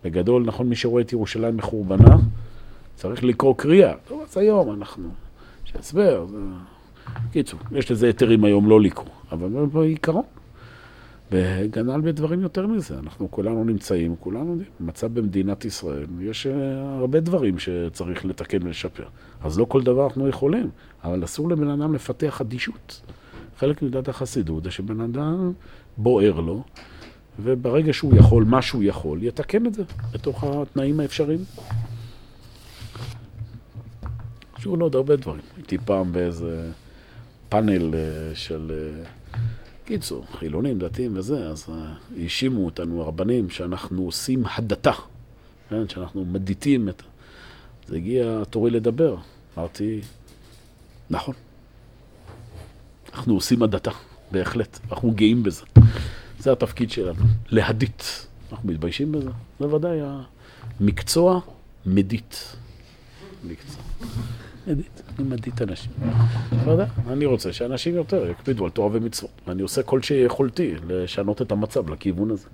בגדול, 0.03 0.43
נכון, 0.45 0.69
מי 0.69 0.75
שרואה 0.75 1.01
את 1.01 1.13
ירושלים 1.13 1.57
מחורבנה, 1.57 2.17
צריך 2.95 3.23
לקרוא 3.23 3.55
קריאה. 3.57 3.93
טוב, 4.07 4.21
אז 4.29 4.37
היום 4.37 4.73
אנחנו, 4.73 5.09
יש 5.65 5.73
הסבר. 5.75 6.25
זה... 6.27 6.37
קיצור, 7.31 7.59
יש 7.71 7.91
לזה 7.91 8.05
היתרים 8.05 8.43
היום 8.43 8.69
לא 8.69 8.81
לקרוא, 8.81 9.13
אבל 9.31 9.65
בעיקרון. 9.65 10.23
וגנל 11.31 12.01
בדברים 12.01 12.41
יותר 12.41 12.67
מזה. 12.67 12.99
אנחנו 12.99 13.31
כולנו 13.31 13.63
נמצאים, 13.63 14.15
כולנו 14.19 14.51
יודעים, 14.51 14.69
מצב 14.79 15.13
במדינת 15.13 15.65
ישראל, 15.65 16.05
יש 16.21 16.47
אה, 16.47 16.97
הרבה 16.99 17.19
דברים 17.19 17.59
שצריך 17.59 18.25
לתקן 18.25 18.63
ולשפר. 18.63 19.03
אז 19.41 19.59
לא 19.59 19.65
כל 19.65 19.83
דבר 19.83 20.07
אנחנו 20.07 20.27
יכולים, 20.27 20.69
אבל 21.03 21.23
אסור 21.23 21.49
לבן 21.49 21.67
אדם 21.69 21.93
לפתח 21.93 22.41
אדישות. 22.41 23.01
חלק 23.57 23.81
מדת 23.81 24.07
החסידות 24.07 24.63
זה 24.63 24.71
שבן 24.71 25.01
אדם 25.01 25.51
בוער 25.97 26.39
לו, 26.39 26.63
וברגע 27.39 27.93
שהוא 27.93 28.15
יכול, 28.15 28.43
מה 28.43 28.61
שהוא 28.61 28.83
יכול, 28.83 29.23
יתקן 29.23 29.65
את 29.65 29.73
זה 29.73 29.83
בתוך 30.13 30.43
התנאים 30.43 30.99
האפשריים. 30.99 31.39
שוב 34.57 34.81
עוד 34.81 34.95
הרבה 34.95 35.15
דברים. 35.15 35.41
הייתי 35.57 35.77
פעם 35.77 36.11
באיזה 36.11 36.71
פאנל 37.49 37.95
אה, 37.95 38.35
של... 38.35 38.71
קיצור, 39.85 40.25
חילונים, 40.31 40.79
דתיים 40.79 41.17
וזה, 41.17 41.47
אז 41.47 41.65
אה, 41.69 41.93
האשימו 42.17 42.65
אותנו 42.65 43.01
הרבנים 43.01 43.49
שאנחנו 43.49 44.01
עושים 44.01 44.43
הדתה, 44.55 44.91
כן? 45.69 45.89
שאנחנו 45.89 46.25
מדיטים 46.25 46.89
את... 46.89 47.03
אז 47.87 47.93
הגיע 47.93 48.43
תורי 48.49 48.71
לדבר. 48.71 49.15
אמרתי, 49.57 50.01
נכון, 51.09 51.35
אנחנו 53.13 53.33
עושים 53.33 53.63
הדתה, 53.63 53.91
בהחלט, 54.31 54.79
אנחנו 54.91 55.11
גאים 55.11 55.43
בזה. 55.43 55.63
זה 56.39 56.51
התפקיד 56.51 56.91
שלנו, 56.91 57.23
להדיט. 57.49 58.03
אנחנו 58.51 58.69
מתביישים 58.69 59.11
בזה? 59.11 59.29
זה 59.59 59.75
ודאי 59.75 59.99
המקצוע 60.79 61.39
מדיט. 61.85 62.35
מקצוע. 63.43 63.83
אני 65.19 65.27
מדיט 65.27 65.61
אנשים. 65.61 65.91
לא 66.65 66.71
יודע, 66.71 66.85
אני 67.07 67.25
רוצה 67.25 67.53
שאנשים 67.53 67.95
יותר 67.95 68.29
יקפידו 68.29 68.63
על 68.63 68.69
תורה 68.69 68.89
ומצוות. 68.91 69.31
ואני 69.47 69.61
עושה 69.61 69.83
כל 69.83 70.01
שיכולתי 70.01 70.75
לשנות 70.87 71.41
את 71.41 71.51
המצב 71.51 71.89
לכיוון 71.89 72.31
הזה. 72.31 72.47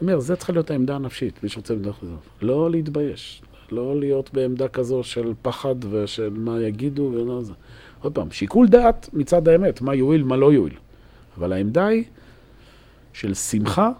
אני 0.00 0.12
אומר, 0.12 0.20
זה 0.20 0.36
צריכה 0.36 0.52
להיות 0.52 0.70
העמדה 0.70 0.94
הנפשית, 0.94 1.42
מי 1.42 1.48
שרוצה 1.48 1.74
עמדה 1.74 1.90
כזו. 2.00 2.14
לא 2.42 2.70
להתבייש, 2.70 3.42
לא 3.72 4.00
להיות 4.00 4.30
בעמדה 4.32 4.68
כזו 4.68 5.02
של 5.02 5.32
פחד 5.42 5.74
ושל 5.90 6.30
מה 6.30 6.60
יגידו 6.60 7.10
ולא 7.14 7.42
זה. 7.42 7.52
עוד 8.00 8.14
פעם, 8.14 8.30
שיקול 8.30 8.68
דעת 8.68 9.08
מצד 9.12 9.48
האמת, 9.48 9.80
מה 9.80 9.94
יועיל, 9.94 10.22
מה 10.22 10.36
לא 10.36 10.52
יועיל. 10.52 10.74
אבל 11.38 11.52
העמדה 11.52 11.86
היא 11.86 12.04
של 13.12 13.34
שמחה, 13.34 13.90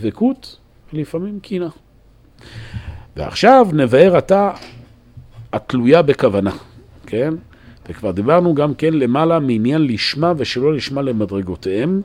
דבקות, 0.00 0.58
ולפעמים 0.92 1.40
קינה. 1.40 1.68
ועכשיו 3.16 3.68
נבהר 3.72 4.16
עתה 4.16 4.52
התלויה 5.52 6.02
בכוונה, 6.02 6.50
כן? 7.06 7.34
וכבר 7.88 8.10
דיברנו 8.10 8.54
גם 8.54 8.74
כן 8.74 8.94
למעלה 8.94 9.38
מעניין 9.38 9.86
לשמה 9.86 10.32
ושלא 10.36 10.74
לשמה 10.74 11.02
למדרגותיהם. 11.02 12.00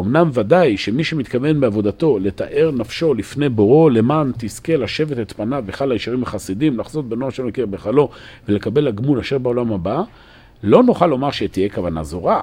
אמנם 0.00 0.30
ודאי 0.32 0.76
שמי 0.76 1.04
שמתכוון 1.04 1.60
בעבודתו 1.60 2.18
לתאר 2.18 2.70
נפשו 2.74 3.14
לפני 3.14 3.48
בורו 3.48 3.90
למען 3.90 4.32
תזכה 4.38 4.76
לשבת 4.76 5.18
את 5.18 5.32
פניו 5.32 5.64
וחל 5.66 5.92
הישרים 5.92 6.22
החסידים, 6.22 6.78
לחזות 6.78 7.08
בנו 7.08 7.28
אשר 7.28 7.46
מכיר 7.46 7.66
בחלו 7.66 8.08
ולקבל 8.48 8.88
הגמול 8.88 9.18
אשר 9.18 9.38
בעולם 9.38 9.72
הבא, 9.72 10.02
לא 10.62 10.82
נוכל 10.82 11.06
לומר 11.06 11.30
שתהיה 11.30 11.68
כוונה 11.68 12.04
זו 12.04 12.24
רעה. 12.24 12.42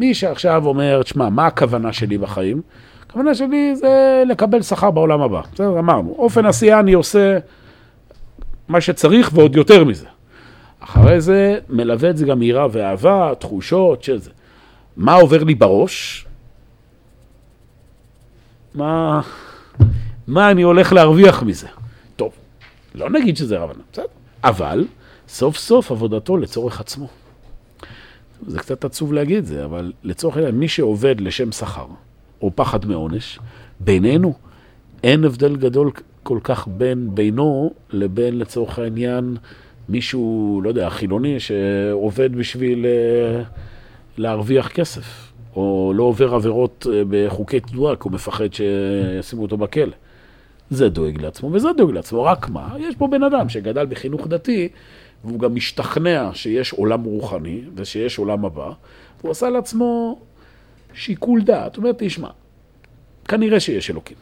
מי 0.00 0.14
שעכשיו 0.14 0.66
אומר, 0.66 1.02
תשמע, 1.02 1.28
מה 1.28 1.46
הכוונה 1.46 1.92
שלי 1.92 2.18
בחיים? 2.18 2.60
הכוונה 3.06 3.34
שלי 3.34 3.76
זה 3.76 4.22
לקבל 4.26 4.62
שכר 4.62 4.90
בעולם 4.90 5.20
הבא. 5.20 5.40
בסדר, 5.54 5.78
אמרנו. 5.78 6.14
אופן 6.18 6.46
עשייה 6.46 6.80
אני 6.80 6.92
עושה 6.92 7.38
מה 8.68 8.80
שצריך 8.80 9.30
ועוד 9.34 9.56
יותר 9.56 9.84
מזה. 9.84 10.06
אחרי 10.80 11.20
זה 11.20 11.58
מלווה 11.68 12.10
את 12.10 12.16
זה 12.16 12.26
גם 12.26 12.42
יראה 12.42 12.66
ואהבה, 12.72 13.32
תחושות, 13.38 14.02
שזה. 14.02 14.30
מה 14.96 15.14
עובר 15.14 15.44
לי 15.44 15.54
בראש? 15.54 16.26
מה, 18.74 19.20
מה 20.26 20.50
אני 20.50 20.62
הולך 20.62 20.92
להרוויח 20.92 21.42
מזה? 21.42 21.66
טוב, 22.16 22.32
לא 22.94 23.10
נגיד 23.10 23.36
שזה 23.36 23.58
רבנה, 23.58 23.82
בסדר. 23.92 24.04
אבל 24.44 24.84
סוף 25.28 25.56
סוף 25.56 25.90
עבודתו 25.90 26.36
לצורך 26.36 26.80
עצמו. 26.80 27.08
זה 28.46 28.58
קצת 28.58 28.84
עצוב 28.84 29.12
להגיד 29.12 29.38
את 29.38 29.46
זה, 29.46 29.64
אבל 29.64 29.92
לצורך 30.02 30.36
העניין, 30.36 30.54
מי 30.54 30.68
שעובד 30.68 31.20
לשם 31.20 31.52
שכר, 31.52 31.86
או 32.42 32.50
פחד 32.54 32.86
מעונש, 32.86 33.38
בינינו 33.80 34.34
אין 35.02 35.24
הבדל 35.24 35.56
גדול 35.56 35.90
כל 36.24 36.38
כך 36.44 36.68
בין 36.68 37.14
בינו 37.14 37.70
לבין, 37.90 38.38
לצורך 38.38 38.78
העניין, 38.78 39.36
מישהו, 39.88 40.60
לא 40.64 40.68
יודע, 40.68 40.90
חילוני 40.90 41.40
שעובד 41.40 42.36
בשביל 42.36 42.86
אה, 42.86 43.42
להרוויח 44.18 44.68
כסף, 44.68 45.32
או 45.56 45.92
לא 45.96 46.02
עובר 46.02 46.34
עבירות 46.34 46.86
אה, 46.92 47.02
בחוקי 47.08 47.60
תנועה, 47.60 47.96
כי 47.96 48.00
הוא 48.04 48.12
מפחד 48.12 48.48
שישימו 48.52 49.42
אותו 49.42 49.56
בכלא. 49.56 49.92
זה 50.70 50.88
דואג 50.88 51.22
לעצמו 51.22 51.52
וזה 51.52 51.68
דואג 51.76 51.90
לעצמו, 51.90 52.22
רק 52.22 52.48
מה? 52.48 52.74
יש 52.78 52.96
פה 52.96 53.06
בן 53.06 53.22
אדם 53.22 53.48
שגדל 53.48 53.86
בחינוך 53.86 54.26
דתי, 54.26 54.68
והוא 55.24 55.40
גם 55.40 55.54
משתכנע 55.54 56.30
שיש 56.34 56.72
עולם 56.72 57.02
רוחני 57.02 57.60
ושיש 57.74 58.18
עולם 58.18 58.44
הבא, 58.44 58.72
הוא 59.22 59.30
עשה 59.30 59.50
לעצמו 59.50 60.20
שיקול 60.94 61.42
דעת. 61.42 61.76
הוא 61.76 61.82
אומר, 61.82 61.94
תשמע, 61.98 62.28
כנראה 63.28 63.60
שיש 63.60 63.90
אלוקים. 63.90 64.16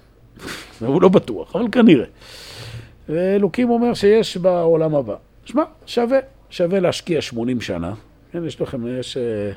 הוא 0.81 1.03
לא 1.03 1.09
בטוח, 1.09 1.57
אבל 1.57 1.65
כנראה. 1.73 2.07
ואלוקים 3.09 3.71
אומר 3.71 3.95
שיש 3.95 4.37
בעולם 4.37 4.95
הבא. 4.95 5.15
שמע, 5.45 5.63
שווה, 5.87 6.19
שווה 6.51 6.81
להשקיע 6.81 7.21
80 7.21 7.61
שנה. 7.61 7.95
כן, 8.33 8.45
יש 8.47 8.61
לכם, 8.61 8.99
יש, 8.99 9.17
אה, 9.17 9.51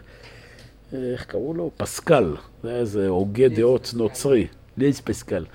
איך 1.13 1.25
קראו 1.25 1.53
לו? 1.53 1.71
פסקל, 1.77 2.35
זה 2.63 2.75
איזה 2.75 3.07
הוגה 3.07 3.47
דעות 3.47 3.93
נוצרי. 3.95 4.47
ליז 4.77 5.01
פסקל. 5.01 5.45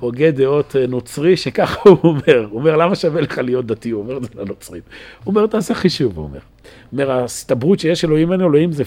הוגה 0.00 0.30
דעות 0.30 0.76
אה, 0.76 0.86
נוצרי, 0.86 1.36
שככה 1.36 1.90
הוא 1.90 1.98
אומר. 2.04 2.46
הוא 2.50 2.60
אומר, 2.60 2.76
למה 2.76 2.94
שווה 2.94 3.20
לך 3.20 3.38
להיות 3.38 3.66
דתי? 3.66 3.90
הוא 3.90 4.02
אומר 4.02 4.16
את 4.16 4.22
זה 4.22 4.28
לנוצרים. 4.34 4.82
הוא 5.24 5.34
אומר, 5.34 5.46
תעשה 5.46 5.74
חישוב, 5.74 6.16
הוא 6.16 6.24
אומר. 6.24 6.38
הוא 6.38 7.00
אומר, 7.00 7.10
ההסתברות 7.10 7.80
שיש 7.80 8.04
אלוהים 8.04 8.32
אין 8.32 8.40
אלוהים 8.40 8.72
זה 8.72 8.82
50-50. 8.82 8.86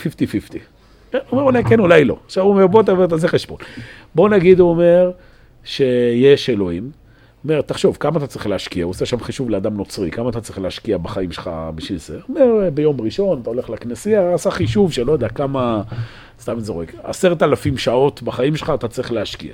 הוא 1.11 1.19
אומר, 1.31 1.43
אולי 1.43 1.63
כן, 1.63 1.79
אולי 1.79 2.05
לא. 2.05 2.17
עכשיו 2.25 2.43
הוא 2.43 2.51
אומר, 2.51 2.67
בוא 2.67 3.07
תעשה 3.09 3.27
חשבון. 3.27 3.57
בוא 4.15 4.29
נגיד, 4.29 4.59
הוא 4.59 4.69
אומר, 4.69 5.11
שיש 5.63 6.49
אלוהים. 6.49 6.91
אומר, 7.43 7.61
תחשוב, 7.61 7.97
כמה 7.99 8.17
אתה 8.17 8.27
צריך 8.27 8.47
להשקיע? 8.47 8.83
הוא 8.83 8.89
עושה 8.89 9.05
שם 9.05 9.19
חישוב 9.19 9.49
לאדם 9.49 9.73
נוצרי, 9.77 10.11
כמה 10.11 10.29
אתה 10.29 10.41
צריך 10.41 10.59
להשקיע 10.59 10.97
בחיים 10.97 11.31
שלך 11.31 11.49
בשביל 11.75 11.99
זה? 11.99 12.19
הוא 12.27 12.35
אומר, 12.37 12.69
ביום 12.73 13.01
ראשון 13.01 13.39
אתה 13.41 13.49
הולך 13.49 13.69
לכנסייה, 13.69 14.33
עשה 14.33 14.51
חישוב 14.51 14.91
שלא 14.91 15.11
יודע 15.11 15.29
כמה, 15.29 15.81
סתם 16.41 16.59
זורק, 16.59 16.93
עשרת 17.03 17.43
אלפים 17.43 17.77
שעות 17.77 18.21
בחיים 18.23 18.55
שלך 18.55 18.71
אתה 18.75 18.87
צריך 18.87 19.11
להשקיע. 19.11 19.53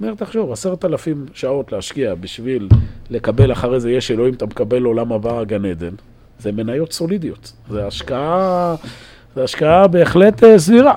אומר, 0.00 0.14
תחשוב, 0.14 0.52
עשרת 0.52 0.84
אלפים 0.84 1.26
שעות 1.34 1.72
להשקיע 1.72 2.14
בשביל 2.14 2.68
לקבל 3.10 3.52
אחרי 3.52 3.80
זה 3.80 3.90
יש 3.90 4.10
אלוהים, 4.10 4.34
אתה 4.34 4.46
מקבל 4.46 4.82
עולם 4.82 5.12
הבא 5.12 5.44
גן 5.44 5.64
עדן. 5.64 5.94
זה 6.38 6.52
מניות 6.52 6.92
סולידיות, 6.92 7.52
זה 7.70 7.86
השקעה, 7.86 8.74
זה 9.34 9.44
השקעה 9.44 9.86
בהחלט 9.88 10.44
אה, 10.44 10.58
סבירה. 10.58 10.94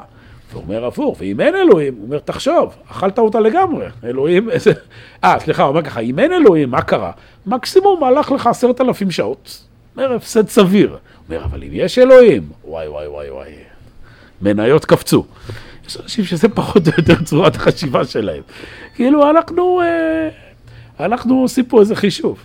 הוא 0.54 0.64
אומר 0.64 0.86
הפוך, 0.86 1.18
ואם 1.20 1.42
אין 1.42 1.56
אלוהים, 1.56 1.94
הוא 1.96 2.06
אומר, 2.06 2.20
תחשוב, 2.20 2.74
אכלת 2.92 3.20
אותה 3.20 3.40
לגמרי, 3.40 3.86
אלוהים, 4.04 4.50
איזה... 4.50 4.72
אה, 5.24 5.36
סליחה, 5.40 5.64
הוא 5.64 5.70
אומר 5.70 5.82
ככה, 5.82 6.00
אם 6.00 6.20
אין 6.20 6.34
אלוהים, 6.34 6.72
מה 6.72 6.82
קרה? 6.82 7.12
מקסימום 7.46 8.04
הלך 8.04 8.32
לך 8.32 8.48
עשרת 8.48 8.82
אלפים 8.82 9.12
שעות. 9.12 9.64
אומר, 9.98 10.14
הפסד 10.14 10.50
סביר. 10.50 10.98
אומר, 11.30 11.44
אבל 11.44 11.64
אם 11.64 11.70
יש 11.72 12.00
אלוהים, 12.00 12.44
וואי, 12.66 12.88
וואי, 12.88 13.08
וואי, 13.08 13.30
וואי, 13.30 13.52
מניות 14.42 14.86
קפצו. 14.86 15.26
יש 15.88 15.98
אנשים 15.98 16.26
שזה 16.26 16.50
פחות 16.50 16.88
או 16.88 16.94
יותר 16.98 17.24
צורת 17.24 17.56
החשיבה 17.56 18.06
שלהם. 18.06 18.42
כאילו, 18.96 19.30
אנחנו, 19.30 19.82
אה, 19.82 20.30
אנחנו 21.06 21.42
עושים 21.42 21.66
פה 21.66 21.80
איזה 21.80 21.96
חישוב. 21.96 22.40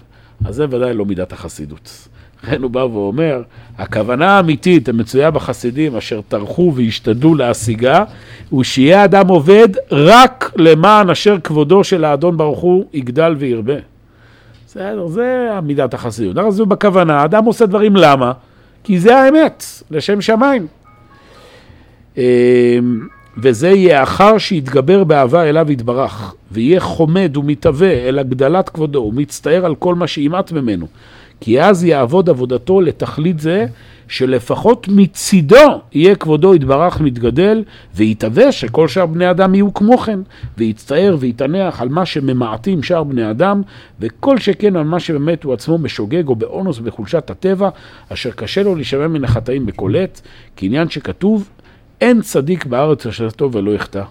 אז 0.45 0.55
זה 0.55 0.65
ודאי 0.65 0.95
לא 0.95 1.05
מידת 1.05 1.33
החסידות. 1.33 2.09
לכן 2.45 2.63
הוא 2.63 2.71
בא 2.71 2.79
ואומר, 2.79 3.43
הכוונה 3.79 4.37
האמיתית 4.37 4.89
המצויה 4.89 5.31
בחסידים 5.31 5.97
אשר 5.97 6.21
טרחו 6.29 6.73
והשתדלו 6.77 7.35
להשיגה, 7.35 8.05
הוא 8.51 8.65
שיהיה 8.65 9.05
אדם 9.05 9.29
עובד 9.29 9.69
רק 9.91 10.53
למען 10.57 11.11
אשר 11.11 11.37
כבודו 11.45 11.85
של 11.85 12.05
האדון 12.05 12.37
ברוך 12.37 12.61
הוא 12.61 12.85
יגדל 12.93 13.35
וירבה. 13.39 13.75
בסדר, 14.67 15.07
זה 15.07 15.49
עמידת 15.57 15.95
החסידות. 15.95 16.53
זה 16.53 16.65
בכוונה, 16.65 17.25
אדם 17.25 17.45
עושה 17.45 17.67
דברים 17.67 17.97
למה? 17.97 18.33
כי 18.85 18.99
זה 18.99 19.17
האמת, 19.17 19.65
לשם 19.91 20.21
שמיים. 20.21 20.67
אמ, 22.17 22.23
וזה 23.37 23.69
יהיה 23.69 24.03
אחר 24.03 24.39
שיתגבר 24.39 25.05
באהבה 25.05 25.45
אליו 25.45 25.73
יתברך, 25.73 26.35
ויהיה 26.53 26.81
חומד 26.81 27.37
ומתהווה 27.37 28.09
אל 28.09 28.19
הגדלת 28.19 28.69
כבודו, 28.69 28.99
ומצטער 28.99 29.67
על 29.67 29.75
כל 29.75 29.95
מה 29.95 30.07
שימעט 30.07 30.53
ממנו. 30.53 30.87
כי 31.41 31.63
אז 31.63 31.85
יעבוד 31.85 32.31
עבודתו 32.31 32.81
לתכלית 32.81 33.41
זה, 33.41 33.67
שלפחות 34.09 34.87
מצידו 34.91 35.81
יהיה 35.93 36.15
כבודו 36.15 36.55
יתברך 36.55 37.01
מתגדל, 37.01 37.65
ויתהווה 37.95 38.53
שכל 38.53 38.89
שאר 38.89 39.07
בני 39.07 39.31
אדם 39.31 39.55
יהיו 39.55 39.75
כמו 39.75 39.99
כן, 39.99 40.21
ויצטער 40.59 41.17
ויתענח 41.21 41.81
על 41.81 41.89
מה 41.89 42.07
שממעטים 42.07 42.83
שאר 42.83 43.05
בני 43.05 43.31
אדם, 43.31 43.63
וכל 44.01 44.39
שכן 44.39 44.77
על 44.77 44.85
מה 44.85 45.01
שבאמת 45.01 45.45
הוא 45.45 45.55
עצמו 45.55 45.79
משוגג 45.79 46.29
או 46.29 46.37
באונוס 46.37 46.79
בחולשת 46.79 47.31
הטבע, 47.31 47.69
אשר 48.09 48.31
קשה 48.31 48.63
לו 48.63 48.75
להישמע 48.75 49.09
מן 49.09 49.25
החטאים 49.25 49.67
בכל 49.67 49.97
עת, 49.97 50.21
כעניין 50.57 50.91
שכתוב, 50.91 51.49
אין 52.01 52.23
צדיק 52.23 52.65
בארץ 52.65 53.07
אשר 53.07 53.31
טוב 53.31 53.55
ולא 53.55 53.71
יחטא. 53.71 54.03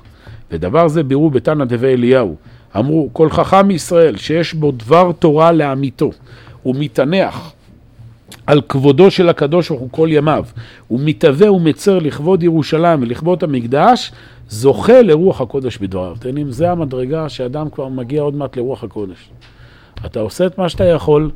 ודבר 0.51 0.88
זה 0.88 1.03
בירו 1.03 1.30
בתנא 1.30 1.65
דבי 1.65 1.88
אליהו. 1.88 2.36
אמרו, 2.78 3.09
כל 3.13 3.30
חכם 3.30 3.67
מישראל 3.67 4.17
שיש 4.17 4.53
בו 4.53 4.71
דבר 4.71 5.11
תורה 5.11 5.51
לאמיתו, 5.51 6.11
הוא 6.68 6.76
מתענח 6.80 7.53
על 8.47 8.61
כבודו 8.61 9.11
של 9.11 9.30
הקדוש 9.30 9.70
ברוך 9.70 9.82
הוא 9.82 9.89
כל 9.91 10.09
ימיו, 10.11 10.45
הוא 10.88 10.99
מתהווה 11.03 11.51
ומצר 11.51 11.99
לכבוד 11.99 12.43
ירושלים 12.43 13.01
ולכבוד 13.01 13.43
המקדש, 13.43 14.11
זוכה 14.49 15.01
לרוח 15.01 15.41
הקודש 15.41 15.78
בדבריו. 15.78 16.15
יודעים, 16.26 16.51
זה 16.51 16.72
המדרגה 16.72 17.30
שאדם 17.30 17.70
כבר 17.70 17.88
מגיע 17.88 18.22
עוד 18.22 18.36
מעט 18.36 18.57
לרוח 18.57 18.84
הקודש. 18.84 19.30
אתה 20.05 20.20
עושה 20.20 20.45
את 20.45 20.57
מה 20.57 20.70
שאתה 20.70 20.84
יכול, 20.84 21.32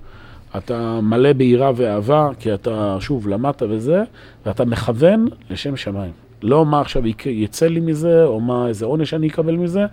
אתה 0.57 0.99
מלא 1.01 1.33
ביראה 1.33 1.71
ואהבה, 1.75 2.29
כי 2.39 2.53
אתה, 2.53 2.97
שוב, 2.99 3.27
למדת 3.27 3.63
וזה, 3.69 4.03
ואתה 4.45 4.65
מכוון 4.65 5.27
לשם 5.49 5.77
שמיים. 5.77 6.11
לא 6.43 6.65
מה 6.65 6.81
עכשיו 6.81 7.03
יצא 7.25 7.67
לי 7.67 7.79
מזה, 7.79 8.23
או 8.23 8.39
מה 8.39 8.67
איזה 8.67 8.85
עונש 8.85 9.13
אני 9.13 9.27
אקבל 9.27 9.55
מזה, 9.55 9.85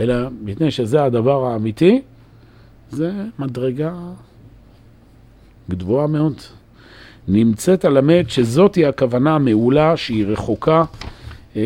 אלא 0.00 0.14
מפני 0.42 0.70
שזה 0.70 1.04
הדבר 1.04 1.44
האמיתי, 1.44 2.02
זה 2.90 3.12
מדרגה 3.38 3.92
גבוהה 5.70 6.06
מאוד. 6.06 6.34
נמצאת 7.28 7.84
על 7.84 7.96
המת 7.96 8.30
שזאת 8.30 8.74
היא 8.74 8.86
הכוונה 8.86 9.34
המעולה 9.34 9.96
שהיא 9.96 10.26
רחוקה, 10.26 10.84
אה, 11.56 11.62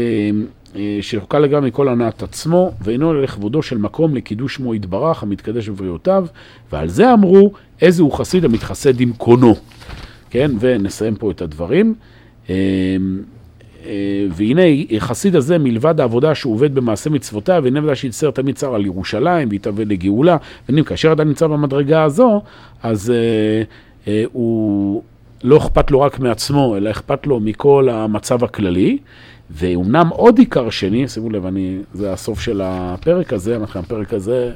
אה, 0.76 0.98
שרחוקה 1.00 1.38
לגמרי 1.38 1.68
מכל 1.68 1.88
הנעת 1.88 2.22
עצמו, 2.22 2.72
ואינו 2.80 3.14
לכבודו 3.14 3.62
של 3.62 3.78
מקום 3.78 4.14
לקידוש 4.14 4.54
שמו 4.54 4.74
יתברך 4.74 5.22
המתקדש 5.22 5.68
בבריאותיו, 5.68 6.26
ועל 6.72 6.88
זה 6.88 7.12
אמרו 7.12 7.52
איזה 7.82 8.02
הוא 8.02 8.12
חסיד 8.12 8.44
המתחסד 8.44 9.00
עם 9.00 9.12
קונו. 9.12 9.54
כן, 10.30 10.50
ונסיים 10.60 11.16
פה 11.16 11.30
את 11.30 11.42
הדברים. 11.42 11.94
אה, 12.50 12.56
והנה 14.30 14.62
חסיד 14.98 15.36
הזה 15.36 15.58
מלבד 15.58 16.00
העבודה 16.00 16.34
שהוא 16.34 16.54
עובד 16.54 16.74
במעשה 16.74 17.10
מצוותיו, 17.10 17.60
והנה 17.64 17.82
ודאי 17.82 17.96
שיצטער 17.96 18.30
תמיד 18.30 18.54
צר 18.54 18.74
על 18.74 18.86
ירושלים 18.86 19.48
ויתהווה 19.50 19.84
לגאולה. 19.84 20.36
והנה 20.68 20.84
כאשר 20.84 21.12
אדם 21.12 21.28
נמצא 21.28 21.46
במדרגה 21.46 22.02
הזו, 22.02 22.42
אז 22.82 23.10
אה, 23.10 23.62
הוא 24.32 25.02
לא 25.44 25.56
אכפת 25.56 25.90
לו 25.90 26.00
רק 26.00 26.18
מעצמו, 26.18 26.76
אלא 26.76 26.90
אכפת 26.90 27.26
לו 27.26 27.40
מכל 27.40 27.88
המצב 27.88 28.44
הכללי. 28.44 28.98
ואומנם 29.50 30.08
עוד 30.08 30.38
עיקר 30.38 30.70
שני, 30.70 31.08
שימו 31.08 31.30
לב, 31.30 31.46
אני, 31.46 31.78
זה 31.94 32.12
הסוף 32.12 32.40
של 32.40 32.60
הפרק 32.64 33.32
הזה, 33.32 33.58
לכם 33.58 33.80
הפרק 33.80 34.12
הזה, 34.12 34.52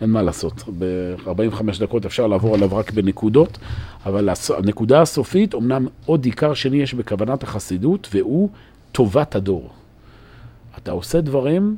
אין 0.00 0.10
מה 0.10 0.22
לעשות. 0.22 0.64
ב-45 0.78 1.80
דקות 1.80 2.06
אפשר 2.06 2.26
לעבור 2.26 2.54
עליו 2.54 2.76
רק 2.76 2.90
בנקודות, 2.90 3.58
אבל 4.06 4.28
הנקודה 4.58 5.02
הסופית, 5.02 5.54
אמנם 5.54 5.86
עוד 6.06 6.24
עיקר 6.24 6.54
שני 6.54 6.76
יש 6.76 6.94
בכוונת 6.94 7.42
החסידות, 7.42 8.08
והוא 8.12 8.48
טובת 8.92 9.34
הדור. 9.34 9.70
אתה 10.78 10.92
עושה 10.92 11.20
דברים, 11.20 11.76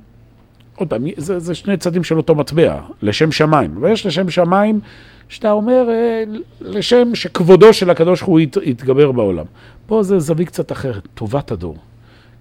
עוד 0.76 0.88
פעם, 0.88 1.04
זה, 1.16 1.38
זה 1.38 1.54
שני 1.54 1.76
צדים 1.76 2.04
של 2.04 2.16
אותו 2.16 2.34
מטבע, 2.34 2.80
לשם 3.02 3.32
שמיים. 3.32 3.82
ויש 3.82 4.06
לשם 4.06 4.30
שמיים 4.30 4.80
שאתה 5.28 5.52
אומר, 5.52 5.88
אה, 5.90 6.24
לשם 6.60 7.14
שכבודו 7.14 7.72
של 7.72 7.90
הקדוש 7.90 8.20
הוא 8.20 8.40
ית, 8.40 8.56
יתגבר 8.62 9.12
בעולם. 9.12 9.44
פה 9.86 10.02
זה 10.02 10.18
זווית 10.18 10.48
קצת 10.48 10.72
אחרת, 10.72 11.08
טובת 11.14 11.50
הדור. 11.50 11.76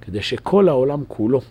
כדי 0.02 0.22
שכל 0.22 0.70
העולם 0.70 1.04
כולו 1.08 1.42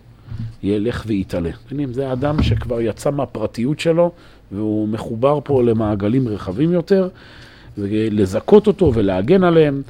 ילך 0.63 1.03
ויתעלה. 1.07 1.49
זה 1.91 2.13
אדם 2.13 2.43
שכבר 2.43 2.81
יצא 2.81 3.11
מהפרטיות 3.11 3.79
שלו, 3.79 4.11
והוא 4.51 4.87
מחובר 4.87 5.39
פה 5.43 5.63
למעגלים 5.63 6.27
רחבים 6.27 6.71
יותר, 6.71 7.09
ולזכות 7.77 8.67
אותו 8.67 8.91
ולהגן 8.93 9.43
עליהם. 9.43 9.81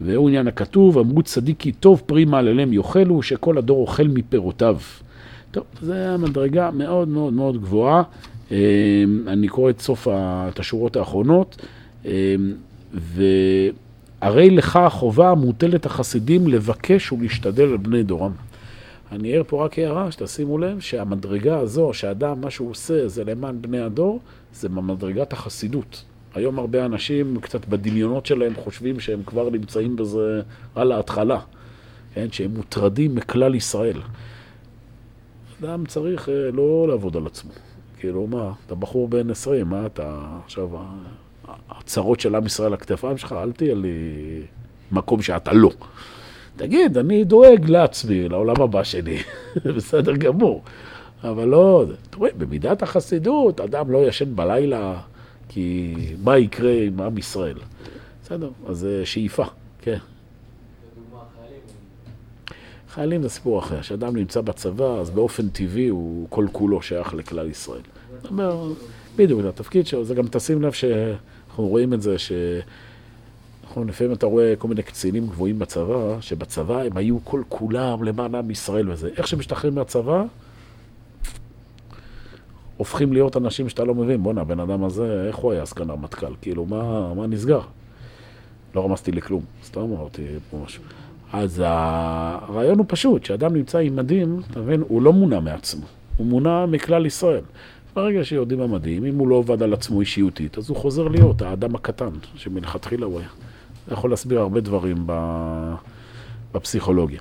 והוא 0.00 0.28
עניין 0.28 0.48
הכתוב, 0.48 0.98
אמרו 0.98 1.22
צדיקי 1.22 1.72
טוב 1.72 2.02
פרי 2.06 2.24
מעלליהם 2.24 2.72
יאכלו, 2.72 3.22
שכל 3.22 3.58
הדור 3.58 3.80
אוכל 3.80 4.08
מפירותיו. 4.08 4.76
טוב, 5.54 5.64
זו 5.82 5.92
המדרגה 5.92 6.70
מאוד 6.70 7.08
מאוד 7.08 7.32
מאוד 7.32 7.62
גבוהה. 7.62 8.02
אמ, 8.50 8.56
אני 9.26 9.48
קורא 9.48 9.70
את 9.70 9.80
סוף 9.80 10.08
את 10.08 10.58
השורות 10.58 10.96
האחרונות, 10.96 11.66
אמ, 12.04 12.10
והרי 12.94 14.50
לך 14.50 14.76
החובה 14.76 15.30
המוטלת 15.30 15.86
החסידים 15.86 16.48
לבקש 16.48 17.12
ולהשתדל 17.12 17.62
על 17.62 17.76
בני 17.76 18.02
דורם. 18.02 18.32
אני 19.12 19.32
אעיר 19.32 19.44
פה 19.46 19.64
רק 19.64 19.78
הערה, 19.78 20.12
שתשימו 20.12 20.58
לב 20.58 20.80
שהמדרגה 20.80 21.58
הזו, 21.58 21.90
שאדם, 21.92 22.40
מה 22.40 22.50
שהוא 22.50 22.70
עושה 22.70 23.08
זה 23.08 23.24
למען 23.24 23.62
בני 23.62 23.80
הדור, 23.80 24.20
זה 24.54 24.68
במדרגת 24.68 25.32
החסידות. 25.32 26.04
היום 26.34 26.58
הרבה 26.58 26.84
אנשים, 26.84 27.40
קצת 27.40 27.66
בדמיונות 27.66 28.26
שלהם, 28.26 28.52
חושבים 28.64 29.00
שהם 29.00 29.20
כבר 29.26 29.50
נמצאים 29.50 29.96
בזה 29.96 30.42
על 30.74 30.92
ההתחלה, 30.92 31.38
כן? 32.14 32.26
שהם 32.32 32.50
מוטרדים 32.54 33.14
מכלל 33.14 33.54
ישראל. 33.54 33.98
אדם 35.62 35.86
צריך 35.86 36.28
אה, 36.28 36.50
לא 36.52 36.86
לעבוד 36.88 37.16
על 37.16 37.26
עצמו. 37.26 37.50
כאילו, 37.98 38.26
מה, 38.26 38.52
אתה 38.66 38.74
בחור 38.74 39.08
בן 39.08 39.30
20, 39.30 39.68
מה 39.68 39.86
אתה 39.86 40.38
עכשיו, 40.44 40.68
הצרות 41.70 42.20
של 42.20 42.34
עם 42.34 42.46
ישראל 42.46 42.66
על 42.66 42.74
הכתפיים 42.74 43.18
שלך, 43.18 43.32
אל 43.32 43.52
תהיה 43.52 43.74
לי 43.74 43.90
מקום 44.92 45.22
שאתה 45.22 45.52
לא. 45.52 45.70
תגיד, 46.56 46.98
אני 46.98 47.24
דואג 47.24 47.70
לעצמי, 47.70 48.28
לעולם 48.28 48.62
הבא 48.62 48.84
שלי, 48.84 49.22
בסדר 49.76 50.16
גמור. 50.16 50.62
אבל 51.24 51.44
לא, 51.44 51.84
אתה 52.10 52.16
רואה, 52.16 52.30
במידת 52.38 52.82
החסידות, 52.82 53.60
אדם 53.60 53.90
לא 53.90 54.08
ישן 54.08 54.36
בלילה, 54.36 55.00
כי 55.48 55.94
מה 56.24 56.38
יקרה 56.38 56.72
עם 56.72 57.00
עם 57.00 57.18
ישראל? 57.18 57.58
בסדר, 58.22 58.50
אז 58.66 58.78
זה 58.78 59.06
שאיפה, 59.06 59.44
כן. 59.82 59.98
חיילים 62.94 63.22
זה 63.22 63.28
סיפור 63.28 63.58
אחר, 63.58 63.80
כשאדם 63.80 64.16
נמצא 64.16 64.40
בצבא, 64.40 64.84
אז 65.00 65.10
באופן 65.10 65.48
טבעי 65.48 65.88
הוא 65.88 66.26
כל 66.30 66.46
כולו 66.52 66.82
שייך 66.82 67.14
לכלל 67.14 67.50
ישראל. 67.50 67.80
זאת 68.22 68.30
אומרת, 68.30 68.76
בדיוק, 69.16 69.42
זה 69.42 69.48
התפקיד 69.48 69.86
שלו, 69.86 70.04
זה 70.04 70.14
גם 70.14 70.26
תשים 70.30 70.62
לב 70.62 70.72
שאנחנו 70.72 71.66
רואים 71.66 71.94
את 71.94 72.02
זה, 72.02 72.18
ש... 72.18 72.32
נכון, 73.64 73.88
לפעמים 73.88 74.12
אתה 74.12 74.26
רואה 74.26 74.54
כל 74.58 74.68
מיני 74.68 74.82
קצינים 74.82 75.26
גבוהים 75.26 75.58
בצבא, 75.58 76.20
שבצבא 76.20 76.82
הם 76.82 76.96
היו 76.96 77.18
כל 77.24 77.42
כולם 77.48 78.02
למען 78.04 78.34
עם 78.34 78.50
ישראל 78.50 78.90
וזה. 78.90 79.10
איך 79.16 79.28
שמשתחררים 79.28 79.74
מהצבא, 79.74 80.24
הופכים 82.76 83.12
להיות 83.12 83.36
אנשים 83.36 83.68
שאתה 83.68 83.84
לא 83.84 83.94
מבין. 83.94 84.22
בואנה, 84.22 84.40
הבן 84.40 84.60
אדם 84.60 84.84
הזה, 84.84 85.24
איך 85.28 85.36
הוא 85.36 85.52
היה 85.52 85.66
סגן 85.66 85.90
הרמטכ"ל? 85.90 86.34
כאילו, 86.40 86.66
מה, 86.66 87.14
מה 87.14 87.26
נסגר? 87.26 87.60
לא 88.74 88.84
רמזתי 88.84 89.12
לכלום, 89.12 89.42
סתם 89.64 89.80
אמרתי 89.80 90.22
פה 90.50 90.58
משהו. 90.64 90.82
אז 91.36 91.62
הרעיון 91.64 92.78
הוא 92.78 92.86
פשוט, 92.88 93.24
שאדם 93.24 93.56
נמצא 93.56 93.78
עם 93.78 93.96
מדים, 93.96 94.40
אתה 94.50 94.60
מבין, 94.60 94.82
הוא 94.88 95.02
לא 95.02 95.12
מונע 95.12 95.40
מעצמו, 95.40 95.86
הוא 96.16 96.26
מונע 96.26 96.66
מכלל 96.66 97.06
ישראל. 97.06 97.40
ברגע 97.94 98.24
שיורדים 98.24 98.60
המדים, 98.60 99.04
אם 99.04 99.18
הוא 99.18 99.28
לא 99.28 99.34
עובד 99.34 99.62
על 99.62 99.72
עצמו 99.72 100.00
אישיותית, 100.00 100.58
אז 100.58 100.68
הוא 100.68 100.76
חוזר 100.76 101.08
להיות 101.08 101.42
האדם 101.42 101.74
הקטן, 101.74 102.10
שמלכתחילה 102.36 103.06
הוא 103.06 103.18
היה. 103.18 103.28
זה 103.86 103.92
יכול 103.92 104.10
להסביר 104.10 104.40
הרבה 104.40 104.60
דברים 104.60 105.06
בפסיכולוגיה. 106.54 107.20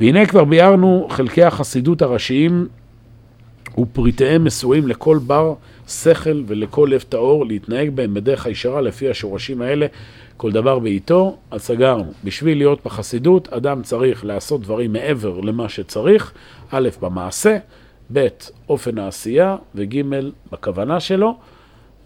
והנה 0.00 0.26
כבר 0.26 0.44
ביארנו 0.44 1.06
חלקי 1.10 1.42
החסידות 1.42 2.02
הראשיים 2.02 2.68
ופריטיהם 3.78 4.44
מסורים 4.44 4.88
לכל 4.88 5.18
בר 5.26 5.54
שכל 5.88 6.42
ולכל 6.46 6.88
לב 6.92 7.04
טהור 7.08 7.46
להתנהג 7.46 7.90
בהם 7.90 8.14
בדרך 8.14 8.46
הישרה 8.46 8.80
לפי 8.80 9.10
השורשים 9.10 9.62
האלה, 9.62 9.86
כל 10.38 10.52
דבר 10.52 10.78
בעיתו, 10.78 11.36
אז 11.50 11.62
סגרנו. 11.62 12.12
בשביל 12.24 12.58
להיות 12.58 12.84
בחסידות, 12.84 13.48
אדם 13.48 13.82
צריך 13.82 14.24
לעשות 14.24 14.60
דברים 14.60 14.92
מעבר 14.92 15.40
למה 15.40 15.68
שצריך, 15.68 16.32
א', 16.70 16.88
במעשה, 17.00 17.58
ב', 18.12 18.26
אופן 18.68 18.98
העשייה, 18.98 19.56
וג', 19.74 20.02
בכוונה 20.52 21.00
שלו, 21.00 21.38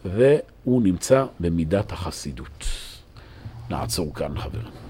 והוא 0.05 0.83
נמצא 0.83 1.25
במידת 1.41 1.93
החסידות. 1.93 2.65
נעצור 3.71 4.15
כאן, 4.15 4.39
חברים. 4.39 4.82